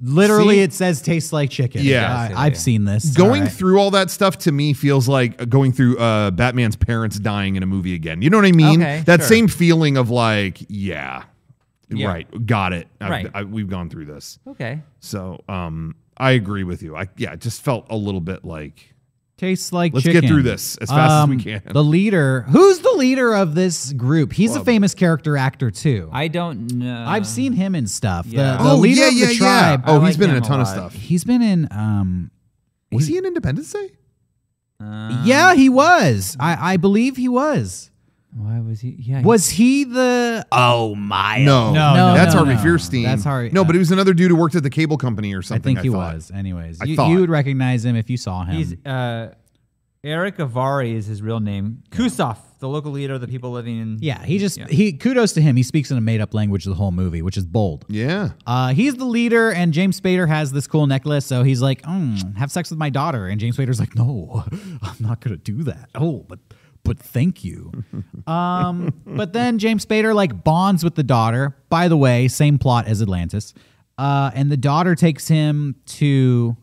Literally, 0.00 0.56
See? 0.56 0.62
it 0.62 0.72
says 0.72 1.00
tastes 1.00 1.32
like 1.32 1.48
chicken. 1.50 1.82
Yeah. 1.82 2.12
I, 2.34 2.46
I've 2.46 2.58
seen 2.58 2.84
this. 2.84 3.14
Going 3.16 3.42
All 3.42 3.46
right. 3.46 3.52
through 3.52 3.78
all 3.78 3.92
that 3.92 4.10
stuff 4.10 4.36
to 4.38 4.52
me 4.52 4.72
feels 4.74 5.08
like 5.08 5.48
going 5.48 5.72
through 5.72 5.96
uh, 5.98 6.30
Batman's 6.32 6.76
parents 6.76 7.18
dying 7.18 7.56
in 7.56 7.62
a 7.62 7.66
movie 7.66 7.94
again. 7.94 8.20
You 8.20 8.28
know 8.28 8.36
what 8.36 8.44
I 8.46 8.52
mean? 8.52 8.82
Okay, 8.82 9.02
that 9.06 9.20
sure. 9.20 9.28
same 9.28 9.48
feeling 9.48 9.96
of 9.96 10.10
like, 10.10 10.58
yeah, 10.68 11.22
Yeah. 11.96 12.08
right, 12.08 12.46
got 12.46 12.72
it. 12.72 12.88
Right. 13.00 13.30
I, 13.34 13.44
we've 13.44 13.68
gone 13.68 13.90
through 13.90 14.06
this. 14.06 14.38
Okay. 14.46 14.80
So 15.00 15.42
um, 15.48 15.96
I 16.16 16.32
agree 16.32 16.64
with 16.64 16.82
you. 16.82 16.96
I 16.96 17.08
yeah, 17.16 17.32
it 17.32 17.40
just 17.40 17.62
felt 17.62 17.86
a 17.90 17.96
little 17.96 18.20
bit 18.20 18.44
like 18.44 18.94
Tastes 19.36 19.72
like 19.72 19.92
Let's 19.92 20.04
chicken. 20.04 20.20
get 20.20 20.28
through 20.28 20.42
this 20.42 20.76
as 20.76 20.88
fast 20.88 21.24
as 21.24 21.28
we 21.28 21.34
Um, 21.34 21.40
can. 21.40 21.62
The 21.72 21.82
leader, 21.82 22.42
who's 22.42 22.78
the 22.78 22.92
leader 22.92 23.34
of 23.34 23.56
this 23.56 23.92
group? 23.92 24.32
He's 24.32 24.54
a 24.54 24.64
famous 24.64 24.94
character 24.94 25.36
actor 25.36 25.72
too. 25.72 26.08
I 26.12 26.28
don't 26.28 26.72
know. 26.74 27.04
I've 27.04 27.26
seen 27.26 27.52
him 27.52 27.74
in 27.74 27.88
stuff. 27.88 28.26
Yeah. 28.26 28.58
The, 28.58 28.62
the 28.62 28.70
oh 28.70 28.76
leader 28.76 29.00
yeah, 29.00 29.08
of 29.08 29.12
yeah, 29.14 29.26
the 29.26 29.32
yeah. 29.32 29.38
tribe. 29.38 29.82
Oh, 29.86 30.00
I 30.00 30.06
he's 30.06 30.14
like 30.14 30.18
been 30.20 30.30
in 30.30 30.36
a 30.36 30.38
him 30.38 30.44
a 30.44 30.46
ton 30.46 30.60
of 30.60 30.68
stuff. 30.68 30.94
He's 30.94 31.24
been 31.24 31.42
in. 31.42 31.66
Um, 31.72 32.30
Was 32.92 33.08
he 33.08 33.18
in 33.18 33.26
Independence 33.26 33.72
Day? 33.72 33.90
Uh, 34.80 35.22
yeah, 35.24 35.54
he 35.54 35.68
was. 35.68 36.36
I, 36.38 36.74
I 36.74 36.76
believe 36.76 37.16
he 37.16 37.28
was. 37.28 37.90
Why 38.36 38.58
was 38.60 38.80
he? 38.80 38.96
Yeah. 38.98 39.20
he- 39.20 39.24
Was 39.24 39.48
he 39.48 39.84
the? 39.84 40.44
Oh 40.50 40.94
my! 40.96 41.42
No, 41.44 41.72
no, 41.72 41.94
no, 41.94 42.14
that's 42.14 42.34
no, 42.34 42.44
Harvey 42.44 42.54
no. 42.54 42.60
Fierstein. 42.60 43.04
That's 43.04 43.22
Harvey. 43.24 43.50
No, 43.50 43.64
but 43.64 43.74
he 43.74 43.78
was 43.78 43.92
another 43.92 44.12
dude 44.12 44.30
who 44.30 44.36
worked 44.36 44.56
at 44.56 44.62
the 44.64 44.70
cable 44.70 44.96
company 44.98 45.32
or 45.34 45.40
something. 45.42 45.54
I 45.54 45.56
something. 45.58 45.76
think 45.76 45.84
he 45.84 45.90
thought. 45.90 46.14
was. 46.14 46.30
Anyways, 46.34 46.80
I 46.80 46.84
you, 46.86 46.96
thought. 46.96 47.10
you 47.10 47.20
would 47.20 47.30
recognize 47.30 47.84
him 47.84 47.94
if 47.94 48.10
you 48.10 48.16
saw 48.16 48.44
him. 48.44 48.56
He's 48.56 48.74
uh, 48.84 49.34
Erick 50.02 50.36
Avari 50.38 50.94
is 50.94 51.06
his 51.06 51.22
real 51.22 51.38
name. 51.40 51.82
Kasuf, 51.90 52.36
the 52.58 52.68
local 52.68 52.90
leader 52.90 53.14
of 53.14 53.20
the 53.20 53.28
people 53.28 53.52
living 53.52 53.78
in. 53.80 53.98
yeah, 54.02 54.22
he 54.24 54.38
just 54.38 54.58
Yeah. 54.58 54.66
he. 54.68 54.92
Kudos 54.92 55.32
to 55.34 55.40
him. 55.40 55.54
He 55.56 55.62
speaks 55.62 55.90
in 55.92 55.96
a 55.96 56.00
made 56.00 56.20
up 56.20 56.34
language 56.34 56.64
the 56.64 56.74
whole 56.74 56.90
movie, 56.92 57.22
which 57.22 57.36
is 57.36 57.46
bold. 57.46 57.84
Yeah. 57.88 58.30
Uh, 58.46 58.74
he's 58.74 58.96
the 58.96 59.04
leader, 59.06 59.50
and 59.52 59.72
James 59.72 60.00
Spader 60.00 60.26
has 60.28 60.50
this 60.52 60.66
cool 60.66 60.86
necklace. 60.88 61.24
So 61.24 61.42
he's 61.44 61.62
like, 61.62 61.82
mm, 61.82 62.36
"Have 62.36 62.50
sex 62.50 62.68
with 62.70 62.78
my 62.80 62.90
daughter," 62.90 63.28
and 63.28 63.40
James 63.40 63.56
Spader's 63.56 63.78
like, 63.80 63.94
"No, 63.94 64.44
I'm 64.82 64.96
not 64.98 65.20
gonna 65.20 65.36
do 65.36 65.62
that." 65.62 65.88
Oh, 65.94 66.26
but 66.28 66.40
but 66.84 66.98
thank 66.98 67.44
you. 67.44 67.72
um, 68.26 68.92
but 69.06 69.32
then 69.32 69.58
James 69.58 69.84
Spader 69.84 70.14
like 70.14 70.44
bonds 70.44 70.84
with 70.84 70.94
the 70.94 71.02
daughter. 71.02 71.56
By 71.68 71.88
the 71.88 71.96
way, 71.96 72.28
same 72.28 72.58
plot 72.58 72.86
as 72.86 73.02
Atlantis. 73.02 73.54
Uh, 73.98 74.30
and 74.34 74.50
the 74.50 74.56
daughter 74.56 74.94
takes 74.94 75.28
him 75.28 75.76
to 75.86 76.56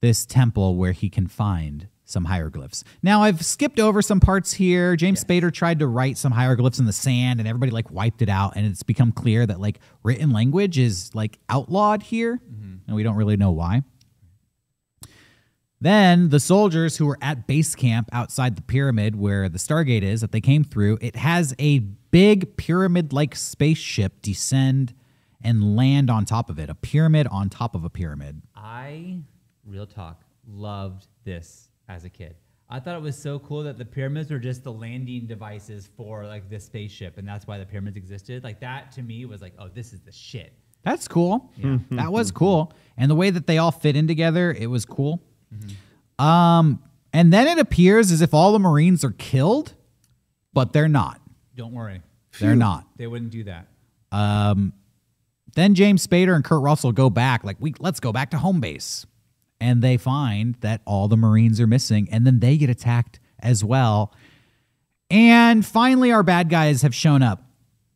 this 0.00 0.26
temple 0.26 0.76
where 0.76 0.92
he 0.92 1.08
can 1.08 1.26
find 1.26 1.88
some 2.04 2.24
hieroglyphs. 2.26 2.84
Now 3.02 3.22
I've 3.22 3.42
skipped 3.44 3.80
over 3.80 4.02
some 4.02 4.20
parts 4.20 4.52
here. 4.52 4.96
James 4.96 5.24
Spader 5.24 5.52
tried 5.52 5.78
to 5.78 5.86
write 5.86 6.18
some 6.18 6.32
hieroglyphs 6.32 6.78
in 6.78 6.84
the 6.84 6.92
sand 6.92 7.40
and 7.40 7.48
everybody 7.48 7.70
like 7.72 7.90
wiped 7.90 8.20
it 8.22 8.28
out 8.28 8.52
and 8.54 8.66
it's 8.66 8.82
become 8.82 9.12
clear 9.12 9.46
that 9.46 9.60
like 9.60 9.78
written 10.02 10.30
language 10.30 10.78
is 10.78 11.14
like 11.14 11.38
outlawed 11.48 12.02
here 12.02 12.40
and 12.86 12.94
we 12.96 13.02
don't 13.02 13.16
really 13.16 13.36
know 13.36 13.50
why. 13.52 13.82
Then 15.82 16.28
the 16.28 16.38
soldiers 16.38 16.98
who 16.98 17.06
were 17.06 17.18
at 17.20 17.48
base 17.48 17.74
camp 17.74 18.08
outside 18.12 18.54
the 18.54 18.62
pyramid 18.62 19.16
where 19.16 19.48
the 19.48 19.58
Stargate 19.58 20.02
is 20.02 20.20
that 20.20 20.30
they 20.30 20.40
came 20.40 20.62
through, 20.62 20.98
it 21.00 21.16
has 21.16 21.56
a 21.58 21.80
big 21.80 22.56
pyramid-like 22.56 23.34
spaceship 23.34 24.22
descend 24.22 24.94
and 25.42 25.74
land 25.74 26.08
on 26.08 26.24
top 26.24 26.48
of 26.50 26.60
it. 26.60 26.70
A 26.70 26.76
pyramid 26.76 27.26
on 27.26 27.50
top 27.50 27.74
of 27.74 27.82
a 27.82 27.90
pyramid. 27.90 28.42
I, 28.54 29.18
real 29.66 29.84
talk, 29.84 30.22
loved 30.46 31.08
this 31.24 31.68
as 31.88 32.04
a 32.04 32.10
kid. 32.10 32.36
I 32.70 32.78
thought 32.78 32.94
it 32.94 33.02
was 33.02 33.20
so 33.20 33.40
cool 33.40 33.64
that 33.64 33.76
the 33.76 33.84
pyramids 33.84 34.30
were 34.30 34.38
just 34.38 34.62
the 34.62 34.72
landing 34.72 35.26
devices 35.26 35.90
for 35.96 36.24
like 36.26 36.48
this 36.48 36.64
spaceship, 36.64 37.18
and 37.18 37.26
that's 37.26 37.48
why 37.48 37.58
the 37.58 37.66
pyramids 37.66 37.96
existed. 37.96 38.44
Like 38.44 38.60
that 38.60 38.92
to 38.92 39.02
me 39.02 39.24
was 39.24 39.42
like, 39.42 39.54
oh, 39.58 39.66
this 39.66 39.92
is 39.92 39.98
the 40.02 40.12
shit. 40.12 40.52
That's 40.84 41.08
cool. 41.08 41.52
that 41.90 42.12
was 42.12 42.30
cool. 42.30 42.72
And 42.96 43.10
the 43.10 43.16
way 43.16 43.30
that 43.30 43.48
they 43.48 43.58
all 43.58 43.72
fit 43.72 43.96
in 43.96 44.06
together, 44.06 44.52
it 44.52 44.68
was 44.68 44.84
cool. 44.84 45.24
Um, 46.18 46.82
and 47.12 47.32
then 47.32 47.46
it 47.48 47.58
appears 47.58 48.10
as 48.10 48.20
if 48.22 48.32
all 48.34 48.52
the 48.52 48.58
Marines 48.58 49.04
are 49.04 49.10
killed, 49.12 49.74
but 50.52 50.72
they're 50.72 50.88
not. 50.88 51.20
Don't 51.56 51.72
worry, 51.72 52.00
They're 52.40 52.56
not. 52.56 52.86
they 52.96 53.06
wouldn't 53.06 53.30
do 53.30 53.44
that. 53.44 53.66
Um, 54.10 54.72
then 55.54 55.74
James 55.74 56.06
Spader 56.06 56.34
and 56.34 56.42
Kurt 56.44 56.62
Russell 56.62 56.92
go 56.92 57.10
back, 57.10 57.44
like, 57.44 57.56
we 57.60 57.74
let's 57.78 58.00
go 58.00 58.12
back 58.12 58.30
to 58.30 58.38
home 58.38 58.60
base. 58.60 59.06
And 59.60 59.80
they 59.80 59.96
find 59.96 60.56
that 60.60 60.80
all 60.86 61.06
the 61.06 61.16
Marines 61.16 61.60
are 61.60 61.66
missing, 61.68 62.08
and 62.10 62.26
then 62.26 62.40
they 62.40 62.56
get 62.56 62.68
attacked 62.68 63.20
as 63.38 63.62
well. 63.62 64.12
And 65.10 65.64
finally, 65.64 66.10
our 66.10 66.22
bad 66.22 66.48
guys 66.48 66.82
have 66.82 66.94
shown 66.94 67.22
up. 67.22 67.44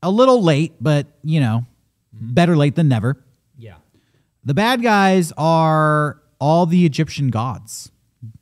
A 0.03 0.11
little 0.11 0.43
late, 0.43 0.75
but 0.81 1.07
you 1.25 1.41
know, 1.41 1.65
better 2.13 2.57
late 2.57 2.77
than 2.77 2.89
never. 2.89 3.17
Yeah. 3.59 3.77
The 4.45 4.55
bad 4.55 4.81
guys 4.83 5.33
are 5.37 6.21
all 6.39 6.67
the 6.67 6.85
Egyptian 6.87 7.29
gods 7.31 7.91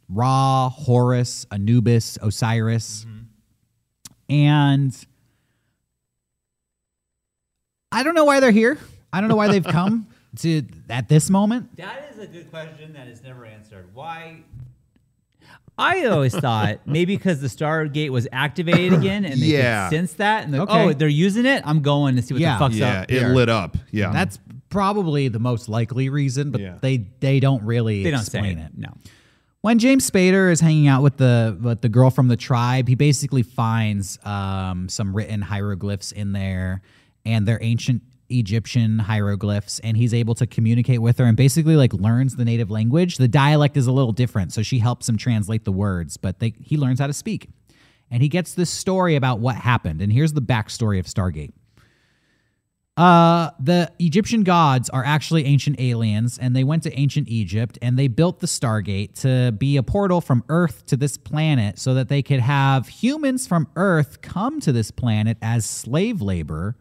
Ra, 0.09 0.69
Horus, 0.69 1.47
Anubis, 1.51 2.19
Osiris. 2.23 3.07
And 4.29 4.97
I 7.93 8.03
don't 8.03 8.15
know 8.15 8.25
why 8.25 8.41
they're 8.41 8.51
here. 8.51 8.79
I 9.13 9.21
don't 9.21 9.29
know 9.29 9.37
why 9.37 9.49
they've 9.49 9.65
come 9.65 10.07
to 10.41 10.63
at 10.91 11.09
this 11.09 11.31
moment. 11.31 11.77
That 11.77 12.11
is 12.13 12.19
a 12.19 12.27
good 12.27 12.51
question 12.51 12.93
that 12.95 13.07
is 13.09 13.23
never 13.23 13.45
answered. 13.47 13.87
Why? 13.95 14.43
I 15.77 16.05
always 16.07 16.35
thought 16.37 16.81
maybe 16.87 17.17
because 17.17 17.41
the 17.41 17.49
Stargate 17.49 18.11
was 18.11 18.29
activated 18.33 18.93
again 18.99 19.25
and 19.25 19.41
they 19.41 19.47
Yeah. 19.47 19.89
could 19.89 19.97
sense 19.97 20.13
that 20.15 20.45
and 20.45 20.55
they're, 20.55 20.61
Okay. 20.63 20.85
oh 20.85 20.93
they're 20.93 21.09
using 21.09 21.47
it. 21.47 21.63
I'm 21.67 21.83
going 21.83 22.17
to 22.17 22.23
see 22.23 22.35
what 22.35 22.41
Yeah. 22.41 22.55
the 22.55 22.59
fuck's 22.65 22.77
yeah, 22.77 23.01
up. 23.03 23.11
it 23.11 23.19
here. 23.19 23.29
lit 23.35 23.49
up. 23.49 23.77
Yeah, 23.91 24.13
That's 24.13 24.39
probably 24.75 25.29
the 25.29 25.39
most 25.39 25.69
likely 25.69 26.09
reason, 26.09 26.51
but 26.51 26.61
Yeah. 26.61 26.79
they 26.83 26.97
they 27.21 27.41
don't 27.41 27.63
really 27.63 28.03
They 28.03 28.11
don't 28.11 28.21
explain 28.21 28.59
it. 28.59 28.73
it. 28.73 28.79
No. 28.79 28.89
when 29.63 29.79
James 29.79 30.09
Spader 30.11 30.51
is 30.53 30.61
hanging 30.61 30.89
out 30.89 31.03
with 31.03 31.17
the 31.17 31.57
with 31.63 31.81
the 31.81 31.89
girl 31.89 32.11
from 32.11 32.29
the 32.29 32.37
tribe, 32.37 32.89
he 32.89 32.95
basically 32.97 33.43
finds 33.43 34.19
um, 34.27 34.89
some 34.89 35.15
written 35.17 35.41
hieroglyphs 35.41 36.13
in 36.13 36.33
there, 36.33 36.83
and 37.25 37.47
they're 37.47 37.63
ancient 37.63 38.03
Egyptian 38.31 38.99
hieroglyphs, 38.99 39.79
and 39.81 39.97
he's 39.97 40.13
able 40.13 40.35
to 40.35 40.47
communicate 40.47 41.01
with 41.01 41.19
her 41.19 41.25
and 41.25 41.37
basically 41.37 41.77
like 41.77 41.93
learns 41.93 42.37
the 42.37 42.45
native 42.45 42.71
language. 42.71 43.17
The 43.19 43.29
dialect 43.29 43.77
is 43.77 43.87
a 43.87 43.93
little 43.93 44.13
different, 44.13 44.53
so 44.53 44.63
she 44.63 44.79
helps 44.81 45.09
him 45.09 45.17
translate 45.17 45.65
the 45.65 45.73
words, 45.73 46.17
but 46.17 46.41
they, 46.41 46.53
he 46.61 46.77
learns 46.77 46.99
how 47.01 47.07
to 47.07 47.13
speak, 47.13 47.49
and 48.11 48.23
he 48.23 48.29
gets 48.29 48.55
this 48.55 48.71
story 48.71 49.15
about 49.15 49.41
what 49.41 49.57
happened. 49.57 50.01
And 50.03 50.13
here's 50.13 50.33
the 50.33 50.43
backstory 50.43 50.99
of 50.99 51.07
Stargate. 51.07 51.53
Uh, 52.97 53.51
the 53.59 53.91
Egyptian 53.99 54.45
gods 54.45 54.89
are 54.89 55.05
actually 55.05 55.45
ancient 55.47 55.81
aliens, 55.81 56.39
and 56.39 56.55
they 56.55 56.63
went 56.63 56.85
to 56.85 56.93
ancient 56.99 57.29
Egypt 57.29 57.77
and 57.83 57.99
they 57.99 58.07
built 58.07 58.39
the 58.39 58.47
Stargate 58.47 59.21
to 59.23 59.51
be 59.53 59.77
a 59.77 59.83
portal 59.83 60.21
from 60.21 60.45
Earth 60.49 60.87
to 60.87 60.97
this 60.97 61.17
planet 61.17 61.79
so 61.79 61.95
that 61.95 62.09
they 62.09 62.23
could 62.23 62.39
have 62.39 62.87
humans 62.87 63.49
from 63.49 63.67
Earth 63.75 64.23
come 64.23 64.61
to 64.61 64.71
this 64.71 64.93
planet 64.93 65.37
as 65.43 65.67
slave 65.67 66.23
labor 66.23 66.77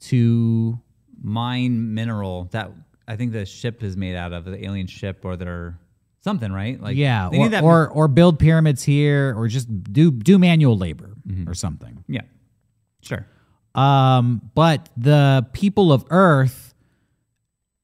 to. 0.00 0.80
Mine 1.20 1.94
mineral 1.94 2.44
that 2.52 2.70
I 3.08 3.16
think 3.16 3.32
the 3.32 3.44
ship 3.44 3.82
is 3.82 3.96
made 3.96 4.14
out 4.14 4.32
of, 4.32 4.44
the 4.44 4.64
alien 4.64 4.86
ship 4.86 5.24
or 5.24 5.36
their 5.36 5.76
something, 6.20 6.52
right? 6.52 6.80
Like 6.80 6.96
yeah, 6.96 7.28
they 7.30 7.38
or, 7.38 7.42
need 7.42 7.52
that 7.52 7.64
or 7.64 7.88
or 7.88 8.06
build 8.06 8.38
pyramids 8.38 8.84
here, 8.84 9.34
or 9.36 9.48
just 9.48 9.66
do 9.92 10.10
do 10.12 10.38
manual 10.38 10.76
labor 10.76 11.16
or 11.46 11.54
something. 11.54 12.04
yeah. 12.06 12.20
Sure. 13.02 13.26
Um, 13.74 14.50
but 14.54 14.88
the 14.96 15.46
people 15.52 15.92
of 15.92 16.04
Earth 16.10 16.74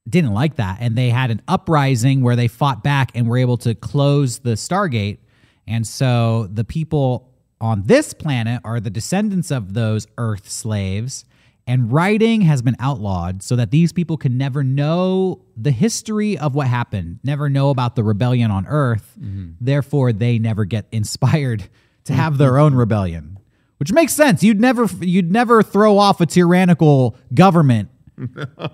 didn't 0.08 0.32
like 0.32 0.56
that, 0.56 0.78
and 0.80 0.96
they 0.96 1.10
had 1.10 1.30
an 1.30 1.42
uprising 1.48 2.22
where 2.22 2.36
they 2.36 2.48
fought 2.48 2.82
back 2.82 3.10
and 3.14 3.28
were 3.28 3.38
able 3.38 3.56
to 3.58 3.74
close 3.74 4.40
the 4.40 4.50
Stargate. 4.50 5.18
And 5.66 5.86
so 5.86 6.48
the 6.52 6.64
people 6.64 7.30
on 7.60 7.84
this 7.86 8.12
planet 8.12 8.60
are 8.64 8.80
the 8.80 8.90
descendants 8.90 9.50
of 9.50 9.74
those 9.74 10.06
Earth 10.18 10.50
slaves. 10.50 11.24
And 11.66 11.90
writing 11.90 12.42
has 12.42 12.60
been 12.60 12.76
outlawed 12.78 13.42
so 13.42 13.56
that 13.56 13.70
these 13.70 13.90
people 13.90 14.18
can 14.18 14.36
never 14.36 14.62
know 14.62 15.40
the 15.56 15.70
history 15.70 16.36
of 16.36 16.54
what 16.54 16.66
happened, 16.66 17.20
never 17.24 17.48
know 17.48 17.70
about 17.70 17.96
the 17.96 18.04
rebellion 18.04 18.50
on 18.50 18.66
Earth. 18.66 19.16
Therefore, 19.62 20.12
they 20.12 20.38
never 20.38 20.66
get 20.66 20.86
inspired 20.92 21.64
to 22.04 22.12
have 22.12 22.36
their 22.36 22.58
own 22.58 22.74
rebellion 22.74 23.33
which 23.78 23.92
makes 23.92 24.14
sense. 24.14 24.42
You'd 24.42 24.60
never 24.60 24.86
you'd 25.00 25.30
never 25.30 25.62
throw 25.62 25.98
off 25.98 26.20
a 26.20 26.26
tyrannical 26.26 27.16
government 27.32 27.90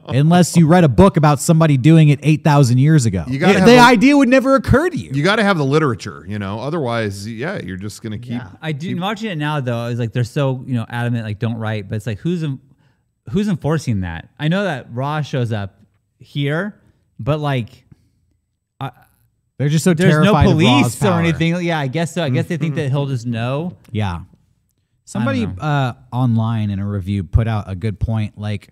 unless 0.09 0.57
you 0.57 0.67
read 0.67 0.85
a 0.85 0.89
book 0.89 1.17
about 1.17 1.41
somebody 1.41 1.77
doing 1.77 2.11
it 2.11 2.21
eight 2.23 2.45
thousand 2.45 2.79
years 2.79 3.07
ago. 3.07 3.25
You 3.27 3.39
gotta 3.39 3.61
the 3.65 3.77
a- 3.77 3.81
idea 3.81 4.17
would 4.17 4.29
never 4.29 4.55
occur 4.55 4.91
to 4.91 4.97
you. 4.97 5.11
you 5.13 5.23
got 5.23 5.37
to 5.37 5.43
have 5.43 5.57
the 5.57 5.65
literature, 5.65 6.25
you 6.29 6.39
know. 6.39 6.61
Otherwise, 6.61 7.27
yeah, 7.29 7.61
you're 7.61 7.77
just 7.77 8.03
gonna 8.03 8.19
keep. 8.19 8.43
I 8.61 8.73
do 8.73 8.97
watching 9.01 9.31
it 9.31 9.37
now 9.37 9.61
though. 9.61 9.87
It's 9.87 9.99
like 9.99 10.13
they're 10.13 10.25
so 10.25 10.63
you 10.67 10.75
know 10.75 10.87
adamant, 10.89 11.25
like 11.25 11.39
don't 11.39 11.57
write, 11.57 11.89
but 11.89 11.97
it's 11.97 12.07
like 12.07 12.19
who's 12.19 12.45
who's 13.31 13.49
enforcing 13.49 14.01
that? 14.01 14.29
I 14.39 14.49
know 14.49 14.65
that 14.65 14.89
Ra 14.93 15.23
shows 15.23 15.53
up 15.53 15.81
here, 16.19 16.81
but 17.19 17.41
like 17.41 17.85
They're 19.61 19.69
just 19.69 19.85
so 19.85 19.93
there's 19.93 20.15
no 20.15 20.33
terrified 20.33 20.49
of 20.49 20.57
Ra's 20.57 20.97
police 20.97 21.05
or 21.05 21.19
anything. 21.19 21.63
Yeah, 21.63 21.79
I 21.79 21.87
guess 21.87 22.15
so. 22.15 22.23
I 22.23 22.31
guess 22.31 22.47
they 22.47 22.57
think 22.57 22.75
mm-hmm. 22.75 22.85
that 22.85 22.91
he'll 22.91 23.07
just 23.07 23.27
know. 23.27 23.77
Yeah. 23.91 24.21
Somebody 25.11 25.47
uh, 25.59 25.95
online 26.13 26.71
in 26.71 26.79
a 26.79 26.87
review 26.87 27.25
put 27.25 27.49
out 27.49 27.65
a 27.69 27.75
good 27.75 27.99
point. 27.99 28.39
Like 28.39 28.69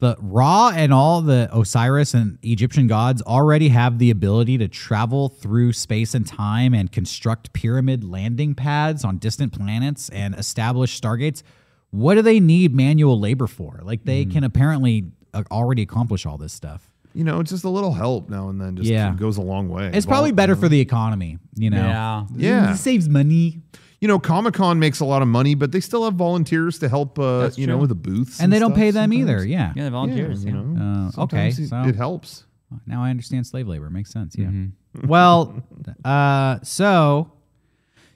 the 0.00 0.16
Ra 0.20 0.72
and 0.74 0.92
all 0.92 1.20
the 1.22 1.48
Osiris 1.52 2.14
and 2.14 2.38
Egyptian 2.42 2.86
gods 2.88 3.22
already 3.22 3.68
have 3.68 3.98
the 3.98 4.10
ability 4.10 4.58
to 4.58 4.66
travel 4.68 5.28
through 5.28 5.74
space 5.74 6.14
and 6.14 6.26
time 6.26 6.74
and 6.74 6.90
construct 6.90 7.52
pyramid 7.52 8.02
landing 8.02 8.54
pads 8.54 9.04
on 9.04 9.18
distant 9.18 9.52
planets 9.52 10.08
and 10.08 10.34
establish 10.34 11.00
stargates. 11.00 11.42
What 11.90 12.14
do 12.14 12.22
they 12.22 12.40
need 12.40 12.74
manual 12.74 13.20
labor 13.20 13.46
for? 13.46 13.80
Like 13.82 14.04
they 14.04 14.22
Mm-hmm. 14.24 14.32
can 14.32 14.44
apparently 14.44 15.12
uh, 15.34 15.44
already 15.50 15.82
accomplish 15.82 16.24
all 16.26 16.38
this 16.38 16.52
stuff. 16.52 16.88
You 17.14 17.24
know, 17.24 17.42
just 17.42 17.62
a 17.64 17.68
little 17.68 17.92
help 17.92 18.30
now 18.30 18.48
and 18.48 18.58
then 18.60 18.74
just 18.76 18.88
Yeah. 18.90 19.14
goes 19.14 19.36
a 19.36 19.42
long 19.42 19.68
way. 19.68 19.90
It's 19.92 20.06
probably 20.06 20.30
Vol- 20.30 20.36
better 20.36 20.56
for 20.56 20.68
the 20.68 20.80
economy, 20.80 21.38
you 21.54 21.68
know. 21.70 21.76
Yeah. 21.86 22.24
Yeah. 22.34 22.72
It 22.72 22.78
saves 22.78 23.08
money. 23.08 23.61
You 24.02 24.08
know, 24.08 24.18
Comic 24.18 24.54
Con 24.54 24.80
makes 24.80 24.98
a 24.98 25.04
lot 25.04 25.22
of 25.22 25.28
money, 25.28 25.54
but 25.54 25.70
they 25.70 25.78
still 25.80 26.04
have 26.04 26.14
volunteers 26.14 26.78
to 26.80 26.88
help. 26.88 27.18
Uh, 27.20 27.50
you 27.54 27.68
know, 27.68 27.78
with 27.78 27.88
the 27.88 27.94
booths, 27.94 28.40
And 28.40 28.52
they 28.52 28.58
don't 28.58 28.74
pay 28.74 28.90
them 28.90 29.10
sometimes. 29.12 29.30
either. 29.30 29.44
Yeah. 29.46 29.72
Yeah, 29.76 29.84
the 29.84 29.90
volunteers. 29.92 30.44
you 30.44 30.50
Yeah, 30.52 30.60
know, 30.60 31.10
Uh, 31.16 31.22
okay, 31.22 31.48
it, 31.48 31.68
so- 31.68 31.82
it 31.84 31.94
helps. 31.94 32.44
Now 32.86 33.04
I 33.04 33.10
understand 33.10 33.46
slave 33.46 33.68
labor. 33.68 33.88
Makes 33.90 34.10
sense. 34.10 34.34
Yeah. 34.36 34.50
well, 35.04 35.62
uh, 36.04 36.58
so 36.64 37.30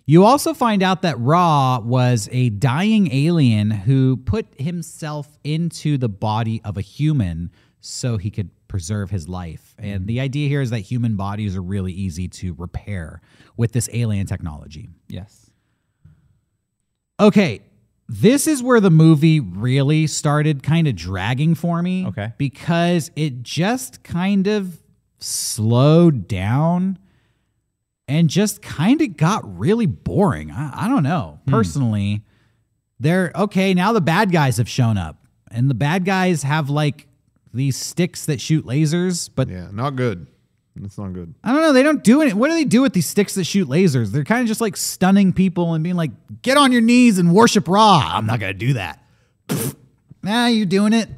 you 0.07 0.25
also 0.25 0.55
find 0.55 0.83
out 0.83 1.03
that 1.03 1.19
Ra 1.21 1.79
was 1.79 2.29
a 2.33 2.49
dying 2.51 3.13
alien 3.13 3.71
who 3.71 4.17
put 4.17 4.47
himself 4.61 5.39
into 5.45 5.99
the 5.99 6.09
body 6.09 6.61
of 6.65 6.77
a 6.77 6.81
human 6.81 7.51
so 7.81 8.17
he 8.17 8.31
could 8.31 8.51
preserve 8.67 9.11
his 9.11 9.29
life. 9.29 9.75
And 9.79 10.09
the 10.09 10.19
idea 10.19 10.49
here 10.49 10.63
is 10.63 10.71
that 10.71 10.81
human 10.81 11.15
bodies 11.17 11.55
are 11.57 11.63
really 11.63 11.93
easy 11.93 12.27
to 12.29 12.55
repair 12.55 13.21
with 13.57 13.71
this 13.73 13.89
alien 13.93 14.27
technology. 14.27 14.89
Yes. 15.09 15.46
Okay, 17.19 17.61
this 18.09 18.47
is 18.47 18.63
where 18.63 18.81
the 18.81 18.91
movie 18.91 19.41
really 19.41 20.07
started 20.07 20.63
kind 20.63 20.87
of 20.87 20.95
dragging 20.95 21.55
for 21.55 21.83
me. 21.83 22.07
Okay. 22.07 22.33
Because 22.39 23.11
it 23.17 23.43
just 23.43 24.03
kind 24.05 24.47
of 24.47 24.81
slowed 25.19 26.29
down 26.29 26.99
and 28.07 28.31
just 28.31 28.63
kind 28.63 29.01
of 29.01 29.17
got 29.17 29.59
really 29.59 29.87
boring. 29.87 30.51
I, 30.51 30.85
I 30.85 30.89
don't 30.89 31.03
know. 31.03 31.41
Hmm. 31.47 31.51
Personally, 31.51 32.23
they're 33.01 33.33
okay. 33.35 33.75
Now 33.75 33.93
the 33.93 34.01
bad 34.01 34.31
guys 34.31 34.59
have 34.59 34.69
shown 34.69 34.97
up, 34.97 35.27
and 35.51 35.69
the 35.69 35.75
bad 35.75 36.05
guys 36.05 36.43
have 36.45 36.71
like 36.71 37.09
these 37.53 37.77
sticks 37.77 38.27
that 38.27 38.41
shoot 38.41 38.65
lasers, 38.65 39.29
but 39.35 39.49
Yeah, 39.49 39.69
not 39.73 39.97
good. 39.97 40.27
It's 40.85 40.99
not 40.99 41.13
good. 41.15 41.35
I 41.43 41.53
don't 41.53 41.63
know. 41.63 41.73
They 41.73 41.83
don't 41.83 42.05
do 42.05 42.21
it. 42.23 42.35
What 42.35 42.49
do 42.49 42.55
they 42.55 42.65
do 42.65 42.83
with 42.83 42.93
these 42.93 43.07
sticks 43.07 43.35
that 43.37 43.45
shoot 43.45 43.69
lasers? 43.69 44.11
They're 44.13 44.25
kind 44.25 44.43
of 44.43 44.47
just 44.47 44.61
like 44.61 44.77
stunning 44.77 45.33
people 45.33 45.73
and 45.75 45.83
being 45.83 45.97
like, 45.97 46.11
"Get 46.43 46.57
on 46.59 46.71
your 46.73 46.83
knees 46.83 47.19
and 47.19 47.33
worship 47.33 47.67
Ra." 47.69 48.11
I'm 48.15 48.27
not 48.27 48.41
gonna 48.41 48.53
do 48.55 48.75
that. 48.75 49.03
nah, 50.23 50.47
you 50.47 50.67
doing 50.67 50.93
it? 50.93 51.09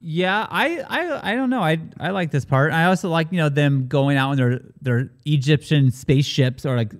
Yeah, 0.00 0.46
I, 0.50 0.80
I 0.88 1.32
I 1.32 1.34
don't 1.36 1.48
know. 1.48 1.62
I 1.62 1.78
I 2.00 2.10
like 2.10 2.30
this 2.32 2.44
part. 2.44 2.72
I 2.72 2.86
also 2.86 3.08
like 3.08 3.28
you 3.30 3.38
know 3.38 3.48
them 3.48 3.86
going 3.86 4.16
out 4.16 4.32
in 4.32 4.36
their 4.36 4.60
their 4.80 5.10
Egyptian 5.24 5.90
spaceships 5.92 6.66
or 6.66 6.76
like 6.76 6.92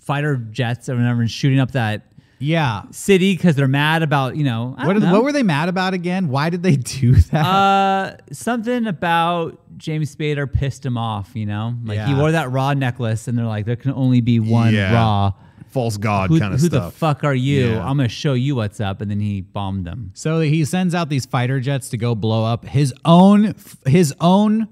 fighter 0.00 0.36
jets 0.36 0.88
or 0.88 0.96
whatever 0.96 1.20
and 1.20 1.30
shooting 1.30 1.60
up 1.60 1.70
that 1.70 2.02
Yeah. 2.40 2.82
city 2.90 3.34
because 3.34 3.54
they're 3.54 3.68
mad 3.68 4.02
about 4.02 4.36
you 4.36 4.42
know 4.42 4.74
I 4.76 4.86
What, 4.88 4.94
don't 4.94 5.02
know. 5.04 5.12
what 5.12 5.22
were 5.22 5.30
they 5.32 5.44
mad 5.44 5.68
about 5.68 5.94
again? 5.94 6.28
Why 6.28 6.50
did 6.50 6.64
they 6.64 6.74
do 6.76 7.14
that? 7.14 7.46
uh 7.46 8.16
something 8.32 8.86
about 8.88 9.60
James 9.76 10.14
Spader 10.14 10.50
pissed 10.52 10.84
him 10.84 10.96
off. 10.98 11.30
You 11.34 11.46
know, 11.46 11.74
like 11.84 12.00
he 12.06 12.14
wore 12.14 12.32
that 12.32 12.50
Ra 12.50 12.74
necklace 12.74 13.28
and 13.28 13.36
they're 13.36 13.44
like 13.46 13.66
there 13.66 13.76
can 13.76 13.92
only 13.92 14.20
be 14.20 14.40
one 14.40 14.74
Yeah. 14.74 14.94
Ra. 14.94 15.32
False 15.68 15.96
god 15.96 16.30
Who, 16.30 16.38
kind 16.38 16.54
of 16.54 16.60
who 16.60 16.68
the 16.68 16.90
fuck 16.92 17.24
are 17.24 17.34
you? 17.34 17.70
Yeah. 17.70 17.80
I'm 17.88 17.96
gonna 17.96 18.08
show 18.08 18.34
you 18.34 18.54
what's 18.54 18.80
up, 18.80 19.00
and 19.00 19.10
then 19.10 19.18
he 19.18 19.40
bombed 19.40 19.84
them. 19.84 20.12
so 20.14 20.38
he 20.38 20.64
sends 20.64 20.94
out 20.94 21.08
these 21.08 21.26
fighter 21.26 21.58
jets 21.58 21.88
to 21.88 21.96
go 21.96 22.14
blow 22.14 22.44
up 22.44 22.64
his 22.64 22.94
own 23.04 23.56
his 23.84 24.14
own 24.20 24.68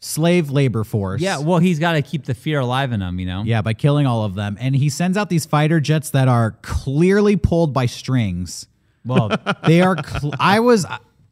slave 0.00 0.48
labor 0.50 0.84
force. 0.84 1.20
Yeah, 1.20 1.38
well, 1.40 1.58
he's 1.58 1.78
got 1.78 1.92
to 1.94 2.02
keep 2.02 2.24
the 2.24 2.32
fear 2.32 2.60
alive 2.60 2.92
in 2.92 3.00
them, 3.00 3.18
You 3.20 3.26
know. 3.26 3.42
Yeah, 3.44 3.60
by 3.62 3.74
killing 3.74 4.06
all 4.06 4.24
of 4.24 4.36
them. 4.36 4.56
And 4.60 4.74
he 4.74 4.88
sends 4.88 5.18
out 5.18 5.28
these 5.28 5.44
fighter 5.44 5.80
jets 5.80 6.10
that 6.10 6.28
are 6.28 6.52
clearly 6.62 7.36
pulled 7.36 7.74
by 7.74 7.84
strings. 7.86 8.68
Well, 9.04 9.30
They 9.66 9.80
are. 9.82 9.96
Cl- 10.02 10.34
I 10.38 10.60
was 10.60 10.86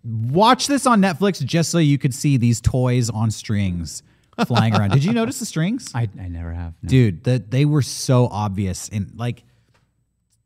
watch 0.07 0.67
this 0.67 0.87
on 0.87 1.01
Netflix 1.01 1.45
just 1.45 1.71
so 1.71 1.79
you 1.79 1.99
could 1.99 2.15
see 2.15 2.37
these 2.37 2.61
toys 2.61 3.11
on 3.11 3.31
strings 3.31 4.03
flying 4.47 4.75
around. 4.75 4.91
Did 4.91 5.05
you 5.05 5.13
notice 5.15 5.39
the 5.39 5.47
strings, 5.47 5.91
I, 5.95 6.09
I 6.21 6.29
never 6.29 6.53
have. 6.53 6.75
no. 6.83 6.89
dude? 6.89 7.25
That 7.25 7.51
they 7.51 7.65
were 7.65 7.83
so 7.83 8.27
obvious 8.29 8.89
and 8.91 9.13
like 9.17 9.43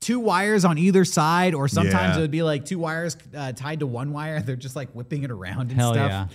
two 0.00 0.18
wires 0.20 0.64
on 0.64 0.78
either 0.78 1.04
side, 1.04 1.54
or 1.54 1.68
sometimes 1.68 2.14
Yeah. 2.14 2.18
it 2.18 2.20
would 2.22 2.30
be 2.30 2.42
like 2.42 2.64
two 2.64 2.78
wires 2.78 3.16
uh, 3.36 3.52
tied 3.52 3.80
to 3.80 3.86
one 3.86 4.12
wire. 4.12 4.40
They're 4.44 4.56
just 4.56 4.76
like 4.76 4.90
whipping 4.92 5.22
it 5.24 5.30
around 5.30 5.70
and 5.70 5.72
Hell 5.72 5.92
stuff. 5.94 6.11
yeah. 6.11 6.26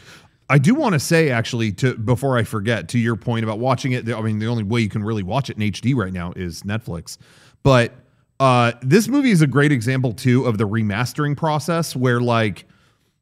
I 0.48 0.60
do 0.60 0.76
want 0.76 0.94
to 0.94 1.00
say 1.00 1.32
actually 1.32 1.72
to 1.74 1.96
before 1.96 2.38
I 2.38 2.44
forget 2.44 2.90
to 2.90 3.00
your 3.00 3.16
point 3.16 3.44
about 3.44 3.58
watching 3.58 3.94
it. 3.94 4.08
I 4.08 4.22
mean, 4.22 4.38
the 4.38 4.46
only 4.46 4.64
way 4.64 4.82
you 4.82 4.90
can 4.90 5.04
really 5.04 5.24
watch 5.24 5.50
it 5.50 5.58
in 5.58 5.64
HD 5.72 5.96
right 5.96 6.14
now 6.14 6.34
is 6.36 6.62
Netflix. 6.62 7.18
But 7.64 7.94
uh, 8.40 8.74
this 8.84 9.08
movie 9.08 9.32
is 9.32 9.42
a 9.42 9.48
great 9.48 9.72
example 9.72 10.14
too 10.14 10.46
of 10.46 10.60
the 10.60 10.68
remastering 10.68 11.36
process, 11.36 11.96
where 11.96 12.20
like 12.20 12.68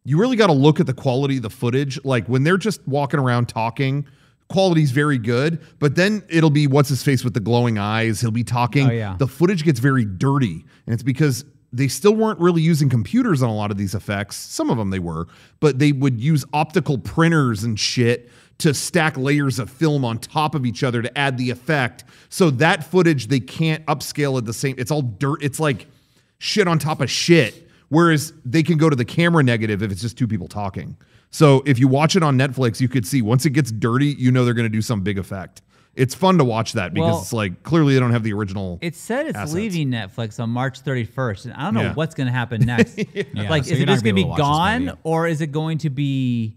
you 0.06 0.18
really 0.18 0.36
got 0.36 0.48
to 0.48 0.54
look 0.54 0.80
at 0.80 0.86
the 0.86 0.94
quality 0.94 1.38
of 1.38 1.44
the 1.44 1.50
footage. 1.50 2.04
Like 2.04 2.28
when 2.28 2.44
they're 2.44 2.58
just 2.58 2.86
walking 2.88 3.20
around 3.20 3.48
talking, 3.48 4.06
quality's 4.50 4.92
very 4.92 5.18
good, 5.18 5.60
but 5.80 5.96
then 5.96 6.24
it'll 6.30 6.50
be 6.50 6.68
what's 6.68 6.90
his 6.90 7.04
face 7.04 7.24
with 7.24 7.34
the 7.34 7.40
glowing 7.40 7.78
eyes. 7.78 8.22
He'll 8.22 8.32
be 8.32 8.44
talking. 8.44 8.90
Oh, 8.90 8.94
yeah. 8.94 9.16
The 9.18 9.28
footage 9.28 9.64
gets 9.64 9.80
very 9.80 10.06
dirty, 10.06 10.66
and 10.86 10.94
it's 10.94 11.04
because 11.04 11.46
they 11.72 11.88
still 11.88 12.16
weren't 12.16 12.40
really 12.40 12.62
using 12.62 12.88
computers 12.88 13.42
on 13.42 13.50
a 13.50 13.56
lot 13.56 13.72
of 13.72 13.78
these 13.78 13.96
effects. 13.96 14.36
Some 14.36 14.70
of 14.70 14.78
them 14.78 14.92
they 14.92 15.00
were, 15.00 15.28
but 15.60 15.80
they 15.80 15.92
would 15.92 16.20
use 16.20 16.46
optical 16.54 17.00
printers 17.00 17.64
and 17.64 17.80
shit 17.80 18.30
to 18.60 18.74
stack 18.74 19.18
layers 19.18 19.58
of 19.58 19.70
film 19.70 20.06
on 20.06 20.20
top 20.20 20.54
of 20.54 20.66
each 20.66 20.84
other 20.84 21.02
to 21.02 21.18
add 21.18 21.38
the 21.38 21.50
effect. 21.50 22.04
So 22.30 22.52
that 22.52 22.84
footage 22.84 23.28
they 23.28 23.40
can't 23.40 23.84
upscale 23.88 24.38
at 24.38 24.46
the 24.46 24.54
same. 24.54 24.76
It's 24.78 24.92
all 24.92 25.02
dirt. 25.02 25.42
It's 25.42 25.60
like 25.60 25.88
shit 26.38 26.68
on 26.68 26.78
top 26.78 27.02
of 27.02 27.10
shit. 27.10 27.68
Whereas 27.94 28.34
they 28.44 28.64
can 28.64 28.78
go 28.78 28.90
to 28.90 28.96
the 28.96 29.06
camera 29.06 29.44
negative 29.44 29.84
if 29.84 29.92
it's 29.92 30.02
just 30.02 30.18
two 30.18 30.28
people 30.28 30.48
talking. 30.48 30.98
So 31.30 31.64
if 31.66 31.80
you 31.80 31.88
watch 31.88 32.16
it 32.16 32.24
on 32.24 32.38
Netflix, 32.38 32.80
you 32.82 32.88
could 32.88 33.06
see 33.08 33.22
once 33.22 33.46
it 33.46 33.52
gets 33.52 33.72
dirty, 33.72 34.08
you 34.08 34.32
know 34.32 34.46
they're 34.46 34.54
going 34.54 34.66
to 34.70 34.78
do 34.78 34.82
some 34.82 35.02
big 35.02 35.18
effect. 35.18 35.62
It's 35.96 36.16
fun 36.16 36.40
to 36.40 36.44
watch 36.44 36.74
that 36.74 36.94
because 36.94 37.08
Well- 37.12 37.22
it's 37.22 37.34
like 37.34 37.62
clearly 37.62 37.94
they 37.94 38.00
don't 38.00 38.12
have 38.12 38.24
the 38.24 38.34
original. 38.34 38.80
It 38.82 38.96
said 38.96 39.28
it's 39.28 39.38
assets. 39.38 39.54
leaving 39.54 39.90
Netflix 39.92 40.40
on 40.42 40.50
March 40.50 40.82
31st, 40.84 41.46
and 41.46 41.54
I 41.54 41.66
don't 41.66 41.76
know 41.76 41.82
Yeah. 41.82 41.94
what's 41.94 42.16
going 42.16 42.28
to 42.28 42.34
happen 42.34 42.62
next. 42.66 42.98
Yeah, 43.14 43.50
like, 43.50 43.66
so 43.66 43.74
is 43.74 43.80
it 43.80 43.86
just 43.88 44.04
gonna 44.04 44.14
be 44.16 44.22
to 44.24 44.28
able 44.28 44.36
be 44.36 44.42
to 44.42 44.44
watch 44.44 44.80
this 44.80 44.88
gone, 44.90 44.98
or 45.04 45.28
is 45.28 45.42
it 45.42 45.52
going 45.52 45.78
to 45.80 45.90
be 45.92 46.56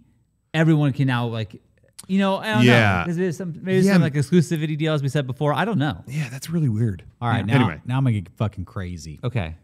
everyone 0.54 0.92
can 0.94 1.06
now 1.06 1.26
like, 1.26 1.60
you 2.08 2.18
know, 2.18 2.36
I 2.38 2.54
don't 2.54 2.64
Yeah. 2.64 2.98
know. 2.98 3.02
Because 3.04 3.16
there's 3.18 3.36
some 3.36 3.54
maybe 3.62 3.84
Yeah. 3.84 3.94
some 3.94 4.02
like 4.02 4.14
exclusivity 4.14 4.76
deal 4.78 4.94
as 4.94 5.02
we 5.02 5.08
said 5.10 5.26
before. 5.26 5.52
I 5.52 5.64
don't 5.66 5.78
know. 5.78 6.02
yeah, 6.06 6.28
that's 6.30 6.48
really 6.48 6.68
weird. 6.70 7.02
All 7.20 7.28
right, 7.28 7.46
Yeah. 7.46 7.54
now, 7.58 7.64
anyway, 7.66 7.80
now 7.84 7.98
I'm 7.98 8.04
gonna 8.04 8.20
get 8.20 8.28
fucking 8.36 8.64
crazy. 8.64 9.18
Okay, 9.24 9.54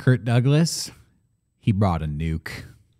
Kurt 0.00 0.24
Douglas, 0.24 0.90
he 1.58 1.72
brought 1.72 2.02
a 2.02 2.06
nuke. 2.06 2.50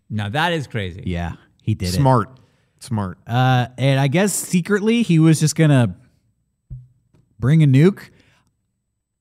now 0.09 0.29
that 0.29 0.53
is 0.53 0.67
crazy. 0.67 1.03
Yeah, 1.05 1.33
he 1.63 1.73
did 1.73 1.89
it. 1.89 1.93
smart, 1.93 2.29
smart. 2.79 3.17
Uh, 3.25 3.67
and 3.77 3.99
I 3.99 4.07
guess 4.07 4.33
secretly 4.33 5.01
he 5.01 5.17
was 5.17 5.39
just 5.39 5.55
gonna 5.55 5.95
bring 7.39 7.63
a 7.63 7.67
nuke. 7.67 8.09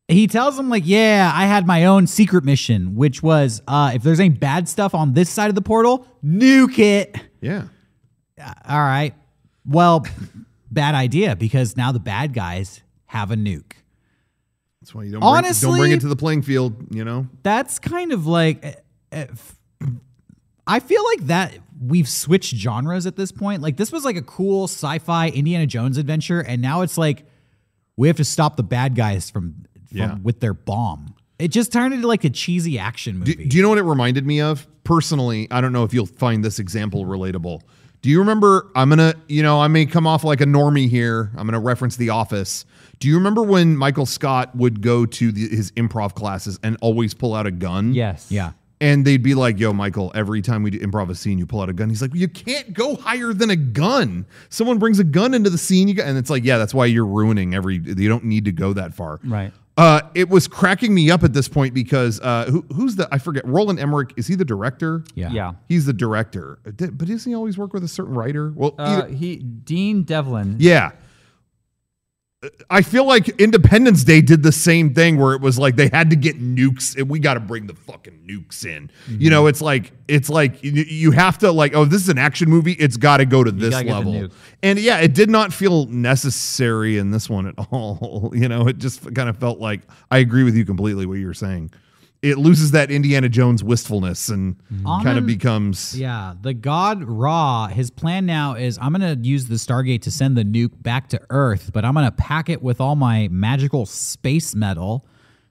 He 0.08 0.26
tells 0.26 0.58
him 0.58 0.68
like, 0.68 0.82
"Yeah, 0.86 1.30
I 1.34 1.46
had 1.46 1.66
my 1.66 1.86
own 1.86 2.06
secret 2.06 2.44
mission, 2.44 2.96
which 2.96 3.22
was 3.22 3.62
uh, 3.66 3.92
if 3.94 4.02
there's 4.02 4.20
any 4.20 4.28
bad 4.28 4.68
stuff 4.68 4.94
on 4.94 5.14
this 5.14 5.30
side 5.30 5.48
of 5.48 5.54
the 5.54 5.62
portal, 5.62 6.06
nuke 6.24 6.78
it." 6.78 7.16
Yeah, 7.40 7.68
All 8.68 8.80
right. 8.80 9.14
Well, 9.64 10.04
bad 10.70 10.94
idea 10.94 11.34
because 11.36 11.76
now 11.76 11.92
the 11.92 12.00
bad 12.00 12.34
guys 12.34 12.82
have 13.06 13.30
a 13.30 13.36
nuke. 13.36 13.72
That's 14.80 14.94
why 14.94 15.04
you 15.04 15.12
don't 15.12 15.20
bring, 15.20 15.52
don't 15.60 15.78
bring 15.78 15.92
it 15.92 16.00
to 16.00 16.08
the 16.08 16.16
playing 16.16 16.42
field. 16.42 16.94
You 16.94 17.04
know, 17.04 17.26
That's 17.42 17.78
kind 17.78 18.12
of 18.12 18.26
like. 18.26 18.64
uh, 18.64 18.72
f- 19.12 19.56
I 20.66 20.78
feel 20.80 21.02
like 21.04 21.26
that 21.26 21.58
we've 21.84 22.08
switched 22.08 22.54
genres 22.54 23.04
at 23.06 23.16
this 23.16 23.32
point. 23.32 23.60
Like 23.62 23.76
this 23.76 23.90
was 23.90 24.04
like 24.04 24.16
a 24.16 24.22
cool 24.22 24.64
sci-fi 24.64 25.28
Indiana 25.28 25.66
Jones 25.66 25.98
adventure, 25.98 26.40
and 26.40 26.62
now 26.62 26.82
it's 26.82 26.96
like 26.96 27.24
we 27.96 28.08
have 28.08 28.16
to 28.18 28.24
stop 28.24 28.56
the 28.56 28.62
bad 28.62 28.94
guys 28.94 29.30
from, 29.30 29.66
from 29.88 29.96
Yeah. 29.98 30.14
with 30.22 30.40
their 30.40 30.54
bomb. 30.54 31.14
It 31.38 31.48
just 31.48 31.72
turned 31.72 31.92
into 31.94 32.06
like 32.06 32.24
a 32.24 32.30
cheesy 32.30 32.78
action 32.78 33.20
do, 33.20 33.32
movie. 33.32 33.46
do 33.48 33.56
you 33.56 33.62
know 33.62 33.68
what 33.70 33.78
it 33.78 33.82
reminded 33.82 34.26
me 34.26 34.40
of? 34.40 34.66
Personally, 34.84 35.48
I 35.50 35.60
don't 35.60 35.72
know 35.72 35.84
if 35.84 35.92
you'll 35.92 36.06
find 36.06 36.44
this 36.44 36.58
example 36.58 37.04
relatable. 37.04 37.60
Do 38.02 38.08
you 38.08 38.18
remember? 38.20 38.70
I'm 38.74 38.88
gonna, 38.88 39.14
you 39.28 39.42
know, 39.42 39.60
I 39.60 39.68
may 39.68 39.84
come 39.86 40.06
off 40.06 40.22
like 40.24 40.40
a 40.40 40.46
normie 40.46 40.88
here. 40.88 41.30
I'm 41.36 41.46
gonna 41.46 41.60
reference 41.60 41.96
The 41.96 42.10
Office. 42.10 42.64
Do 43.00 43.08
you 43.08 43.16
remember 43.16 43.42
when 43.42 43.76
Michael 43.76 44.06
Scott 44.06 44.54
would 44.54 44.82
go 44.82 45.06
to 45.06 45.32
the, 45.32 45.48
his 45.48 45.72
improv 45.72 46.14
classes 46.14 46.58
and 46.62 46.76
always 46.80 47.14
pull 47.14 47.34
out 47.34 47.46
a 47.46 47.50
gun? 47.50 47.94
Yes. 47.94 48.26
yeah. 48.30 48.52
And 48.82 49.04
they'd 49.06 49.22
be 49.22 49.34
like, 49.34 49.58
yo, 49.58 49.72
Michael, 49.74 50.10
every 50.14 50.40
time 50.42 50.62
we 50.62 50.70
do 50.70 50.78
improv 50.80 51.10
a 51.10 51.14
scene, 51.14 51.38
you 51.38 51.44
pull 51.46 51.60
out 51.60 51.68
a 51.68 51.72
gun. 51.74 51.88
He's 51.90 52.00
like, 52.00 52.14
you 52.14 52.28
can't 52.28 52.72
go 52.72 52.96
higher 52.96 53.34
than 53.34 53.50
a 53.50 53.56
gun. 53.56 54.26
Someone 54.48 54.78
brings 54.78 54.98
a 54.98 55.04
gun 55.04 55.34
into 55.34 55.50
the 55.50 55.58
scene. 55.58 55.86
You 55.88 55.94
go, 55.94 56.02
and 56.02 56.16
it's 56.16 56.30
like, 56.30 56.44
yeah, 56.44 56.56
that's 56.56 56.72
why 56.72 56.86
you're 56.86 57.04
ruining 57.06 57.54
every, 57.54 57.76
you 57.76 58.08
don't 58.08 58.24
need 58.24 58.46
to 58.46 58.52
go 58.52 58.72
that 58.74 58.94
far. 58.94 59.18
Right. 59.24 59.52
Uh, 59.76 60.00
it 60.14 60.28
was 60.28 60.46
cracking 60.48 60.94
me 60.94 61.10
up 61.10 61.24
at 61.24 61.32
this 61.34 61.48
point 61.48 61.72
because 61.74 62.20
uh, 62.20 62.46
who, 62.50 62.62
who's 62.74 62.96
the, 62.96 63.08
I 63.12 63.18
forget, 63.18 63.46
Roland 63.46 63.80
Emmerich, 63.80 64.12
is 64.16 64.26
he 64.26 64.34
the 64.34 64.44
director? 64.44 65.04
Yeah. 65.14 65.30
Yeah. 65.30 65.52
He's 65.68 65.86
the 65.86 65.92
director. 65.94 66.58
But 66.64 66.98
doesn't 66.98 67.30
he 67.30 67.34
always 67.34 67.56
work 67.56 67.72
with 67.72 67.84
a 67.84 67.88
certain 67.88 68.14
writer? 68.14 68.52
Well, 68.54 68.74
Uh, 68.78 69.02
either- 69.04 69.14
he 69.14 69.36
Dean 69.36 70.02
Devlin. 70.04 70.56
yeah. 70.58 70.92
I 72.70 72.80
feel 72.80 73.04
like 73.04 73.28
Independence 73.38 74.02
Day 74.02 74.22
did 74.22 74.42
the 74.42 74.52
same 74.52 74.94
thing 74.94 75.18
where 75.18 75.34
it 75.34 75.42
was 75.42 75.58
like 75.58 75.76
they 75.76 75.88
had 75.88 76.08
to 76.08 76.16
get 76.16 76.40
nukes 76.40 76.96
and 76.96 77.10
we 77.10 77.18
got 77.18 77.34
to 77.34 77.40
bring 77.40 77.66
the 77.66 77.74
fucking 77.74 78.18
nukes 78.26 78.64
in. 78.64 78.90
You 79.08 79.28
know, 79.28 79.44
mhm. 79.44 79.50
it's 79.50 79.60
like 79.60 79.92
it's 80.08 80.30
like 80.30 80.64
you, 80.64 80.70
you 80.70 81.10
have 81.10 81.36
to 81.38 81.52
like 81.52 81.74
oh 81.74 81.84
this 81.84 82.00
is 82.00 82.08
an 82.08 82.16
action 82.16 82.48
movie, 82.48 82.72
it's 82.72 82.96
got 82.96 83.18
to 83.18 83.26
go 83.26 83.44
to 83.44 83.50
this 83.50 83.70
gotta 83.70 83.84
get 83.84 84.04
the 84.04 84.10
level. 84.10 84.28
And 84.62 84.78
yeah, 84.78 85.00
it 85.00 85.12
did 85.12 85.28
not 85.28 85.52
feel 85.52 85.84
necessary 85.86 86.96
in 86.96 87.10
this 87.10 87.28
one 87.28 87.46
at 87.46 87.54
all. 87.70 88.32
You 88.34 88.48
know, 88.48 88.68
it 88.68 88.78
just 88.78 89.14
kind 89.14 89.28
of 89.28 89.36
felt 89.36 89.58
like 89.58 89.82
I 90.10 90.18
agree 90.18 90.42
with 90.42 90.56
you 90.56 90.64
completely 90.64 91.04
what 91.04 91.18
you're 91.18 91.34
saying. 91.34 91.72
It 92.22 92.36
loses 92.36 92.72
that 92.72 92.90
Indiana 92.90 93.30
Jones 93.30 93.64
wistfulness 93.64 94.28
and 94.28 94.56
kind 94.84 95.16
of 95.16 95.24
becomes 95.26 95.98
Yeah, 95.98 96.34
the 96.40 96.52
god 96.52 97.02
Ra, 97.02 97.68
his 97.68 97.90
plan 97.90 98.26
now 98.26 98.54
is 98.54 98.78
I'm 98.80 98.92
going 98.92 99.22
to 99.22 99.26
use 99.26 99.46
the 99.48 99.54
Stargate 99.54 100.02
to 100.02 100.10
send 100.10 100.36
the 100.36 100.44
nuke 100.44 100.82
back 100.82 101.08
to 101.10 101.20
Earth, 101.30 101.70
but 101.72 101.84
I'm 101.86 101.94
going 101.94 102.04
to 102.04 102.12
pack 102.12 102.50
it 102.50 102.62
with 102.62 102.78
all 102.78 102.94
my 102.94 103.28
magical 103.30 103.86
space 103.86 104.54
metal 104.54 105.06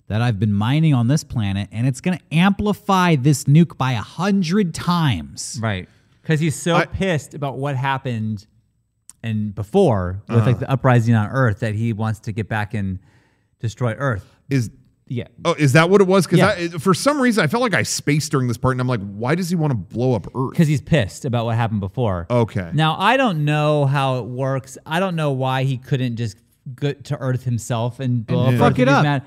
that 0.09 0.22
I've 0.22 0.39
been 0.39 0.53
mining 0.53 0.93
on 0.93 1.07
this 1.07 1.24
planet, 1.24 1.70
and 1.72 1.88
it's 1.88 2.01
going 2.01 2.17
to 2.20 2.24
amplify 2.36 3.15
this 3.15 3.45
nuke 3.45 3.76
by 3.78 3.93
a 3.93 4.01
hundred 4.01 4.74
times. 4.76 5.57
Right. 5.61 5.89
Because 6.22 6.39
he's 6.39 6.55
so 6.55 6.76
I- 6.76 6.86
pissed 6.86 7.34
about 7.34 7.57
what 7.57 7.76
happened 7.78 8.45
and 9.24 9.53
before 9.55 10.22
with 10.30 10.38
Uh-huh. 10.38 10.45
like 10.45 10.59
the 10.59 10.70
uprising 10.70 11.15
on 11.15 11.30
Earth 11.30 11.59
that 11.61 11.74
he 11.74 11.93
wants 11.93 12.20
to 12.22 12.32
get 12.32 12.47
back 12.47 12.74
and 12.76 12.99
destroy 13.59 13.93
Earth. 13.93 14.36
is 14.49 14.70
Yeah. 15.12 15.28
Oh, 15.43 15.53
is 15.55 15.74
that 15.74 15.89
what 15.89 16.01
it 16.01 16.07
was? 16.07 16.28
Because 16.28 16.39
Yeah. 16.39 16.78
for 16.78 16.93
some 16.93 17.20
reason 17.20 17.43
I 17.43 17.47
felt 17.47 17.62
like 17.62 17.74
I 17.74 17.82
spaced 17.84 18.32
during 18.32 18.47
this 18.47 18.57
part, 18.57 18.74
and 18.74 18.82
I'm 18.82 18.88
like, 18.88 19.01
why 19.01 19.34
does 19.36 19.49
he 19.49 19.55
want 19.55 19.72
to 19.72 19.76
blow 19.78 20.14
up 20.14 20.28
Earth? 20.36 20.51
Because 20.51 20.68
he's 20.68 20.82
pissed 20.82 21.26
about 21.26 21.45
what 21.45 21.55
happened 21.55 21.80
before. 21.80 22.28
Okay. 22.30 22.70
Now 22.74 22.95
I 22.99 23.18
don't 23.18 23.43
know 23.43 23.86
how 23.86 24.20
it 24.20 24.26
works. 24.26 24.78
I 24.86 24.99
don't 24.99 25.16
know 25.16 25.32
why 25.32 25.64
he 25.64 25.78
couldn't 25.78 26.16
just 26.16 26.38
go 26.76 26.93
to 26.93 27.18
Earth 27.18 27.43
himself 27.43 27.99
and 27.99 28.26
blow 28.26 28.45
And 28.45 28.55
up 28.55 28.60
fuck 28.60 28.74
Earth 28.74 28.80
it 28.80 28.88
up. 28.88 29.03
mad. 29.03 29.24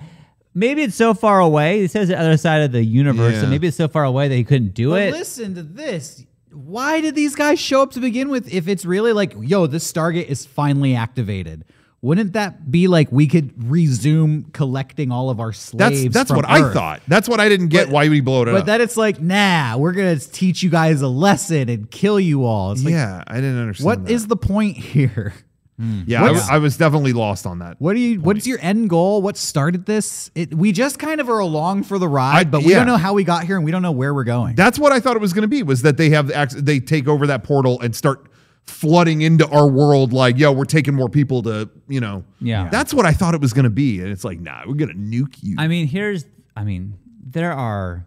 Maybe 0.54 0.82
it's 0.82 0.94
so 0.94 1.14
far 1.14 1.40
away. 1.40 1.80
He 1.80 1.88
says 1.88 2.08
the 2.08 2.18
other 2.18 2.36
side 2.36 2.60
of 2.62 2.72
the 2.72 2.84
universe, 2.84 3.40
so 3.40 3.46
maybe 3.48 3.66
it's 3.66 3.76
so 3.76 3.88
far 3.88 4.04
away 4.04 4.28
that 4.28 4.36
he 4.36 4.44
couldn't 4.44 4.74
do 4.74 4.90
But 4.90 5.02
it. 5.02 5.12
listen 5.14 5.54
to 5.54 5.62
this. 5.62 6.24
Why 6.52 7.00
did 7.00 7.14
these 7.14 7.34
guys 7.34 7.58
show 7.58 7.80
up 7.82 7.92
to 7.92 8.00
begin 8.00 8.28
with 8.28 8.52
if 8.52 8.68
it's 8.68 8.84
really 8.84 9.14
like, 9.14 9.34
yo, 9.40 9.66
this 9.66 9.90
Stargate 9.90 10.26
is 10.26 10.44
finally 10.44 10.94
activated? 10.94 11.64
Wouldn't 12.02 12.32
that 12.32 12.68
be 12.68 12.88
like 12.88 13.12
we 13.12 13.28
could 13.28 13.52
resume 13.70 14.50
collecting 14.52 15.12
all 15.12 15.30
of 15.30 15.38
our 15.38 15.52
slaves? 15.52 16.02
that's 16.02 16.12
that's 16.14 16.30
what 16.32 16.44
I 16.50 16.72
thought. 16.72 17.00
That's 17.06 17.28
what 17.28 17.38
I 17.38 17.48
didn't 17.48 17.68
get. 17.68 17.86
But- 17.86 17.92
why 17.92 18.08
we 18.08 18.20
blow 18.20 18.42
it 18.42 18.46
But 18.46 18.54
up? 18.54 18.60
But 18.62 18.66
then 18.66 18.80
it's 18.80 18.96
like, 18.96 19.20
nah, 19.20 19.76
we're 19.76 19.92
gonna 19.92 20.18
teach 20.18 20.64
you 20.64 20.68
guys 20.70 21.00
a 21.00 21.06
lesson 21.08 21.68
and 21.68 21.88
kill 21.90 22.18
you 22.18 22.44
all. 22.44 22.72
It's 22.72 22.82
like, 22.84 22.92
yeah, 22.92 23.22
I 23.28 23.36
didn't 23.36 23.58
understand. 23.60 23.86
what 23.86 24.04
that. 24.06 24.12
is 24.12 24.26
the 24.26 24.36
point 24.36 24.76
here? 24.76 25.32
Hmm. 25.78 26.02
Yeah, 26.06 26.22
I 26.24 26.30
was, 26.32 26.48
I 26.50 26.58
was 26.58 26.76
definitely 26.76 27.12
lost 27.14 27.46
on 27.46 27.60
that. 27.60 27.76
What 27.80 27.94
do 27.94 28.00
you? 28.00 28.20
What's 28.20 28.46
your 28.46 28.58
end 28.60 28.90
goal? 28.90 29.22
What 29.22 29.36
started 29.36 29.86
this? 29.86 30.30
It, 30.34 30.52
we 30.52 30.70
just 30.70 30.98
kind 30.98 31.20
of 31.20 31.30
are 31.30 31.38
along 31.38 31.84
for 31.84 31.98
the 31.98 32.08
ride, 32.08 32.36
I- 32.48 32.50
but 32.50 32.62
we 32.64 32.72
yeah. 32.72 32.78
don't 32.78 32.88
know 32.88 32.96
how 32.98 33.14
we 33.14 33.22
got 33.24 33.44
here 33.44 33.56
and 33.56 33.64
we 33.64 33.70
don't 33.70 33.80
know 33.82 33.92
where 33.92 34.12
we're 34.12 34.24
going. 34.24 34.54
That's 34.56 34.78
what 34.78 34.90
I 34.92 34.98
thought 35.00 35.14
it 35.16 35.20
was 35.22 35.32
going 35.32 35.42
to 35.42 35.48
be. 35.48 35.62
Was 35.62 35.82
that 35.82 35.96
they 35.96 36.10
have 36.10 36.32
they 36.52 36.78
take 36.80 37.06
over 37.08 37.28
that 37.28 37.42
portal 37.44 37.80
and 37.80 37.94
start 37.96 38.26
flooding 38.66 39.22
into 39.22 39.46
our 39.48 39.68
world 39.68 40.12
like, 40.12 40.38
yo, 40.38 40.52
we're 40.52 40.64
taking 40.64 40.94
more 40.94 41.08
people 41.08 41.42
to, 41.42 41.68
you 41.88 42.00
know. 42.00 42.24
Yeah. 42.40 42.68
That's 42.68 42.94
what 42.94 43.06
I 43.06 43.12
thought 43.12 43.34
it 43.34 43.40
was 43.40 43.52
going 43.52 43.64
to 43.64 43.70
be, 43.70 44.00
and 44.00 44.08
it's 44.10 44.24
like, 44.24 44.40
nah, 44.40 44.62
we're 44.66 44.74
gonna 44.74 44.94
nuke 44.94 45.36
you. 45.42 45.56
I 45.58 45.68
mean, 45.68 45.86
here's 45.86 46.24
I 46.56 46.64
mean, 46.64 46.98
there 47.24 47.52
are 47.52 48.06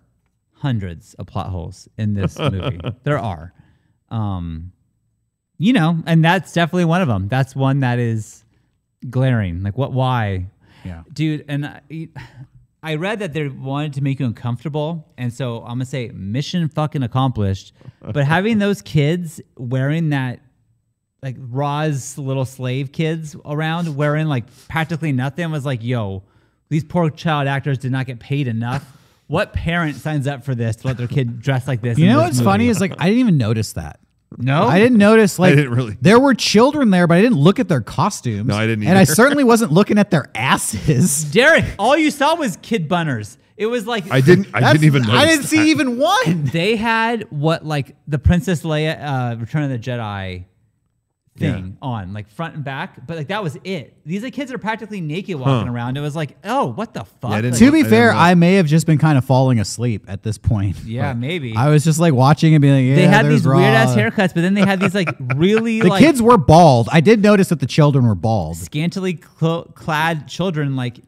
hundreds 0.53 1.13
of 1.15 1.27
plot 1.27 1.47
holes 1.47 1.87
in 1.97 2.13
this 2.13 2.37
movie. 2.39 2.79
there 3.03 3.19
are. 3.19 3.53
Um 4.09 4.71
you 5.57 5.71
know, 5.71 5.97
and 6.05 6.23
that's 6.23 6.51
definitely 6.51 6.85
one 6.85 7.01
of 7.01 7.07
them. 7.07 7.29
That's 7.29 7.55
one 7.55 7.79
that 7.79 7.97
is 7.97 8.43
glaring. 9.09 9.63
Like 9.63 9.77
what 9.77 9.93
why? 9.93 10.47
Yeah. 10.83 11.03
Dude, 11.11 11.45
and 11.47 11.65
I, 11.65 12.09
I 12.83 12.95
read 12.95 13.19
that 13.19 13.33
they 13.33 13.47
wanted 13.47 13.93
to 13.93 14.01
make 14.01 14.19
you 14.19 14.25
uncomfortable, 14.27 15.07
and 15.17 15.33
so 15.33 15.61
I'm 15.61 15.77
gonna 15.77 15.85
say 15.85 16.09
mission 16.13 16.69
fucking 16.69 17.01
accomplished. 17.03 17.73
But 18.01 18.25
having 18.25 18.59
those 18.59 18.81
kids 18.81 19.41
wearing 19.57 20.09
that 20.09 20.39
like 21.25 21.35
Ra's 21.39 22.19
little 22.19 22.45
slave 22.45 22.91
kids 22.91 23.35
around 23.45 23.95
wearing 23.95 24.27
like 24.27 24.43
practically 24.67 25.11
nothing 25.11 25.49
was 25.51 25.65
like, 25.65 25.83
yo, 25.83 26.21
these 26.69 26.83
poor 26.83 27.09
child 27.09 27.47
actors 27.47 27.79
did 27.79 27.91
not 27.91 28.05
get 28.05 28.19
paid 28.19 28.47
enough. 28.47 28.85
What 29.25 29.51
parent 29.51 29.95
signs 29.95 30.27
up 30.27 30.45
for 30.45 30.53
this 30.53 30.75
to 30.77 30.87
let 30.87 30.97
their 30.97 31.07
kid 31.07 31.41
dress 31.41 31.67
like 31.67 31.81
this? 31.81 31.97
You 31.97 32.05
know 32.07 32.17
this 32.17 32.25
what's 32.25 32.37
movie? 32.37 32.45
funny 32.45 32.67
is 32.67 32.79
like 32.79 32.93
I 32.99 33.05
didn't 33.05 33.21
even 33.21 33.37
notice 33.39 33.73
that. 33.73 33.99
no, 34.37 34.65
I 34.65 34.77
didn't 34.77 34.99
notice 34.99 35.39
like 35.39 35.55
didn't 35.55 35.73
really. 35.73 35.97
there 35.99 36.19
were 36.19 36.35
children 36.35 36.91
there, 36.91 37.07
but 37.07 37.17
I 37.17 37.21
didn't 37.23 37.39
look 37.39 37.59
at 37.59 37.67
their 37.69 37.81
costumes. 37.81 38.45
No, 38.47 38.55
I 38.55 38.67
didn't 38.67 38.85
And 38.85 38.95
I 38.95 39.03
certainly 39.21 39.43
wasn't 39.43 39.71
looking 39.71 39.97
at 39.97 40.11
their 40.11 40.29
asses. 40.35 41.23
Derek, 41.31 41.65
all 41.79 41.97
you 41.97 42.11
saw 42.11 42.35
was 42.35 42.57
kid 42.61 42.87
bunners. 42.87 43.39
It 43.57 43.65
was 43.65 43.87
like 43.87 44.11
I 44.11 44.21
didn't. 44.21 44.49
I 44.53 44.73
didn't 44.73 44.83
even. 44.85 45.01
Notice 45.01 45.19
I 45.19 45.25
didn't 45.25 45.41
that. 45.41 45.47
see 45.47 45.71
even 45.71 45.97
one. 45.97 46.43
they 46.43 46.75
had 46.75 47.23
what 47.31 47.65
like 47.65 47.95
the 48.07 48.19
Princess 48.19 48.61
Leia 48.61 49.01
uh, 49.01 49.37
Return 49.37 49.63
of 49.63 49.69
the 49.71 49.79
Jedi 49.79 50.45
thing 51.37 51.77
on, 51.81 52.13
like 52.13 52.29
front 52.29 52.55
and 52.55 52.63
back. 52.63 53.05
But 53.05 53.17
like 53.17 53.27
that 53.27 53.43
was 53.43 53.57
it. 53.63 53.97
These 54.05 54.23
are 54.23 54.29
kids 54.29 54.51
are 54.51 54.57
practically 54.57 55.01
naked 55.01 55.35
walking 55.37 55.67
around. 55.67 55.97
It 55.97 56.01
was 56.01 56.15
like, 56.15 56.37
oh, 56.43 56.67
what 56.67 56.93
the 56.93 57.03
fuck? 57.03 57.31
I 57.31 57.41
didn't 57.41 57.53
Like, 57.53 57.59
To 57.59 57.71
be 57.71 57.81
I 57.83 57.89
fair. 57.89 58.11
I 58.11 58.35
may 58.35 58.53
have 58.55 58.67
just 58.67 58.85
been 58.87 58.97
kind 58.97 59.17
of 59.17 59.25
falling 59.25 59.59
asleep 59.59 60.05
at 60.07 60.23
this 60.23 60.37
point. 60.37 60.77
yeah, 60.85 61.13
maybe. 61.13 61.55
I 61.55 61.69
was 61.69 61.83
just 61.83 61.99
like 61.99 62.13
watching 62.13 62.53
and 62.55 62.61
being 62.61 62.73
like, 62.75 62.85
yeah, 62.85 62.95
they 62.95 63.07
had 63.07 63.25
there's 63.25 63.41
these 63.43 63.47
weird 63.47 63.59
ass 63.59 63.95
haircuts, 63.95 64.33
but 64.33 64.41
then 64.41 64.53
they 64.53 64.61
had 64.65 64.79
these 64.79 64.95
like 64.95 65.09
really 65.35 65.81
The 65.81 65.87
like 65.89 66.01
kids 66.01 66.21
were 66.21 66.37
bald. 66.37 66.87
I 66.91 67.01
did 67.01 67.21
notice 67.21 67.49
that 67.49 67.59
the 67.59 67.65
children 67.67 68.07
were 68.07 68.15
bald. 68.15 68.57
scantily 68.57 69.13
clo- 69.15 69.71
clad 69.75 70.27
children. 70.27 70.75
Like, 70.75 70.99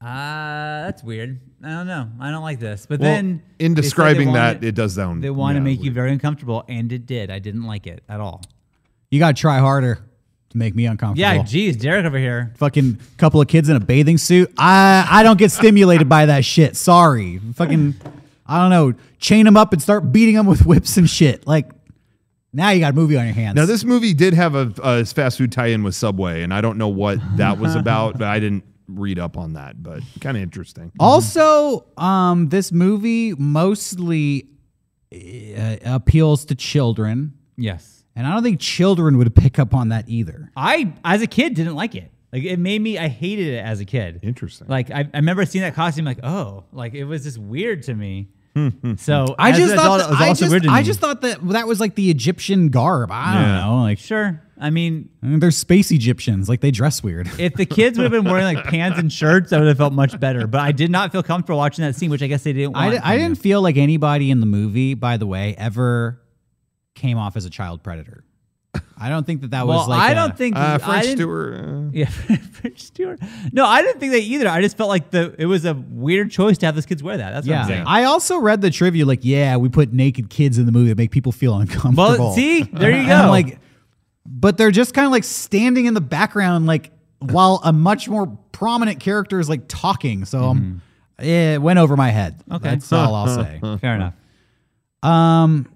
ah, 0.00 0.82
that's 0.86 1.02
weird. 1.02 1.40
I 1.64 1.70
don't 1.70 1.86
know. 1.86 2.08
I 2.20 2.30
don't 2.30 2.42
like 2.42 2.60
this. 2.60 2.86
But 2.86 3.00
Well, 3.00 3.10
then 3.12 3.42
in 3.58 3.74
they 3.74 3.76
said 3.76 3.76
they 3.76 3.80
describing 3.82 4.32
that, 4.34 4.62
it 4.62 4.74
does 4.74 4.94
sound. 4.94 5.24
they 5.24 5.30
want 5.30 5.56
to 5.56 5.60
yeah, 5.60 5.64
make 5.64 5.82
you 5.82 5.90
very 5.90 6.12
uncomfortable, 6.12 6.64
and 6.68 6.92
it 6.92 7.06
did. 7.06 7.30
I 7.30 7.38
didn't 7.38 7.64
like 7.64 7.86
it 7.86 8.04
at 8.08 8.20
all. 8.20 8.42
You 9.10 9.18
got 9.18 9.36
to 9.36 9.40
try 9.40 9.58
harder 9.58 9.96
to 10.50 10.58
make 10.58 10.74
me 10.74 10.86
uncomfortable. 10.86 11.20
Yeah, 11.20 11.42
geez, 11.42 11.76
Derek 11.76 12.04
over 12.04 12.18
here. 12.18 12.52
Fucking 12.56 12.98
couple 13.18 13.40
of 13.40 13.48
kids 13.48 13.68
in 13.68 13.76
a 13.76 13.80
bathing 13.80 14.18
suit. 14.18 14.52
I 14.58 15.06
I 15.08 15.22
don't 15.22 15.38
get 15.38 15.52
stimulated 15.52 16.08
by 16.08 16.26
that 16.26 16.44
shit. 16.44 16.76
Sorry. 16.76 17.38
Fucking 17.54 17.94
I 18.46 18.60
don't 18.60 18.70
know. 18.70 18.98
Chain 19.18 19.44
them 19.44 19.56
up 19.56 19.72
and 19.72 19.80
start 19.82 20.12
beating 20.12 20.34
them 20.34 20.46
with 20.46 20.66
whips 20.66 20.96
and 20.96 21.08
shit. 21.08 21.46
Like 21.46 21.70
now 22.52 22.70
you 22.70 22.80
got 22.80 22.92
a 22.92 22.96
movie 22.96 23.16
on 23.16 23.24
your 23.26 23.34
hands. 23.34 23.54
Now 23.56 23.66
this 23.66 23.84
movie 23.84 24.14
did 24.14 24.34
have 24.34 24.54
a, 24.54 24.72
a 24.82 25.04
fast 25.04 25.38
food 25.38 25.52
tie-in 25.52 25.82
with 25.82 25.94
Subway, 25.94 26.42
and 26.42 26.54
I 26.54 26.60
don't 26.60 26.78
know 26.78 26.88
what 26.88 27.18
that 27.36 27.58
was 27.58 27.74
about, 27.76 28.18
but 28.18 28.28
I 28.28 28.40
didn't 28.40 28.64
read 28.88 29.18
up 29.18 29.36
on 29.36 29.54
that. 29.54 29.82
But 29.82 30.00
kind 30.20 30.36
of 30.36 30.42
interesting. 30.42 30.92
Also, 30.98 31.86
um, 31.96 32.48
this 32.48 32.72
movie 32.72 33.34
mostly 33.34 34.48
uh, 35.12 35.76
appeals 35.84 36.44
to 36.46 36.54
children, 36.54 37.34
Yes. 37.56 37.95
And 38.16 38.26
I 38.26 38.32
don't 38.32 38.42
think 38.42 38.58
children 38.58 39.18
would 39.18 39.32
pick 39.36 39.58
up 39.58 39.74
on 39.74 39.90
that 39.90 40.08
either. 40.08 40.50
I, 40.56 40.92
as 41.04 41.22
a 41.22 41.26
kid, 41.26 41.54
didn't 41.54 41.76
like 41.76 41.94
it. 41.94 42.10
Like 42.32 42.42
it 42.42 42.58
made 42.58 42.80
me. 42.82 42.98
I 42.98 43.08
hated 43.08 43.46
it 43.54 43.58
as 43.64 43.80
a 43.80 43.84
kid. 43.84 44.20
Interesting. 44.22 44.66
Like 44.68 44.90
I, 44.90 45.00
I 45.14 45.16
remember 45.18 45.46
seeing 45.46 45.62
that 45.62 45.74
costume. 45.74 46.04
Like 46.06 46.24
oh, 46.24 46.64
like 46.72 46.94
it 46.94 47.04
was 47.04 47.22
just 47.22 47.38
weird 47.38 47.84
to 47.84 47.94
me. 47.94 48.28
Hmm, 48.54 48.68
hmm, 48.68 48.90
hmm. 48.90 48.94
so 48.96 49.34
I 49.38 49.50
as 49.50 49.58
just 49.58 49.72
an 49.72 49.78
thought 49.78 50.00
adult, 50.00 50.00
it 50.00 50.02
that, 50.04 50.10
was 50.10 50.20
I 50.20 50.28
also 50.28 50.40
just 50.40 50.50
weird 50.50 50.62
to 50.64 50.70
I 50.70 50.78
me. 50.80 50.84
just 50.84 50.98
thought 51.00 51.20
that 51.20 51.46
that 51.50 51.68
was 51.68 51.78
like 51.78 51.94
the 51.94 52.10
Egyptian 52.10 52.70
garb. 52.70 53.10
I 53.12 53.34
don't 53.34 53.42
Yeah. 53.42 53.60
know, 53.66 53.82
like 53.82 53.98
sure. 53.98 54.42
I 54.58 54.70
mean, 54.70 55.10
I 55.22 55.26
mean, 55.26 55.38
they're 55.40 55.50
space 55.50 55.90
Egyptians, 55.90 56.48
like 56.48 56.62
they 56.62 56.70
dress 56.70 57.02
weird. 57.02 57.28
if 57.38 57.54
the 57.54 57.66
kids 57.66 57.98
would 57.98 58.10
have 58.10 58.12
been 58.12 58.24
wearing 58.30 58.44
like 58.56 58.64
pants 58.64 58.98
and 58.98 59.12
shirts, 59.12 59.52
I 59.52 59.58
would 59.58 59.68
have 59.68 59.76
felt 59.76 59.92
much 59.92 60.18
better. 60.18 60.46
But 60.46 60.62
I 60.62 60.72
did 60.72 60.90
not 60.90 61.12
feel 61.12 61.22
comfortable 61.22 61.58
watching 61.58 61.84
that 61.84 61.94
scene, 61.94 62.10
which 62.10 62.22
I 62.22 62.26
guess 62.26 62.42
they 62.42 62.54
didn't 62.54 62.72
want. 62.72 62.94
I, 63.04 63.14
I 63.14 63.18
didn't 63.18 63.38
feel 63.38 63.60
like 63.60 63.76
anybody 63.76 64.30
in 64.30 64.40
the 64.40 64.46
movie, 64.46 64.94
by 64.94 65.18
the 65.18 65.26
way, 65.26 65.54
ever 65.58 66.22
came 66.96 67.16
off 67.18 67.36
as 67.36 67.44
a 67.44 67.50
child 67.50 67.84
predator. 67.84 68.24
I 68.98 69.08
don't 69.08 69.24
think 69.26 69.40
that 69.42 69.52
that 69.52 69.66
Well, 69.66 69.78
was 69.78 69.88
like 69.88 70.00
I 70.00 70.12
a- 70.12 70.14
don't 70.14 70.36
think 70.36 70.54
uh, 70.56 70.58
I 70.60 70.78
French 70.78 71.02
didn't- 71.04 71.16
Stewart. 71.18 71.94
Yeah, 71.94 72.06
French 72.52 72.82
Stewart. 72.82 73.20
No, 73.52 73.64
I 73.64 73.80
didn't 73.82 74.00
think 74.00 74.12
that 74.12 74.20
either. 74.22 74.48
I 74.48 74.60
just 74.60 74.76
felt 74.76 74.88
like 74.90 75.10
the 75.10 75.34
it 75.38 75.46
was 75.46 75.64
a 75.64 75.72
weird 75.74 76.30
choice 76.30 76.58
to 76.58 76.66
have 76.66 76.74
those 76.74 76.84
kids 76.84 77.02
wear 77.02 77.16
that. 77.16 77.30
That's 77.30 77.46
what 77.46 77.54
I'm 77.54 77.60
Yeah, 77.62 77.66
saying. 77.76 77.84
I 77.86 78.04
also 78.04 78.38
read 78.38 78.60
the 78.60 78.70
trivia. 78.70 79.06
Like, 79.06 79.20
yeah, 79.22 79.56
we 79.56 79.68
put 79.70 79.92
naked 79.94 80.28
kids 80.28 80.58
in 80.58 80.66
the 80.66 80.72
movie 80.72 80.90
to 80.90 80.94
make 80.94 81.10
people 81.10 81.32
feel 81.32 81.54
uncomfortable. 81.56 82.18
Well, 82.18 82.32
see, 82.34 82.62
there 82.72 82.90
you 82.90 82.96
And 82.98 83.08
go. 83.08 83.14
I'm 83.14 83.28
like, 83.30 83.58
but 84.26 84.58
they're 84.58 84.70
just 84.70 84.92
kind 84.92 85.06
of 85.06 85.12
like 85.12 85.24
standing 85.24 85.86
in 85.86 85.94
the 85.94 86.00
background, 86.02 86.66
like 86.66 86.90
while 87.20 87.60
a 87.64 87.72
much 87.72 88.08
more 88.10 88.26
prominent 88.52 89.00
character 89.00 89.40
is 89.40 89.48
like 89.48 89.62
talking. 89.68 90.24
So 90.26 90.40
um, 90.42 90.82
it 91.18 91.62
went 91.62 91.78
over 91.78 91.96
my 91.96 92.10
head. 92.10 92.38
Mm-hmm. 92.40 92.54
Okay. 92.56 92.70
that's 92.70 92.92
all 92.92 93.14
I'll 93.14 93.28
say. 93.42 93.58
fair 93.80 93.94
enough. 93.94 94.14
Um, 95.02 95.66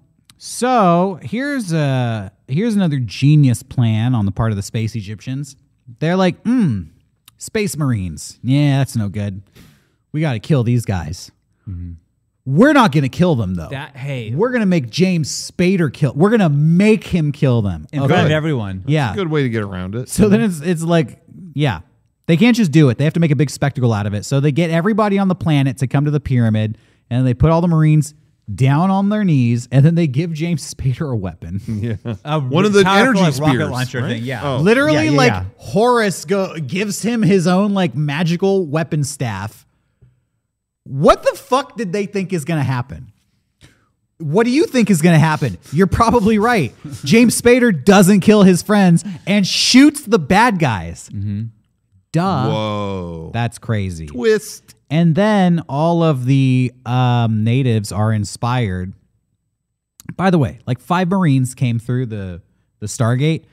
so 0.43 1.19
here's 1.21 1.71
a 1.71 2.31
here's 2.47 2.73
another 2.75 2.97
genius 2.97 3.61
plan 3.61 4.15
on 4.15 4.25
the 4.25 4.31
part 4.31 4.49
of 4.51 4.55
the 4.55 4.63
space 4.63 4.95
Egyptians. 4.95 5.55
They're 5.99 6.15
like, 6.15 6.41
hmm, 6.41 6.85
space 7.37 7.77
marines. 7.77 8.39
Yeah, 8.41 8.79
that's 8.79 8.95
no 8.95 9.07
good. 9.07 9.43
We 10.11 10.19
got 10.19 10.33
to 10.33 10.39
kill 10.39 10.63
these 10.63 10.83
guys. 10.83 11.29
We're 12.43 12.73
not 12.73 12.91
going 12.91 13.03
to 13.03 13.09
kill 13.09 13.35
them 13.35 13.53
though. 13.53 13.67
That 13.69 13.95
hey, 13.95 14.33
We're 14.33 14.49
going 14.49 14.61
to 14.61 14.65
make 14.65 14.89
James 14.89 15.29
Spader 15.29 15.93
kill. 15.93 16.13
We're 16.15 16.31
going 16.31 16.39
to 16.39 16.49
make 16.49 17.03
him 17.05 17.31
kill 17.31 17.61
them. 17.61 17.85
in 17.93 17.99
Okay. 17.99 18.07
front 18.07 18.23
of 18.23 18.29
Good. 18.29 18.33
everyone. 18.33 18.83
Yeah. 18.87 19.13
Good 19.13 19.29
way 19.29 19.43
to 19.43 19.49
get 19.49 19.61
around 19.61 19.93
it. 19.93 20.09
So 20.09 20.27
then 20.27 20.41
it's 20.41 20.59
it's 20.59 20.81
like, 20.81 21.21
yeah. 21.53 21.81
They 22.25 22.35
can't 22.37 22.57
just 22.57 22.71
do 22.71 22.89
it. 22.89 22.97
They 22.97 23.03
have 23.03 23.13
to 23.13 23.19
make 23.19 23.29
a 23.31 23.35
big 23.35 23.51
spectacle 23.51 23.93
out 23.93 24.07
of 24.07 24.15
it. 24.15 24.25
So 24.25 24.39
they 24.39 24.51
get 24.51 24.71
everybody 24.71 25.19
on 25.19 25.27
the 25.27 25.35
planet 25.35 25.77
to 25.77 25.87
come 25.87 26.05
to 26.05 26.11
the 26.11 26.19
pyramid 26.19 26.79
and 27.11 27.27
they 27.27 27.35
put 27.35 27.51
all 27.51 27.61
the 27.61 27.67
Marines 27.67 28.15
down 28.53 28.89
on 28.89 29.09
their 29.09 29.23
knees 29.23 29.67
and 29.71 29.85
then 29.85 29.95
they 29.95 30.07
give 30.07 30.33
James 30.33 30.73
Spader 30.73 31.11
a 31.11 31.15
weapon. 31.15 31.61
yeah. 31.67 32.15
A 32.25 32.39
One 32.39 32.65
of 32.65 32.73
the 32.73 32.85
energy 32.87 33.19
like, 33.21 33.39
rocket 33.39 33.67
launcher 33.69 34.01
right? 34.01 34.09
thing. 34.09 34.23
Yeah, 34.23 34.41
Oh. 34.43 34.57
Literally, 34.57 34.93
Yeah, 35.05 35.11
yeah, 35.11 35.17
like 35.17 35.31
yeah. 35.31 35.45
Horus 35.57 36.25
go 36.25 36.55
gives 36.57 37.01
him 37.01 37.21
his 37.21 37.47
own 37.47 37.73
like 37.73 37.95
magical 37.95 38.65
weapon 38.65 39.03
staff. 39.03 39.65
What 40.83 41.23
the 41.23 41.37
fuck 41.37 41.77
did 41.77 41.93
they 41.93 42.05
think 42.05 42.33
is 42.33 42.43
gonna 42.45 42.63
happen? 42.63 43.11
What 44.17 44.43
do 44.43 44.51
you 44.51 44.65
think 44.65 44.89
is 44.89 45.01
gonna 45.01 45.19
happen? 45.19 45.57
You're 45.71 45.87
probably 45.87 46.37
right. 46.37 46.73
James 47.05 47.39
Spader 47.39 47.83
doesn't 47.85 48.19
kill 48.21 48.43
his 48.43 48.61
friends 48.61 49.03
and 49.25 49.47
shoots 49.47 50.01
the 50.01 50.19
bad 50.19 50.59
guys. 50.59 51.09
Mm-hmm. 51.09 51.43
Duh. 52.11 52.49
Whoa. 52.49 53.31
That's 53.33 53.57
crazy. 53.57 54.07
Twist. 54.07 54.75
And 54.91 55.15
then 55.15 55.63
all 55.69 56.03
of 56.03 56.25
the 56.25 56.73
um, 56.85 57.43
natives 57.45 57.93
are 57.93 58.11
inspired. 58.11 58.93
By 60.17 60.29
the 60.29 60.37
way, 60.37 60.59
like 60.67 60.81
five 60.81 61.07
Marines 61.07 61.55
came 61.55 61.79
through 61.79 62.07
the 62.07 62.41
the 62.79 62.87
Stargate, 62.87 63.45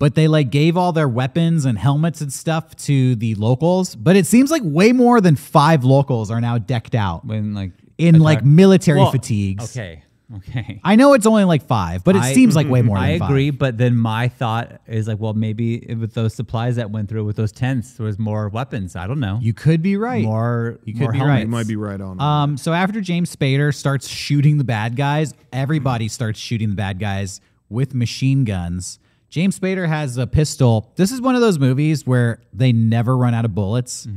but 0.00 0.16
they 0.16 0.26
like 0.26 0.50
gave 0.50 0.76
all 0.76 0.92
their 0.92 1.08
weapons 1.08 1.64
and 1.64 1.78
helmets 1.78 2.20
and 2.20 2.32
stuff 2.32 2.74
to 2.76 3.14
the 3.14 3.36
locals. 3.36 3.94
But 3.94 4.16
it 4.16 4.26
seems 4.26 4.50
like 4.50 4.62
way 4.64 4.92
more 4.92 5.20
than 5.20 5.36
five 5.36 5.84
locals 5.84 6.30
are 6.30 6.40
now 6.40 6.58
decked 6.58 6.96
out 6.96 7.24
when 7.24 7.54
like 7.54 7.70
in 7.96 8.18
like 8.18 8.44
military 8.44 8.98
Well, 8.98 9.12
fatigues. 9.12 9.76
Okay, 9.76 10.02
okay. 10.36 10.80
I 10.84 10.96
know 10.96 11.14
it's 11.14 11.26
only 11.26 11.44
like 11.44 11.66
five, 11.66 12.04
but 12.04 12.16
it 12.16 12.22
I- 12.22 12.32
seems 12.32 12.54
like 12.56 12.68
way 12.68 12.82
more. 12.82 12.96
I 12.98 13.12
than 13.12 13.18
five. 13.20 13.30
agree, 13.30 13.50
but 13.50 13.78
then 13.78 13.96
my 13.96 14.28
thought 14.28 14.80
is 14.86 15.08
like, 15.08 15.18
well, 15.18 15.34
maybe 15.34 15.80
with 15.98 16.14
those 16.14 16.34
supplies 16.34 16.76
that 16.76 16.90
went 16.90 17.08
through 17.08 17.24
with 17.24 17.36
those 17.36 17.52
tents, 17.52 17.94
there 17.94 18.06
was 18.06 18.18
more 18.18 18.48
weapons. 18.48 18.96
I 18.96 19.06
don't 19.06 19.20
know. 19.20 19.38
You 19.42 19.52
could 19.52 19.82
be 19.82 19.96
right. 19.96 20.22
more. 20.24 20.78
You 20.84 20.92
could 20.94 21.02
more 21.02 21.12
be 21.12 21.18
helmets. 21.18 21.34
right. 21.36 21.42
You 21.42 21.48
might 21.48 21.68
be 21.68 21.76
right 21.76 22.00
on. 22.00 22.16
it. 22.16 22.22
Um, 22.22 22.56
so 22.56 22.72
after 22.72 23.00
James 23.00 23.34
Spader 23.34 23.74
starts 23.74 24.08
shooting 24.08 24.58
the 24.58 24.64
bad 24.64 24.96
guys, 24.96 25.34
everybody 25.52 26.08
starts 26.08 26.38
shooting 26.38 26.70
the 26.70 26.76
bad 26.76 26.98
guys 26.98 27.40
with 27.68 27.94
machine 27.94 28.44
guns. 28.44 28.98
James 29.28 29.56
Spader 29.58 29.86
has 29.86 30.16
a 30.16 30.26
pistol. 30.26 30.90
This 30.96 31.12
is 31.12 31.20
one 31.20 31.36
of 31.36 31.40
those 31.40 31.58
movies 31.58 32.04
where 32.04 32.42
they 32.52 32.72
never 32.72 33.16
run 33.16 33.32
out 33.32 33.44
of 33.44 33.54
bullets. 33.54 34.08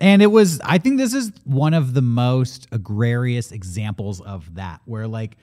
And 0.00 0.22
it 0.22 0.28
was, 0.28 0.60
I 0.64 0.78
think 0.78 0.98
this 0.98 1.12
is 1.12 1.30
one 1.44 1.74
of 1.74 1.92
the 1.92 2.00
most 2.02 2.66
agrarious 2.72 3.52
examples 3.52 4.20
of 4.20 4.54
that, 4.54 4.80
where 4.86 5.06
like 5.06 5.36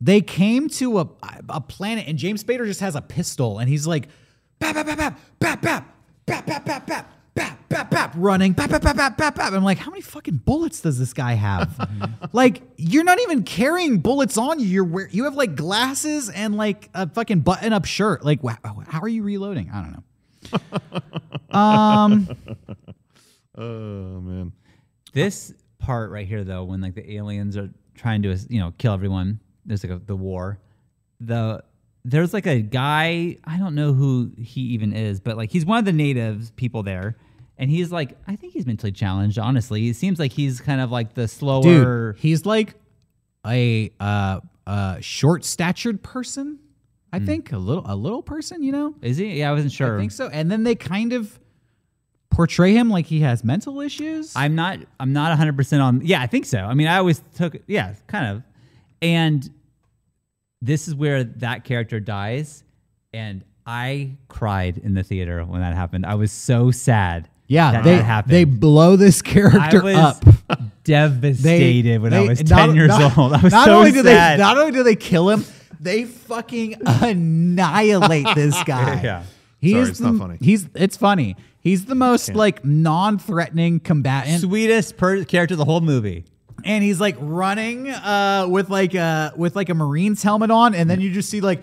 they 0.00 0.20
came 0.20 0.68
to 0.70 0.98
a, 0.98 1.08
a 1.48 1.60
planet 1.60 2.06
and 2.08 2.18
James 2.18 2.42
Spader 2.42 2.66
just 2.66 2.80
has 2.80 2.96
a 2.96 3.02
pistol 3.02 3.58
and 3.58 3.68
he's 3.68 3.86
like, 3.86 4.08
bap, 4.58 4.74
bap, 4.74 4.86
bap, 4.86 4.98
bap, 5.38 5.62
bap, 5.62 5.62
bap, 5.62 5.86
bap, 6.26 6.46
bap, 6.46 6.64
bap, 6.66 6.86
bap, 6.86 7.12
bap, 7.34 7.68
bap, 7.68 7.90
bap, 7.90 8.12
running, 8.16 8.52
bap, 8.52 8.70
bap, 8.70 8.82
bap, 8.82 8.96
bap, 8.96 9.16
bap, 9.16 9.34
bap. 9.36 9.52
I'm 9.52 9.62
like, 9.62 9.78
how 9.78 9.90
many 9.90 10.02
fucking 10.02 10.38
bullets 10.38 10.80
does 10.80 10.98
this 10.98 11.12
guy 11.12 11.34
have? 11.34 12.30
like, 12.32 12.62
you're 12.76 13.04
not 13.04 13.20
even 13.20 13.42
carrying 13.44 13.98
bullets 13.98 14.36
on 14.36 14.58
you. 14.58 14.66
You're 14.66 14.84
wear- 14.84 15.08
you 15.10 15.24
have 15.24 15.34
like 15.34 15.54
glasses 15.54 16.28
and 16.30 16.56
like 16.56 16.90
a 16.94 17.08
fucking 17.08 17.40
button 17.40 17.72
up 17.72 17.84
shirt. 17.84 18.24
Like, 18.24 18.42
wow, 18.42 18.56
how 18.88 19.00
are 19.00 19.08
you 19.08 19.22
reloading? 19.22 19.70
I 19.72 19.82
don't 19.82 19.92
know. 21.52 21.58
um, 21.58 22.28
oh 23.60 24.20
man. 24.20 24.52
This 25.12 25.52
part 25.78 26.10
right 26.10 26.26
here, 26.26 26.44
though, 26.44 26.64
when 26.64 26.80
like 26.80 26.94
the 26.94 27.14
aliens 27.16 27.56
are 27.56 27.70
trying 27.94 28.22
to, 28.22 28.36
you 28.48 28.60
know, 28.60 28.72
kill 28.78 28.92
everyone, 28.92 29.40
there's 29.64 29.84
like 29.84 29.92
a, 29.92 29.98
the 30.04 30.16
war. 30.16 30.58
The 31.20 31.62
there's 32.04 32.32
like 32.32 32.46
a 32.46 32.60
guy 32.60 33.36
I 33.44 33.58
don't 33.58 33.74
know 33.74 33.92
who 33.92 34.32
he 34.38 34.60
even 34.60 34.92
is, 34.92 35.20
but 35.20 35.36
like 35.36 35.50
he's 35.50 35.66
one 35.66 35.78
of 35.78 35.84
the 35.84 35.92
natives 35.92 36.50
people 36.52 36.82
there, 36.82 37.16
and 37.58 37.70
he's 37.70 37.92
like 37.92 38.16
I 38.26 38.36
think 38.36 38.52
he's 38.52 38.66
mentally 38.66 38.92
challenged. 38.92 39.38
Honestly, 39.38 39.88
it 39.88 39.96
seems 39.96 40.18
like 40.18 40.32
he's 40.32 40.60
kind 40.60 40.80
of 40.80 40.90
like 40.90 41.14
the 41.14 41.28
slower. 41.28 42.12
dude, 42.12 42.18
he's 42.18 42.46
like 42.46 42.74
a 43.46 43.92
uh, 44.00 44.40
uh, 44.66 45.00
short 45.00 45.44
statured 45.44 46.02
person. 46.02 46.58
I 47.12 47.18
think 47.18 47.50
a 47.50 47.58
little 47.58 47.82
a 47.86 47.96
little 47.96 48.22
person, 48.22 48.62
you 48.62 48.70
know. 48.70 48.94
is 49.02 49.16
he? 49.16 49.40
Yeah, 49.40 49.50
I 49.50 49.52
wasn't 49.52 49.72
sure. 49.72 49.96
I 49.96 50.00
think 50.00 50.12
so. 50.12 50.28
And 50.28 50.48
then 50.48 50.62
they 50.62 50.76
kind 50.76 51.12
of 51.12 51.40
portray 52.30 52.72
him 52.74 52.88
like 52.90 53.06
he 53.06 53.20
has 53.20 53.42
mental 53.44 53.80
issues. 53.80 54.32
I'm 54.36 54.54
not 54.54 54.78
I'm 54.98 55.12
not 55.12 55.36
100% 55.38 55.82
on 55.82 56.00
yeah, 56.04 56.20
I 56.22 56.26
think 56.26 56.46
so. 56.46 56.58
I 56.58 56.74
mean, 56.74 56.86
I 56.86 56.96
always 56.98 57.22
took 57.36 57.56
yeah, 57.66 57.94
kind 58.06 58.36
of. 58.36 58.42
And 59.02 59.48
this 60.62 60.88
is 60.88 60.94
where 60.94 61.24
that 61.24 61.64
character 61.64 62.00
dies 62.00 62.62
and 63.12 63.42
I 63.66 64.12
cried 64.28 64.78
in 64.78 64.94
the 64.94 65.02
theater 65.02 65.42
when 65.44 65.60
that 65.60 65.74
happened. 65.74 66.04
I 66.06 66.14
was 66.16 66.32
so 66.32 66.70
sad. 66.70 67.28
yeah, 67.46 67.72
that 67.72 67.84
they 67.84 67.96
that 67.96 68.04
happened. 68.04 68.34
they 68.34 68.44
blow 68.44 68.96
this 68.96 69.22
I 69.24 69.28
character 69.28 69.82
was 69.82 69.94
up. 69.96 70.24
devastated 70.84 72.00
when 72.02 72.12
I 72.12 72.22
They- 72.22 72.28
was 72.28 72.50
not- 72.50 72.66
10 72.66 72.74
years 72.74 72.88
not- 72.88 73.18
old. 73.18 73.32
I 73.32 73.40
was 73.42 73.52
not 73.52 73.64
so 73.66 73.78
only 73.78 73.92
do 73.92 74.02
sad. 74.02 74.38
they 74.38 74.42
not 74.42 74.56
only 74.58 74.72
do 74.72 74.82
they 74.82 74.96
kill 74.96 75.28
him, 75.30 75.44
they 75.78 76.04
fucking 76.04 76.76
annihilate 76.86 78.26
this 78.34 78.60
guy. 78.66 79.00
Yeah. 79.02 79.22
He 79.60 79.72
Sorry, 79.72 79.82
is 79.82 79.88
it's 79.90 79.98
the- 79.98 80.10
not 80.10 80.18
funny. 80.20 80.38
He's 80.40 80.68
it's 80.74 80.96
funny. 80.96 81.36
He's 81.60 81.84
the 81.84 81.94
most 81.94 82.34
like 82.34 82.64
non-threatening 82.64 83.80
combatant, 83.80 84.40
Sweetest 84.40 84.96
per- 84.96 85.24
character 85.24 85.56
the 85.56 85.64
whole 85.66 85.80
movie. 85.82 86.24
and 86.64 86.82
he's 86.82 87.00
like 87.00 87.16
running 87.20 87.90
uh, 87.90 88.46
with 88.48 88.70
like 88.70 88.94
a 88.94 89.32
with 89.36 89.54
like 89.56 89.68
a 89.68 89.74
Marine's 89.74 90.22
helmet 90.22 90.50
on, 90.50 90.74
and 90.74 90.88
then 90.88 91.00
you 91.00 91.10
just 91.12 91.28
see 91.30 91.40
like 91.42 91.62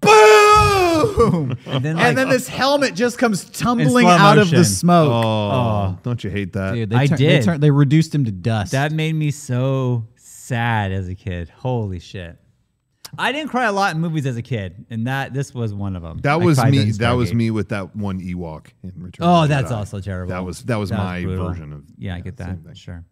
boom, 0.00 1.56
And 1.66 1.84
then, 1.84 1.98
and 1.98 2.16
then 2.16 2.28
this 2.28 2.48
helmet 2.48 2.94
just 2.94 3.18
comes 3.18 3.44
tumbling 3.50 4.04
slow 4.06 4.12
out 4.12 4.38
of 4.38 4.50
the 4.50 4.56
motion. 4.58 4.64
smoke. 4.72 5.10
Oh, 5.12 5.98
don't 6.02 6.22
you 6.22 6.30
hate 6.30 6.52
that? 6.52 6.74
Dude, 6.74 6.90
they 6.90 6.96
I 6.96 7.06
tur- 7.06 7.16
did. 7.16 7.42
They, 7.42 7.44
tur- 7.44 7.58
they 7.58 7.70
reduced 7.70 8.14
him 8.14 8.24
to 8.24 8.30
dust. 8.32 8.72
That 8.72 8.92
made 8.92 9.14
me 9.14 9.30
so 9.30 10.06
sad 10.16 10.92
as 10.92 11.08
a 11.08 11.14
kid. 11.14 11.48
Holy 11.56 11.98
shit. 11.98 12.38
I 13.16 13.32
didn't 13.32 13.50
cry 13.50 13.66
a 13.66 13.72
lot 13.72 13.94
in 13.94 14.00
movies 14.00 14.26
as 14.26 14.36
a 14.36 14.42
kid, 14.42 14.86
and 14.90 15.06
that 15.06 15.32
this 15.32 15.54
was 15.54 15.72
one 15.72 15.96
of 15.96 16.02
them. 16.02 16.18
That 16.18 16.32
I 16.32 16.36
was 16.36 16.62
me. 16.64 16.90
That 16.92 17.12
was 17.12 17.32
me 17.32 17.50
with 17.50 17.68
that 17.70 17.94
one 17.96 18.20
Ewok 18.20 18.68
in 18.82 18.92
Return. 18.96 19.26
Oh, 19.26 19.42
of 19.42 19.48
the 19.48 19.54
that's 19.54 19.72
Jedi. 19.72 19.76
also 19.76 20.00
terrible. 20.00 20.30
That 20.30 20.44
was 20.44 20.62
that 20.64 20.76
was 20.76 20.90
my 20.90 21.22
brutal. 21.22 21.48
version 21.48 21.72
of. 21.72 21.84
Yeah, 21.96 22.16
I 22.16 22.20
get 22.20 22.36
that. 22.38 22.58
Sure. 22.74 23.04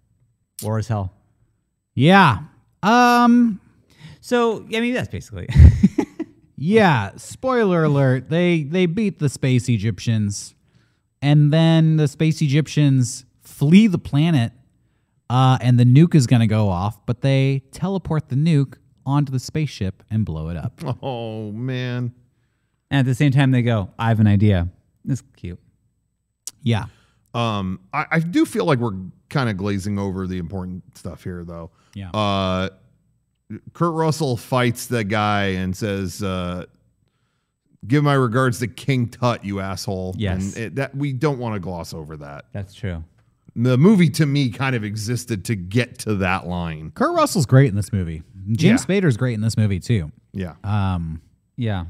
War 0.63 0.79
as 0.79 0.89
hell. 0.89 1.15
yeah. 1.95 2.41
Um. 2.83 3.61
So 4.21 4.67
I 4.75 4.81
mean, 4.81 4.95
that's 4.95 5.09
basically. 5.09 5.49
Yeah, 6.57 7.11
spoiler 7.17 7.85
alert. 7.85 8.31
They 8.31 8.63
they 8.63 8.87
beat 8.87 9.19
the 9.19 9.29
space 9.29 9.69
Egyptians. 9.69 10.55
And 11.23 11.53
then 11.53 11.97
the 11.97 12.09
space 12.09 12.41
Egyptians 12.41 13.25
flee 13.43 13.87
the 13.87 13.99
planet. 13.99 14.53
Uh, 15.29 15.59
and 15.61 15.79
the 15.79 15.85
nuke 15.85 16.15
is 16.15 16.27
going 16.29 16.41
to 16.41 16.47
go 16.47 16.69
off, 16.69 17.05
but 17.05 17.21
they 17.21 17.65
teleport 17.73 18.29
the 18.29 18.37
nuke 18.37 18.75
onto 19.07 19.33
the 19.33 19.39
spaceship 19.39 20.03
and 20.11 20.25
blow 20.27 20.49
it 20.51 20.57
up. 20.57 20.81
Oh 21.03 21.53
man. 21.53 22.13
and 22.91 23.01
at 23.01 23.07
the 23.07 23.15
same 23.15 23.31
time, 23.33 23.51
they 23.53 23.63
go, 23.63 23.91
"I 23.99 24.09
have 24.09 24.21
an 24.21 24.27
idea." 24.27 24.69
It's 25.09 25.23
cute. 25.37 25.59
Yeah. 26.63 26.87
Um, 27.35 27.81
I, 27.93 28.07
I 28.11 28.19
do 28.21 28.45
feel 28.45 28.65
like 28.65 28.79
we're 28.81 28.99
kind 29.29 29.49
of 29.49 29.57
glazing 29.57 29.99
over 29.99 30.27
the 30.27 30.39
important 30.39 30.97
stuff 30.97 31.23
here, 31.23 31.45
though. 31.45 31.71
Yeah. 31.95 32.11
Uh, 32.11 32.71
Kurt 33.75 33.95
Russell 33.95 34.37
fights 34.37 34.87
the 34.87 35.05
guy 35.05 35.47
and 35.49 35.77
says, 35.77 36.23
uh, 36.23 36.65
"Give 37.87 38.03
my 38.03 38.15
regards 38.15 38.59
to 38.61 38.67
King 38.67 39.09
Tut, 39.09 39.45
you 39.45 39.61
asshole." 39.61 40.15
Yes. 40.19 40.57
and 40.57 40.65
it, 40.65 40.75
that 40.77 40.97
we 40.97 41.13
don't 41.13 41.39
want 41.39 41.55
to 41.55 41.61
gloss 41.61 41.95
over 41.95 42.17
that. 42.17 42.47
That's 42.53 42.75
true. 42.75 43.05
The 43.59 43.79
movie 43.79 44.11
to 44.11 44.27
me 44.27 44.51
kind 44.51 44.77
of 44.77 44.85
existed 44.85 45.47
to 45.47 45.57
get 45.57 45.99
to 46.01 46.17
that 46.17 46.47
line. 46.47 46.91
Kurt 46.95 47.15
Russell's 47.17 47.47
great 47.47 47.71
in 47.71 47.75
this 47.75 47.91
movie. 47.93 48.23
James 48.53 48.85
Yeah. 48.89 49.01
Spader's 49.01 49.17
great 49.17 49.33
in 49.35 49.41
this 49.41 49.57
movie 49.57 49.81
too. 49.81 50.13
Yeah. 50.33 50.55
Um, 50.63 51.23
Yeah. 51.57 51.87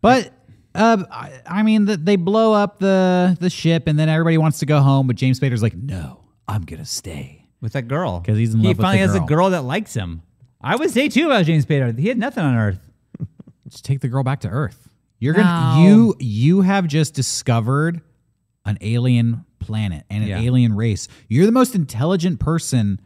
but 0.00 0.32
uh, 0.74 1.04
I, 1.10 1.32
I 1.46 1.62
mean, 1.62 1.84
the, 1.84 1.96
they 1.96 2.16
blow 2.16 2.52
up 2.52 2.78
the 2.80 3.36
the 3.40 3.48
ship, 3.50 3.86
and 3.86 3.96
then 3.98 4.08
everybody 4.08 4.38
wants 4.38 4.58
to 4.60 4.66
go 4.66 4.80
home. 4.80 5.06
But 5.06 5.14
James 5.16 5.38
Spader's 5.38 5.62
like, 5.62 5.74
"No, 5.76 6.20
I'm 6.48 6.62
gonna 6.62 6.84
stay." 6.84 7.46
With 7.60 7.72
that 7.74 7.86
girl. 7.88 8.20
'Cause 8.20 8.36
he's 8.36 8.52
in 8.54 8.60
he 8.60 8.66
love 8.68 8.78
with 8.78 8.84
finally 8.84 9.06
the 9.06 9.12
has 9.12 9.22
a 9.22 9.24
girl 9.26 9.50
that 9.50 9.62
likes 9.64 9.94
him. 9.94 10.22
I 10.60 10.74
would 10.76 10.90
say 10.90 11.08
too 11.08 11.26
about 11.26 11.44
James 11.46 11.64
Spader. 11.64 11.96
He 11.98 12.08
had 12.08 12.18
nothing 12.18 12.42
on 12.44 12.54
Earth. 12.56 12.80
Just 13.68 13.84
take 13.84 14.00
the 14.00 14.08
girl 14.08 14.22
back 14.24 14.40
to 14.40 14.48
Earth. 14.48 14.88
You're 15.20 15.34
gonna 15.34 15.80
you 15.82 16.14
you 16.18 16.60
have 16.62 16.86
just 16.88 17.14
discovered 17.14 18.00
an 18.66 18.76
alien 18.80 19.44
planet 19.64 20.04
and 20.10 20.22
an 20.22 20.28
Yeah. 20.30 20.40
alien 20.40 20.74
race. 20.76 21.08
You're 21.28 21.46
the 21.46 21.52
most 21.52 21.74
intelligent 21.74 22.40
person 22.40 23.00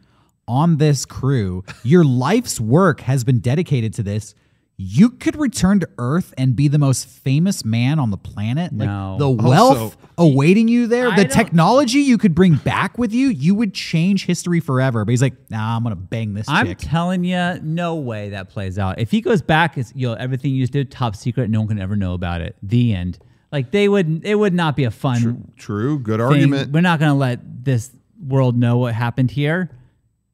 on 0.47 0.77
this 0.77 1.05
crew. 1.05 1.63
Your 1.83 2.03
life's 2.03 2.59
work 2.59 3.01
has 3.01 3.23
been 3.23 3.39
dedicated 3.39 3.93
to 3.95 4.03
this. 4.03 4.33
You 4.81 5.09
could 5.09 5.35
return 5.35 5.81
to 5.81 5.89
Earth 5.97 6.33
and 6.37 6.55
be 6.55 6.69
the 6.69 6.79
most 6.79 7.05
famous 7.05 7.65
man 7.65 7.99
on 7.99 8.11
the 8.11 8.17
planet. 8.17 8.71
Like 8.71 8.87
No. 8.87 9.17
the 9.19 9.29
wealth 9.29 9.77
Also- 9.77 9.97
awaiting 10.17 10.69
you 10.69 10.87
there, 10.87 11.09
I 11.11 11.17
the 11.17 11.25
technology 11.25 11.99
you 11.99 12.17
could 12.17 12.33
bring 12.33 12.55
back 12.55 12.97
with 12.97 13.13
you, 13.13 13.27
you 13.27 13.53
would 13.55 13.73
change 13.73 14.25
history 14.25 14.61
forever. 14.61 15.03
But 15.03 15.11
he's 15.11 15.21
like, 15.21 15.35
nah, 15.51 15.75
I'm 15.75 15.83
gonna 15.83 15.97
bang 15.97 16.33
this 16.33 16.47
I'm 16.47 16.65
chick. 16.65 16.77
telling 16.79 17.25
you, 17.25 17.59
no 17.61 17.95
way 17.95 18.29
that 18.29 18.49
plays 18.49 18.79
out. 18.79 18.99
If 18.99 19.11
he 19.11 19.19
goes 19.19 19.41
back, 19.41 19.77
it's 19.77 19.91
you 19.97 20.07
know 20.07 20.13
everything 20.13 20.53
you 20.55 20.63
just 20.63 20.71
did 20.71 20.89
top 20.89 21.13
secret. 21.13 21.49
No 21.49 21.59
one 21.59 21.67
can 21.67 21.79
ever 21.79 21.97
know 21.97 22.13
about 22.13 22.39
it. 22.39 22.55
The 22.63 22.93
end. 22.93 23.19
Like 23.51 23.71
they 23.71 23.87
would, 23.89 24.23
it 24.25 24.35
would 24.35 24.53
not 24.53 24.75
be 24.75 24.83
a 24.83 24.91
fun 24.91 25.21
True. 25.21 25.37
true. 25.57 25.99
Good 25.99 26.19
thing. 26.19 26.27
argument. 26.27 26.71
We're 26.71 26.81
not 26.81 26.99
going 26.99 27.09
to 27.09 27.15
let 27.17 27.63
this 27.65 27.91
world 28.25 28.57
know 28.57 28.77
what 28.77 28.93
happened 28.93 29.31
here. 29.31 29.71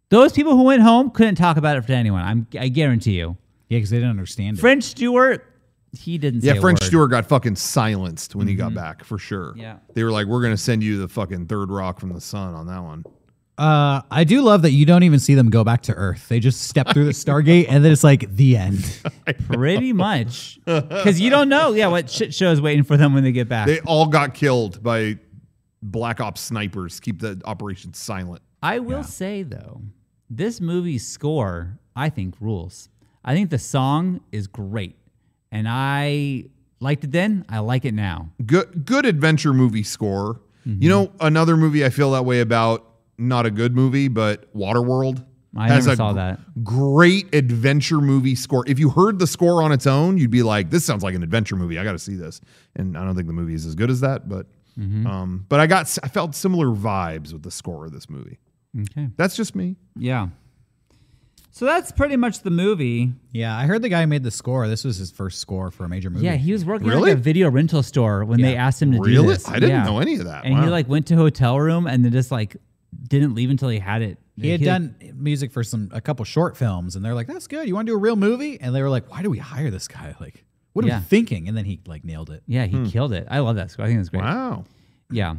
Those 0.10 0.34
people 0.34 0.56
who 0.56 0.64
went 0.64 0.82
home 0.82 1.10
couldn't 1.12 1.36
talk 1.36 1.58
about 1.58 1.78
it 1.78 1.88
to 1.88 1.94
anyone. 1.94 2.22
I'm, 2.22 2.48
I 2.60 2.68
guarantee 2.68 3.14
you. 3.18 3.38
yeah, 3.70 3.78
because 3.78 3.90
they 3.90 3.98
didn't 3.98 4.12
understand 4.12 4.58
it. 4.58 4.62
French 4.62 4.84
Stewart, 4.84 5.46
he 5.98 6.18
didn't. 6.18 6.44
Yeah, 6.44 6.54
say 6.54 6.58
a 6.58 6.62
French 6.62 6.76
word. 6.76 6.82
Mm-hmm. 6.82 6.88
Stewart 6.88 7.10
got 7.12 7.26
fucking 7.26 7.56
silenced 7.56 8.36
when 8.36 8.48
he 8.48 8.56
got 8.56 8.74
back 8.74 9.04
for 9.04 9.18
sure. 9.18 9.54
Yeah. 9.56 9.78
They 9.94 10.04
were 10.04 10.12
like, 10.12 10.28
"We're 10.28 10.42
gonna 10.42 10.58
send 10.58 10.84
you 10.84 10.98
the 10.98 11.08
fucking 11.08 11.48
third 11.48 11.70
rock 11.72 12.00
from 12.00 12.14
the 12.14 12.22
sun 12.22 12.54
on 12.54 12.68
that 12.68 12.84
one." 12.84 13.06
Uh, 13.58 14.02
I 14.12 14.26
do 14.26 14.42
love 14.42 14.64
that 14.64 14.72
you 14.72 14.86
don't 14.86 15.04
even 15.04 15.20
see 15.20 15.34
them 15.34 15.50
go 15.50 15.64
back 15.64 15.84
to 15.84 15.94
Earth. 15.94 16.28
They 16.28 16.40
just 16.40 16.64
step 16.64 16.90
through 16.90 17.06
the 17.06 17.12
Stargate 17.12 17.68
and 17.70 17.86
then 17.86 17.92
it's 17.92 18.04
like 18.04 18.30
the 18.36 18.58
end. 18.58 19.00
Pretty 19.48 19.94
much, 19.94 20.60
because 20.66 21.22
you 21.22 21.30
don't 21.30 21.48
know. 21.48 21.74
Yeah, 21.74 21.88
what 21.88 22.10
shit 22.10 22.34
show 22.34 22.52
is 22.52 22.60
waiting 22.60 22.84
for 22.84 22.98
them 22.98 23.14
when 23.14 23.24
they 23.24 23.32
get 23.32 23.48
back. 23.48 23.68
They 23.68 23.80
all 23.82 24.08
got 24.08 24.34
killed 24.34 24.84
by 24.84 25.20
black 25.82 26.20
ops 26.20 26.42
snipers. 26.42 27.00
Keep 27.00 27.22
the 27.22 27.42
operation 27.46 27.94
silent. 27.94 28.42
I 28.62 28.80
will 28.80 29.04
say 29.04 29.44
though, 29.44 29.82
this 30.30 30.60
movie's 30.60 31.08
score 31.08 31.80
I 31.96 32.10
think 32.10 32.36
rules. 32.42 32.90
I 33.24 33.34
think 33.34 33.50
the 33.50 33.60
song 33.60 34.20
is 34.32 34.48
great, 34.48 34.98
and 35.52 35.68
I 35.70 36.46
liked 36.80 37.06
it 37.06 37.12
then. 37.12 37.46
I 37.48 37.60
like 37.60 37.86
it 37.86 37.94
now. 37.94 38.32
Good, 38.46 38.86
good 38.86 39.06
adventure 39.06 39.54
movie 39.54 39.84
score. 39.84 40.42
Mm-hmm. 40.68 40.84
You 40.84 40.90
know, 40.90 41.12
another 41.20 41.56
movie 41.56 41.86
I 41.86 41.90
feel 41.90 42.12
that 42.12 42.26
way 42.26 42.42
about. 42.42 42.86
Not 43.18 43.46
a 43.46 43.52
good 43.52 43.76
movie, 43.76 44.08
but 44.08 44.54
Waterworld. 44.56 45.26
I 45.58 45.70
has 45.70 45.86
never 45.86 45.94
a 45.94 45.96
saw 45.96 46.12
gr- 46.12 46.18
that. 46.20 46.64
Great 46.66 47.34
adventure 47.34 48.02
movie 48.02 48.36
score. 48.36 48.66
If 48.68 48.78
you 48.78 48.90
heard 48.90 49.20
the 49.20 49.28
score 49.28 49.62
on 49.62 49.72
its 49.72 49.88
own, 49.88 50.18
you'd 50.18 50.30
be 50.32 50.44
like, 50.44 50.70
"This 50.70 50.84
sounds 50.84 51.02
like 51.02 51.16
an 51.16 51.24
adventure 51.24 51.56
movie. 51.56 51.80
I 51.80 51.86
got 51.86 51.94
to 51.94 52.00
see 52.00 52.16
this." 52.16 52.42
And 52.76 52.98
I 52.98 53.06
don't 53.06 53.16
think 53.16 53.28
the 53.28 53.34
movie 53.34 53.54
is 53.54 53.66
as 53.66 53.74
good 53.76 53.90
as 53.90 54.02
that, 54.02 54.28
but 54.28 54.48
Mm-hmm. 54.78 55.08
um, 55.08 55.46
but 55.48 55.62
I 55.62 55.68
got 55.68 55.84
s- 55.84 56.00
I 56.04 56.10
felt 56.10 56.36
similar 56.36 56.68
vibes 56.68 57.32
with 57.32 57.44
the 57.44 57.52
score 57.52 57.86
of 57.86 57.94
this 57.94 58.10
movie. 58.10 58.40
Okay. 58.78 59.08
That's 59.16 59.38
just 59.38 59.56
me. 59.56 59.78
Yeah. 59.96 60.28
So 61.52 61.64
that's 61.64 61.94
pretty 61.94 62.18
much 62.18 62.42
the 62.42 62.50
movie. 62.50 63.14
Yeah, 63.32 63.58
I 63.58 63.66
heard 63.68 63.82
the 63.82 63.88
guy 63.88 64.02
who 64.02 64.08
made 64.08 64.24
the 64.24 64.32
score. 64.32 64.68
This 64.68 64.84
was 64.84 64.98
his 64.98 65.10
first 65.12 65.40
score 65.40 65.72
for 65.72 65.86
a 65.86 65.90
major 65.90 66.10
movie. 66.10 66.26
Yeah, 66.26 66.36
he 66.36 66.52
was 66.52 66.66
working 66.66 66.88
Really? 66.90 67.12
at 67.12 67.14
like 67.16 67.18
a 67.20 67.22
video 67.22 67.50
rental 67.50 67.82
store 67.82 68.26
when 68.26 68.42
they 68.42 68.58
asked 68.58 68.82
him 68.82 68.92
to 68.92 68.98
do 68.98 69.04
Really? 69.06 69.28
this. 69.30 69.48
I 69.48 69.54
didn't 69.54 69.70
Yeah. 69.70 69.84
know 69.86 70.00
any 70.00 70.16
of 70.16 70.26
that. 70.26 70.44
And 70.44 70.54
he 70.62 70.70
like 70.70 70.90
went 70.90 71.08
to 71.08 71.16
hotel 71.16 71.58
room 71.58 71.88
and 71.88 72.04
then 72.04 72.12
just 72.12 72.30
like 72.32 72.58
didn't 73.08 73.36
leave 73.36 73.50
until 73.50 73.70
he 73.70 73.80
had 73.80 74.02
it. 74.02 74.18
he 74.36 74.50
had 74.50 74.62
done 74.62 74.96
music 75.16 75.52
for 75.52 75.64
some 75.64 75.90
a 75.94 76.02
couple 76.02 76.26
short 76.26 76.58
films, 76.58 76.96
and 76.96 77.04
they're 77.06 77.14
like, 77.14 77.28
"That's 77.28 77.48
good. 77.48 77.68
You 77.68 77.76
want 77.76 77.88
to 77.88 77.92
do 77.92 77.96
a 77.96 78.00
real 78.00 78.16
movie?" 78.16 78.60
And 78.60 78.74
they 78.76 78.82
were 78.82 78.90
like, 78.90 79.10
"Why 79.12 79.22
do 79.22 79.30
we 79.30 79.38
hire 79.38 79.70
this 79.72 79.88
guy? 79.88 80.16
Like, 80.20 80.44
what 80.74 80.84
are 80.86 80.88
Yeah. 80.90 81.00
we 81.00 81.06
thinking?" 81.06 81.48
And 81.48 81.56
then 81.58 81.66
he 81.66 81.80
like 81.88 82.04
nailed 82.04 82.30
it. 82.30 82.44
Yeah, 82.48 82.66
he 82.66 82.90
killed 82.90 83.14
it. 83.14 83.28
I 83.30 83.40
love 83.40 83.56
that 83.58 83.72
score. 83.72 83.86
I 83.86 83.88
think 83.88 84.00
it's 84.02 84.10
great. 84.10 84.24
Wow. 84.24 84.66
Yeah. 85.10 85.36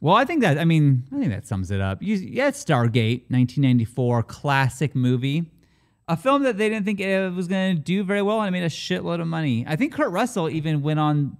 Well, 0.00 0.14
I 0.16 0.24
think 0.24 0.40
that 0.42 0.58
I 0.58 0.64
mean 0.64 1.04
I 1.12 1.18
think 1.18 1.30
that 1.30 1.46
sums 1.46 1.70
it 1.70 1.80
up. 1.80 2.02
You, 2.02 2.16
yeah, 2.16 2.48
it's 2.48 2.62
Stargate, 2.62 3.22
1994, 3.30 4.22
classic 4.24 4.94
movie, 4.94 5.44
a 6.08 6.16
film 6.16 6.42
that 6.42 6.58
they 6.58 6.68
didn't 6.68 6.84
think 6.84 7.00
it 7.00 7.32
was 7.32 7.48
going 7.48 7.76
to 7.76 7.80
do 7.82 8.02
very 8.04 8.20
well, 8.20 8.40
and 8.42 8.48
it 8.48 8.50
made 8.58 8.66
a 8.66 8.68
shitload 8.70 9.20
of 9.20 9.26
money. 9.28 9.64
I 9.66 9.76
think 9.76 9.94
Kurt 9.94 10.10
Russell 10.10 10.50
even 10.50 10.82
went 10.82 11.00
on 11.00 11.36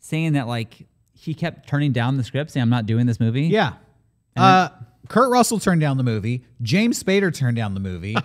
saying 0.00 0.32
that 0.32 0.48
like 0.48 0.86
he 1.14 1.34
kept 1.34 1.68
turning 1.68 1.92
down 1.92 2.16
the 2.16 2.24
script, 2.24 2.50
saying 2.50 2.62
I'm 2.62 2.70
not 2.70 2.86
doing 2.86 3.06
this 3.06 3.20
movie. 3.20 3.42
Yeah. 3.42 3.74
Uh, 4.36 4.70
Kurt 5.12 5.30
Russell 5.30 5.58
turned 5.58 5.82
down 5.82 5.98
the 5.98 6.02
movie. 6.02 6.42
James 6.62 7.02
Spader 7.02 7.34
turned 7.34 7.54
down 7.54 7.74
the 7.74 7.80
movie. 7.80 8.16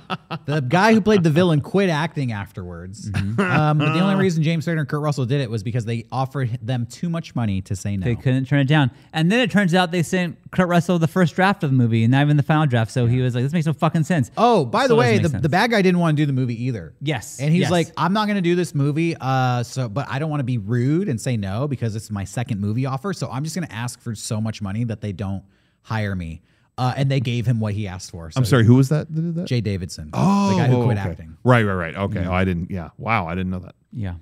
the 0.46 0.62
guy 0.62 0.94
who 0.94 1.02
played 1.02 1.22
the 1.22 1.30
villain 1.30 1.60
quit 1.60 1.90
acting 1.90 2.32
afterwards. 2.32 3.12
Mm-hmm. 3.12 3.42
Um, 3.42 3.78
but 3.80 3.92
the 3.92 4.00
only 4.00 4.16
reason 4.16 4.42
James 4.42 4.66
Spader 4.66 4.80
and 4.80 4.88
Kurt 4.88 5.02
Russell 5.02 5.26
did 5.26 5.42
it 5.42 5.50
was 5.50 5.64
because 5.64 5.84
they 5.84 6.06
offered 6.14 6.58
them 6.62 6.86
too 6.86 7.10
much 7.10 7.36
money 7.36 7.62
to 7.64 7.76
say 7.76 7.98
no. 7.98 8.06
They 8.06 8.16
couldn't 8.16 8.46
turn 8.46 8.60
it 8.62 8.70
down. 8.70 8.92
And 9.12 9.30
then 9.30 9.42
it 9.42 9.52
turns 9.52 9.74
out 9.76 9.92
they 9.92 10.02
sent 10.02 10.38
Kurt 10.52 10.70
Russell 10.70 10.98
the 10.98 11.10
first 11.10 11.36
draft 11.36 11.62
of 11.66 11.72
the 11.72 11.76
movie 11.76 12.06
and 12.06 12.12
not 12.12 12.22
even 12.22 12.38
the 12.38 12.44
final 12.44 12.66
draft. 12.68 12.92
So 12.92 13.06
he 13.06 13.20
was 13.20 13.36
like, 13.36 13.44
this 13.44 13.52
makes 13.52 13.66
no 13.66 13.74
fucking 13.74 14.06
sense. 14.06 14.32
Oh, 14.38 14.64
by 14.64 14.84
the 14.84 14.86
Still 14.86 14.98
way, 14.98 15.18
the, 15.18 15.28
the 15.28 15.50
bad 15.50 15.72
guy 15.72 15.82
didn't 15.82 16.00
want 16.00 16.16
to 16.16 16.22
do 16.22 16.26
the 16.26 16.32
movie 16.32 16.64
either. 16.64 16.94
Yes, 17.02 17.42
And 17.42 17.52
he's 17.52 17.64
yes. 17.64 17.72
like, 17.72 17.88
I'm 17.98 18.14
not 18.14 18.28
going 18.28 18.38
to 18.38 18.42
do 18.42 18.56
this 18.56 18.74
movie. 18.74 19.14
Uh, 19.20 19.62
so, 19.64 19.90
but 19.90 20.08
I 20.10 20.20
don't 20.20 20.30
want 20.30 20.40
to 20.40 20.46
be 20.46 20.58
rude 20.58 21.10
and 21.10 21.20
say 21.20 21.36
no 21.36 21.68
because 21.68 21.98
it's 21.98 22.10
my 22.10 22.24
second 22.24 22.62
movie 22.62 22.86
offer. 22.86 23.12
So 23.12 23.30
I'm 23.30 23.44
just 23.44 23.58
going 23.58 23.68
to 23.68 23.76
ask 23.76 24.00
for 24.00 24.16
so 24.16 24.40
much 24.40 24.62
money 24.62 24.86
that 24.86 25.02
they 25.02 25.12
don't 25.12 25.44
hire 25.82 26.16
me. 26.16 26.44
Uh, 26.78 26.94
and 26.96 27.10
they 27.10 27.20
gave 27.20 27.46
him 27.48 27.60
what 27.60 27.74
he 27.74 27.88
asked 27.88 28.12
for. 28.12 28.30
So 28.30 28.38
I'm 28.38 28.46
sorry. 28.46 28.64
Who 28.64 28.76
was 28.76 28.90
that? 28.90 29.14
That 29.14 29.22
did 29.22 29.36
that? 29.36 29.48
Jaye 29.48 29.64
Davidson. 29.64 30.12
Oh, 30.14 30.52
the 30.52 30.58
guy 30.58 30.68
who 30.68 30.84
quit 30.86 30.98
okay. 31.00 31.10
acting. 31.10 31.38
Right, 31.44 31.64
right, 31.64 31.74
right. 31.74 31.96
Okay. 31.96 32.24
Oh, 32.26 32.32
I 32.32 32.46
didn't. 32.46 32.70
Yeah. 32.70 32.90
Wow. 32.98 33.28
I 33.28 33.34
didn't 33.34 33.52
know 33.52 33.60
that. 33.60 33.76
Yeah. 33.92 34.16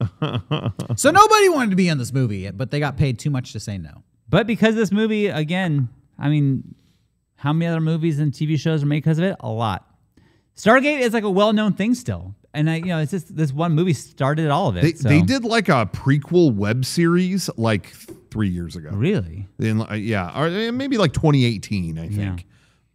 So 0.96 1.10
nobody 1.10 1.48
wanted 1.48 1.70
to 1.70 1.76
be 1.76 1.88
in 1.88 1.98
this 1.98 2.12
movie, 2.12 2.50
but 2.50 2.70
they 2.70 2.80
got 2.80 2.96
paid 2.96 3.18
too 3.18 3.30
much 3.30 3.52
to 3.52 3.60
say 3.60 3.78
no. 3.78 4.02
But 4.28 4.46
because 4.46 4.74
this 4.74 4.90
movie, 4.90 5.26
again, 5.26 5.88
I 6.18 6.28
mean, 6.28 6.74
how 7.36 7.52
many 7.52 7.66
other 7.66 7.80
movies 7.80 8.18
and 8.18 8.32
TV 8.32 8.58
shows 8.58 8.82
are 8.82 8.86
made 8.86 8.98
because 8.98 9.18
of 9.18 9.24
it? 9.24 9.36
A 9.40 9.48
lot. 9.48 9.86
Stargate 10.56 11.00
is 11.00 11.12
like 11.12 11.24
a 11.24 11.30
well 11.30 11.52
known 11.52 11.72
thing 11.74 11.94
still. 11.94 12.34
And 12.58 12.68
I, 12.68 12.76
you 12.76 12.86
know, 12.86 12.98
it's 12.98 13.12
just 13.12 13.36
this 13.36 13.52
one 13.52 13.72
movie 13.74 13.92
started 13.92 14.50
all 14.50 14.68
of 14.68 14.76
it. 14.76 14.82
They, 14.82 14.92
so- 14.94 15.08
they 15.08 15.22
did 15.22 15.44
like 15.44 15.68
a 15.68 15.86
prequel 15.92 16.52
web 16.54 16.84
series 16.84 17.48
like 17.56 17.92
three 18.30 18.48
years 18.48 18.74
ago. 18.74 18.90
really. 18.90 19.46
In, 19.60 19.80
uh, 19.82 19.94
yeah, 19.94 20.36
or 20.38 20.48
uh, 20.48 20.72
maybe 20.72 20.98
like 20.98 21.12
2018, 21.12 21.98
I 21.98 22.08
think. 22.08 22.46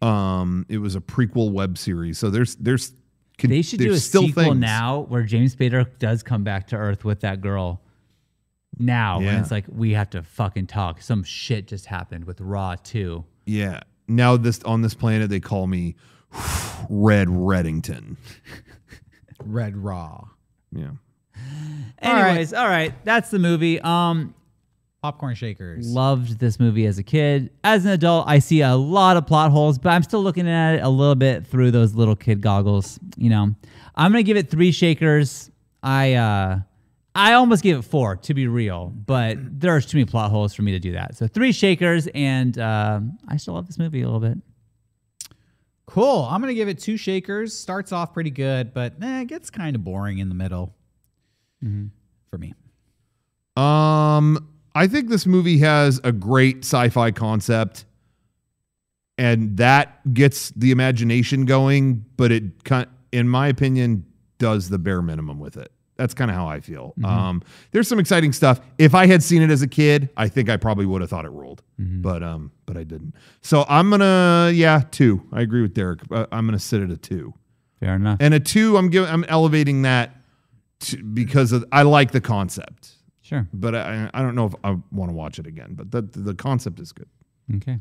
Um, 0.01 0.66
it 0.68 0.80
was 0.80 0.95
a 0.95 0.99
prequel 0.99 1.51
web 1.53 1.78
series. 1.78 2.18
So 2.20 2.30
there's 2.30 2.55
there's 2.55 2.91
They 3.41 3.61
should 3.61 3.80
do 3.80 3.93
a 3.93 3.97
still 3.97 4.24
sequel 4.24 4.43
things. 4.43 4.57
now 4.57 5.05
where 5.07 5.24
James 5.24 5.55
Spader 5.55 5.88
does 5.97 6.24
come 6.24 6.43
back 6.43 6.68
to 6.68 6.76
Earth 6.76 7.05
with 7.05 7.22
that 7.22 7.39
girl. 7.39 7.82
Now, 8.78 9.20
and 9.20 9.39
it's 9.39 9.51
like 9.51 9.66
we 9.70 9.93
have 9.93 10.09
to 10.09 10.24
fucking 10.24 10.68
talk. 10.68 11.01
Some 11.01 11.24
shit 11.24 11.68
just 11.68 11.86
happened 11.86 12.26
with 12.26 12.41
Ra 12.41 12.76
too. 12.76 13.24
Yeah. 13.45 13.82
Now 14.09 14.36
this 14.36 14.61
on 14.64 14.82
this 14.82 14.93
planet 14.93 15.30
they 15.30 15.39
call 15.39 15.68
me 15.68 15.95
Red 16.89 17.28
Reddington. 17.30 18.18
Red 19.46 19.78
Ra. 19.78 20.26
Yeah. 20.72 20.91
All 22.02 22.14
right. 22.14 22.30
Anyways, 22.30 22.54
all 22.54 22.68
right, 22.68 22.94
that's 23.06 23.30
the 23.30 23.39
movie. 23.39 23.80
Um, 23.82 24.34
Popcorn 25.02 25.36
shakers. 25.36 25.86
loved 25.86 26.39
this 26.39 26.60
movie 26.60 26.86
as 26.86 26.98
a 26.98 27.04
kid. 27.04 27.50
As 27.64 27.86
an 27.86 27.91
adult, 27.91 28.26
I 28.28 28.39
see 28.39 28.62
a 28.62 28.76
lot 28.76 29.18
of 29.18 29.28
plot 29.28 29.52
holes, 29.52 29.78
but 29.78 29.89
I'm 29.89 30.04
still 30.04 30.24
looking 30.24 30.48
at 30.48 30.76
it 30.76 30.84
a 30.84 30.89
little 30.89 31.16
bit 31.16 31.46
through 31.46 31.72
those 31.72 31.94
little 31.94 32.16
kid 32.16 32.39
goggles. 32.41 33.00
You 33.18 33.30
know, 33.30 33.54
I'm 33.96 34.12
gonna 34.12 34.24
give 34.24 34.38
it 34.38 34.50
three 34.50 34.72
shakers. 34.72 35.52
I 35.82 36.14
uh, 36.14 36.60
I 37.16 37.34
almost 37.34 37.64
gave 37.64 37.78
it 37.78 37.84
four 37.84 38.16
to 38.16 38.34
be 38.34 38.48
real, 38.48 38.88
but 38.89 39.38
there's 39.39 39.86
too 39.86 39.98
many 39.98 40.06
plot 40.06 40.32
holes 40.32 40.54
for 40.54 40.62
me 40.62 40.72
to 40.72 40.80
do 40.80 40.94
that. 40.94 41.16
So 41.16 41.28
three 41.28 41.52
shakers, 41.52 42.08
and 42.16 42.58
uh, 42.58 43.02
I 43.28 43.38
still 43.38 43.56
love 43.56 43.68
this 43.68 43.78
movie 43.78 44.02
a 44.02 44.06
little 44.06 44.20
bit. 44.22 44.38
Cool. 45.86 46.28
I'm 46.30 46.40
gonna 46.42 46.54
give 46.54 46.70
it 46.70 46.80
two 46.80 46.98
shakers. 46.98 47.54
Starts 47.54 47.92
off 47.92 48.14
pretty 48.14 48.32
good, 48.32 48.74
but 48.74 48.94
eh, 49.02 49.22
it 49.22 49.26
gets 49.26 49.50
kind 49.50 49.76
of 49.76 49.84
boring 49.84 50.20
in 50.20 50.30
the 50.30 50.36
middle. 50.36 50.74
For 52.30 52.38
me. 52.38 52.54
Um, 53.56 54.50
I 54.74 54.88
think 54.88 55.10
this 55.10 55.26
movie 55.26 55.60
has 55.60 56.00
a 56.04 56.12
great 56.12 56.60
sci-fi 56.60 57.12
concept, 57.12 57.86
and 59.18 59.58
that 59.58 60.14
gets 60.14 60.50
the 60.52 60.72
imagination 60.72 61.46
going. 61.46 62.06
But 62.18 62.32
it, 62.32 62.44
in 63.12 63.30
my 63.30 63.50
opinion, 63.50 64.06
does 64.40 64.70
the 64.70 64.80
bare 64.80 65.02
minimum 65.02 65.40
with 65.40 65.58
it. 65.58 65.72
That's 65.96 66.14
kind 66.16 66.32
of 66.32 66.36
how 66.36 66.48
I 66.48 66.60
feel. 66.60 66.94
Um, 67.04 67.44
there's 67.72 67.88
some 67.88 68.00
exciting 68.00 68.34
stuff. 68.34 68.60
If 68.80 68.96
I 68.96 69.06
had 69.06 69.22
seen 69.22 69.41
it 69.44 69.52
as 69.52 69.62
a 69.62 69.68
kid, 69.68 70.10
I 70.18 70.28
think 70.28 70.50
I 70.50 70.58
probably 70.58 70.86
would 70.88 71.02
have 71.02 71.10
thought 71.10 71.26
it 71.26 71.32
ruled, 71.32 71.62
but 71.78 72.24
um, 72.24 72.52
but 72.66 72.78
I 72.78 72.84
didn't. 72.84 73.14
So 73.41 73.64
I'm 73.70 73.89
gonna, 73.91 74.52
yeah, 74.54 74.82
two. 74.89 75.22
I 75.32 75.41
agree 75.41 75.62
with 75.62 75.74
Derek. 75.74 76.00
Uh, 76.12 76.26
I'm 76.32 76.48
gonna 76.48 76.58
sit 76.60 76.82
at 76.82 76.89
a 76.89 76.98
two. 76.98 77.34
Fair 77.80 77.96
enough. 77.96 78.18
And 78.22 78.34
a 78.34 78.39
two, 78.39 78.78
I'm 78.78 78.89
giving, 78.89 79.10
I'm 79.10 79.24
elevating 79.26 79.84
that 79.84 80.16
to, 80.82 81.04
because 81.04 81.52
of 81.52 81.64
I 81.72 81.84
like 81.84 82.12
the 82.12 82.22
concept 82.22 82.91
Sure. 83.22 83.48
but 83.54 83.74
I, 83.76 84.10
I 84.14 84.22
don't 84.22 84.36
know 84.36 84.46
if 84.48 84.56
I 84.64 84.78
want 84.91 85.10
to 85.10 85.16
watch 85.16 85.38
it 85.39 85.48
again. 85.48 85.76
But 85.76 85.91
the 85.91 86.02
the 86.02 86.34
concept 86.34 86.80
is 86.80 86.91
good. 86.91 87.08
Okay. 87.56 87.78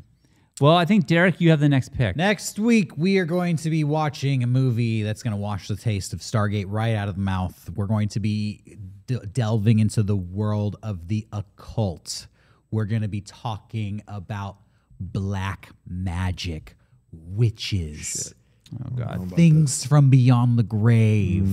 Well, 0.61 0.75
I 0.75 0.85
think 0.85 1.07
Derek, 1.07 1.41
you 1.41 1.49
have 1.49 1.59
the 1.59 1.69
next 1.69 1.93
pick. 1.93 2.15
Next 2.15 2.59
week, 2.59 2.91
we 2.95 3.17
are 3.17 3.25
going 3.25 3.57
to 3.57 3.71
be 3.71 3.83
watching 3.83 4.43
a 4.43 4.47
movie 4.47 5.01
that's 5.01 5.23
going 5.23 5.31
to 5.31 5.37
wash 5.37 5.67
the 5.67 5.75
taste 5.75 6.13
of 6.13 6.19
Stargate 6.19 6.65
right 6.67 6.93
out 6.93 7.07
of 7.09 7.15
the 7.15 7.21
mouth. 7.21 7.71
We're 7.75 7.87
going 7.87 8.09
to 8.09 8.19
be 8.19 8.77
d- 9.07 9.17
delving 9.31 9.79
into 9.79 10.03
the 10.03 10.15
world 10.15 10.75
of 10.83 11.07
the 11.07 11.27
occult. 11.33 12.27
We're 12.69 12.85
going 12.85 13.01
to 13.01 13.07
be 13.07 13.21
talking 13.21 14.03
about 14.07 14.57
black 14.99 15.69
magic, 15.87 16.75
witches. 17.11 18.35
Oh 18.75 18.89
God. 18.95 19.31
things 19.35 19.85
from 19.85 20.09
beyond 20.09 20.57
the 20.57 20.63
grave. 20.63 21.47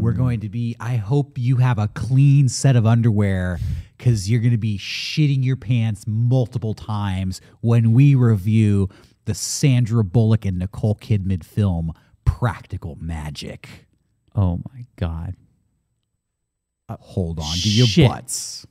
We're 0.00 0.12
going 0.12 0.40
to 0.40 0.48
be, 0.48 0.76
I 0.80 0.96
hope 0.96 1.38
you 1.38 1.56
have 1.56 1.78
a 1.78 1.88
clean 1.88 2.48
set 2.48 2.76
of 2.76 2.86
underwear 2.86 3.58
because 3.98 4.30
you're 4.30 4.40
going 4.40 4.52
to 4.52 4.56
be 4.56 4.78
shitting 4.78 5.44
your 5.44 5.56
pants 5.56 6.04
multiple 6.06 6.72
times 6.72 7.40
when 7.60 7.92
we 7.92 8.14
review 8.14 8.88
the 9.24 9.34
Sandra 9.34 10.04
Bullock 10.04 10.46
and 10.46 10.58
Nicole 10.58 10.94
Kidman 10.94 11.44
film, 11.44 11.92
Practical 12.24 12.96
Magic. 13.00 13.86
Oh 14.34 14.60
my 14.72 14.86
God. 14.96 15.34
Uh, 16.88 16.96
hold 17.00 17.38
on 17.40 17.56
to 17.56 17.68
your 17.68 17.86
Shit. 17.86 18.08
butts. 18.08 18.66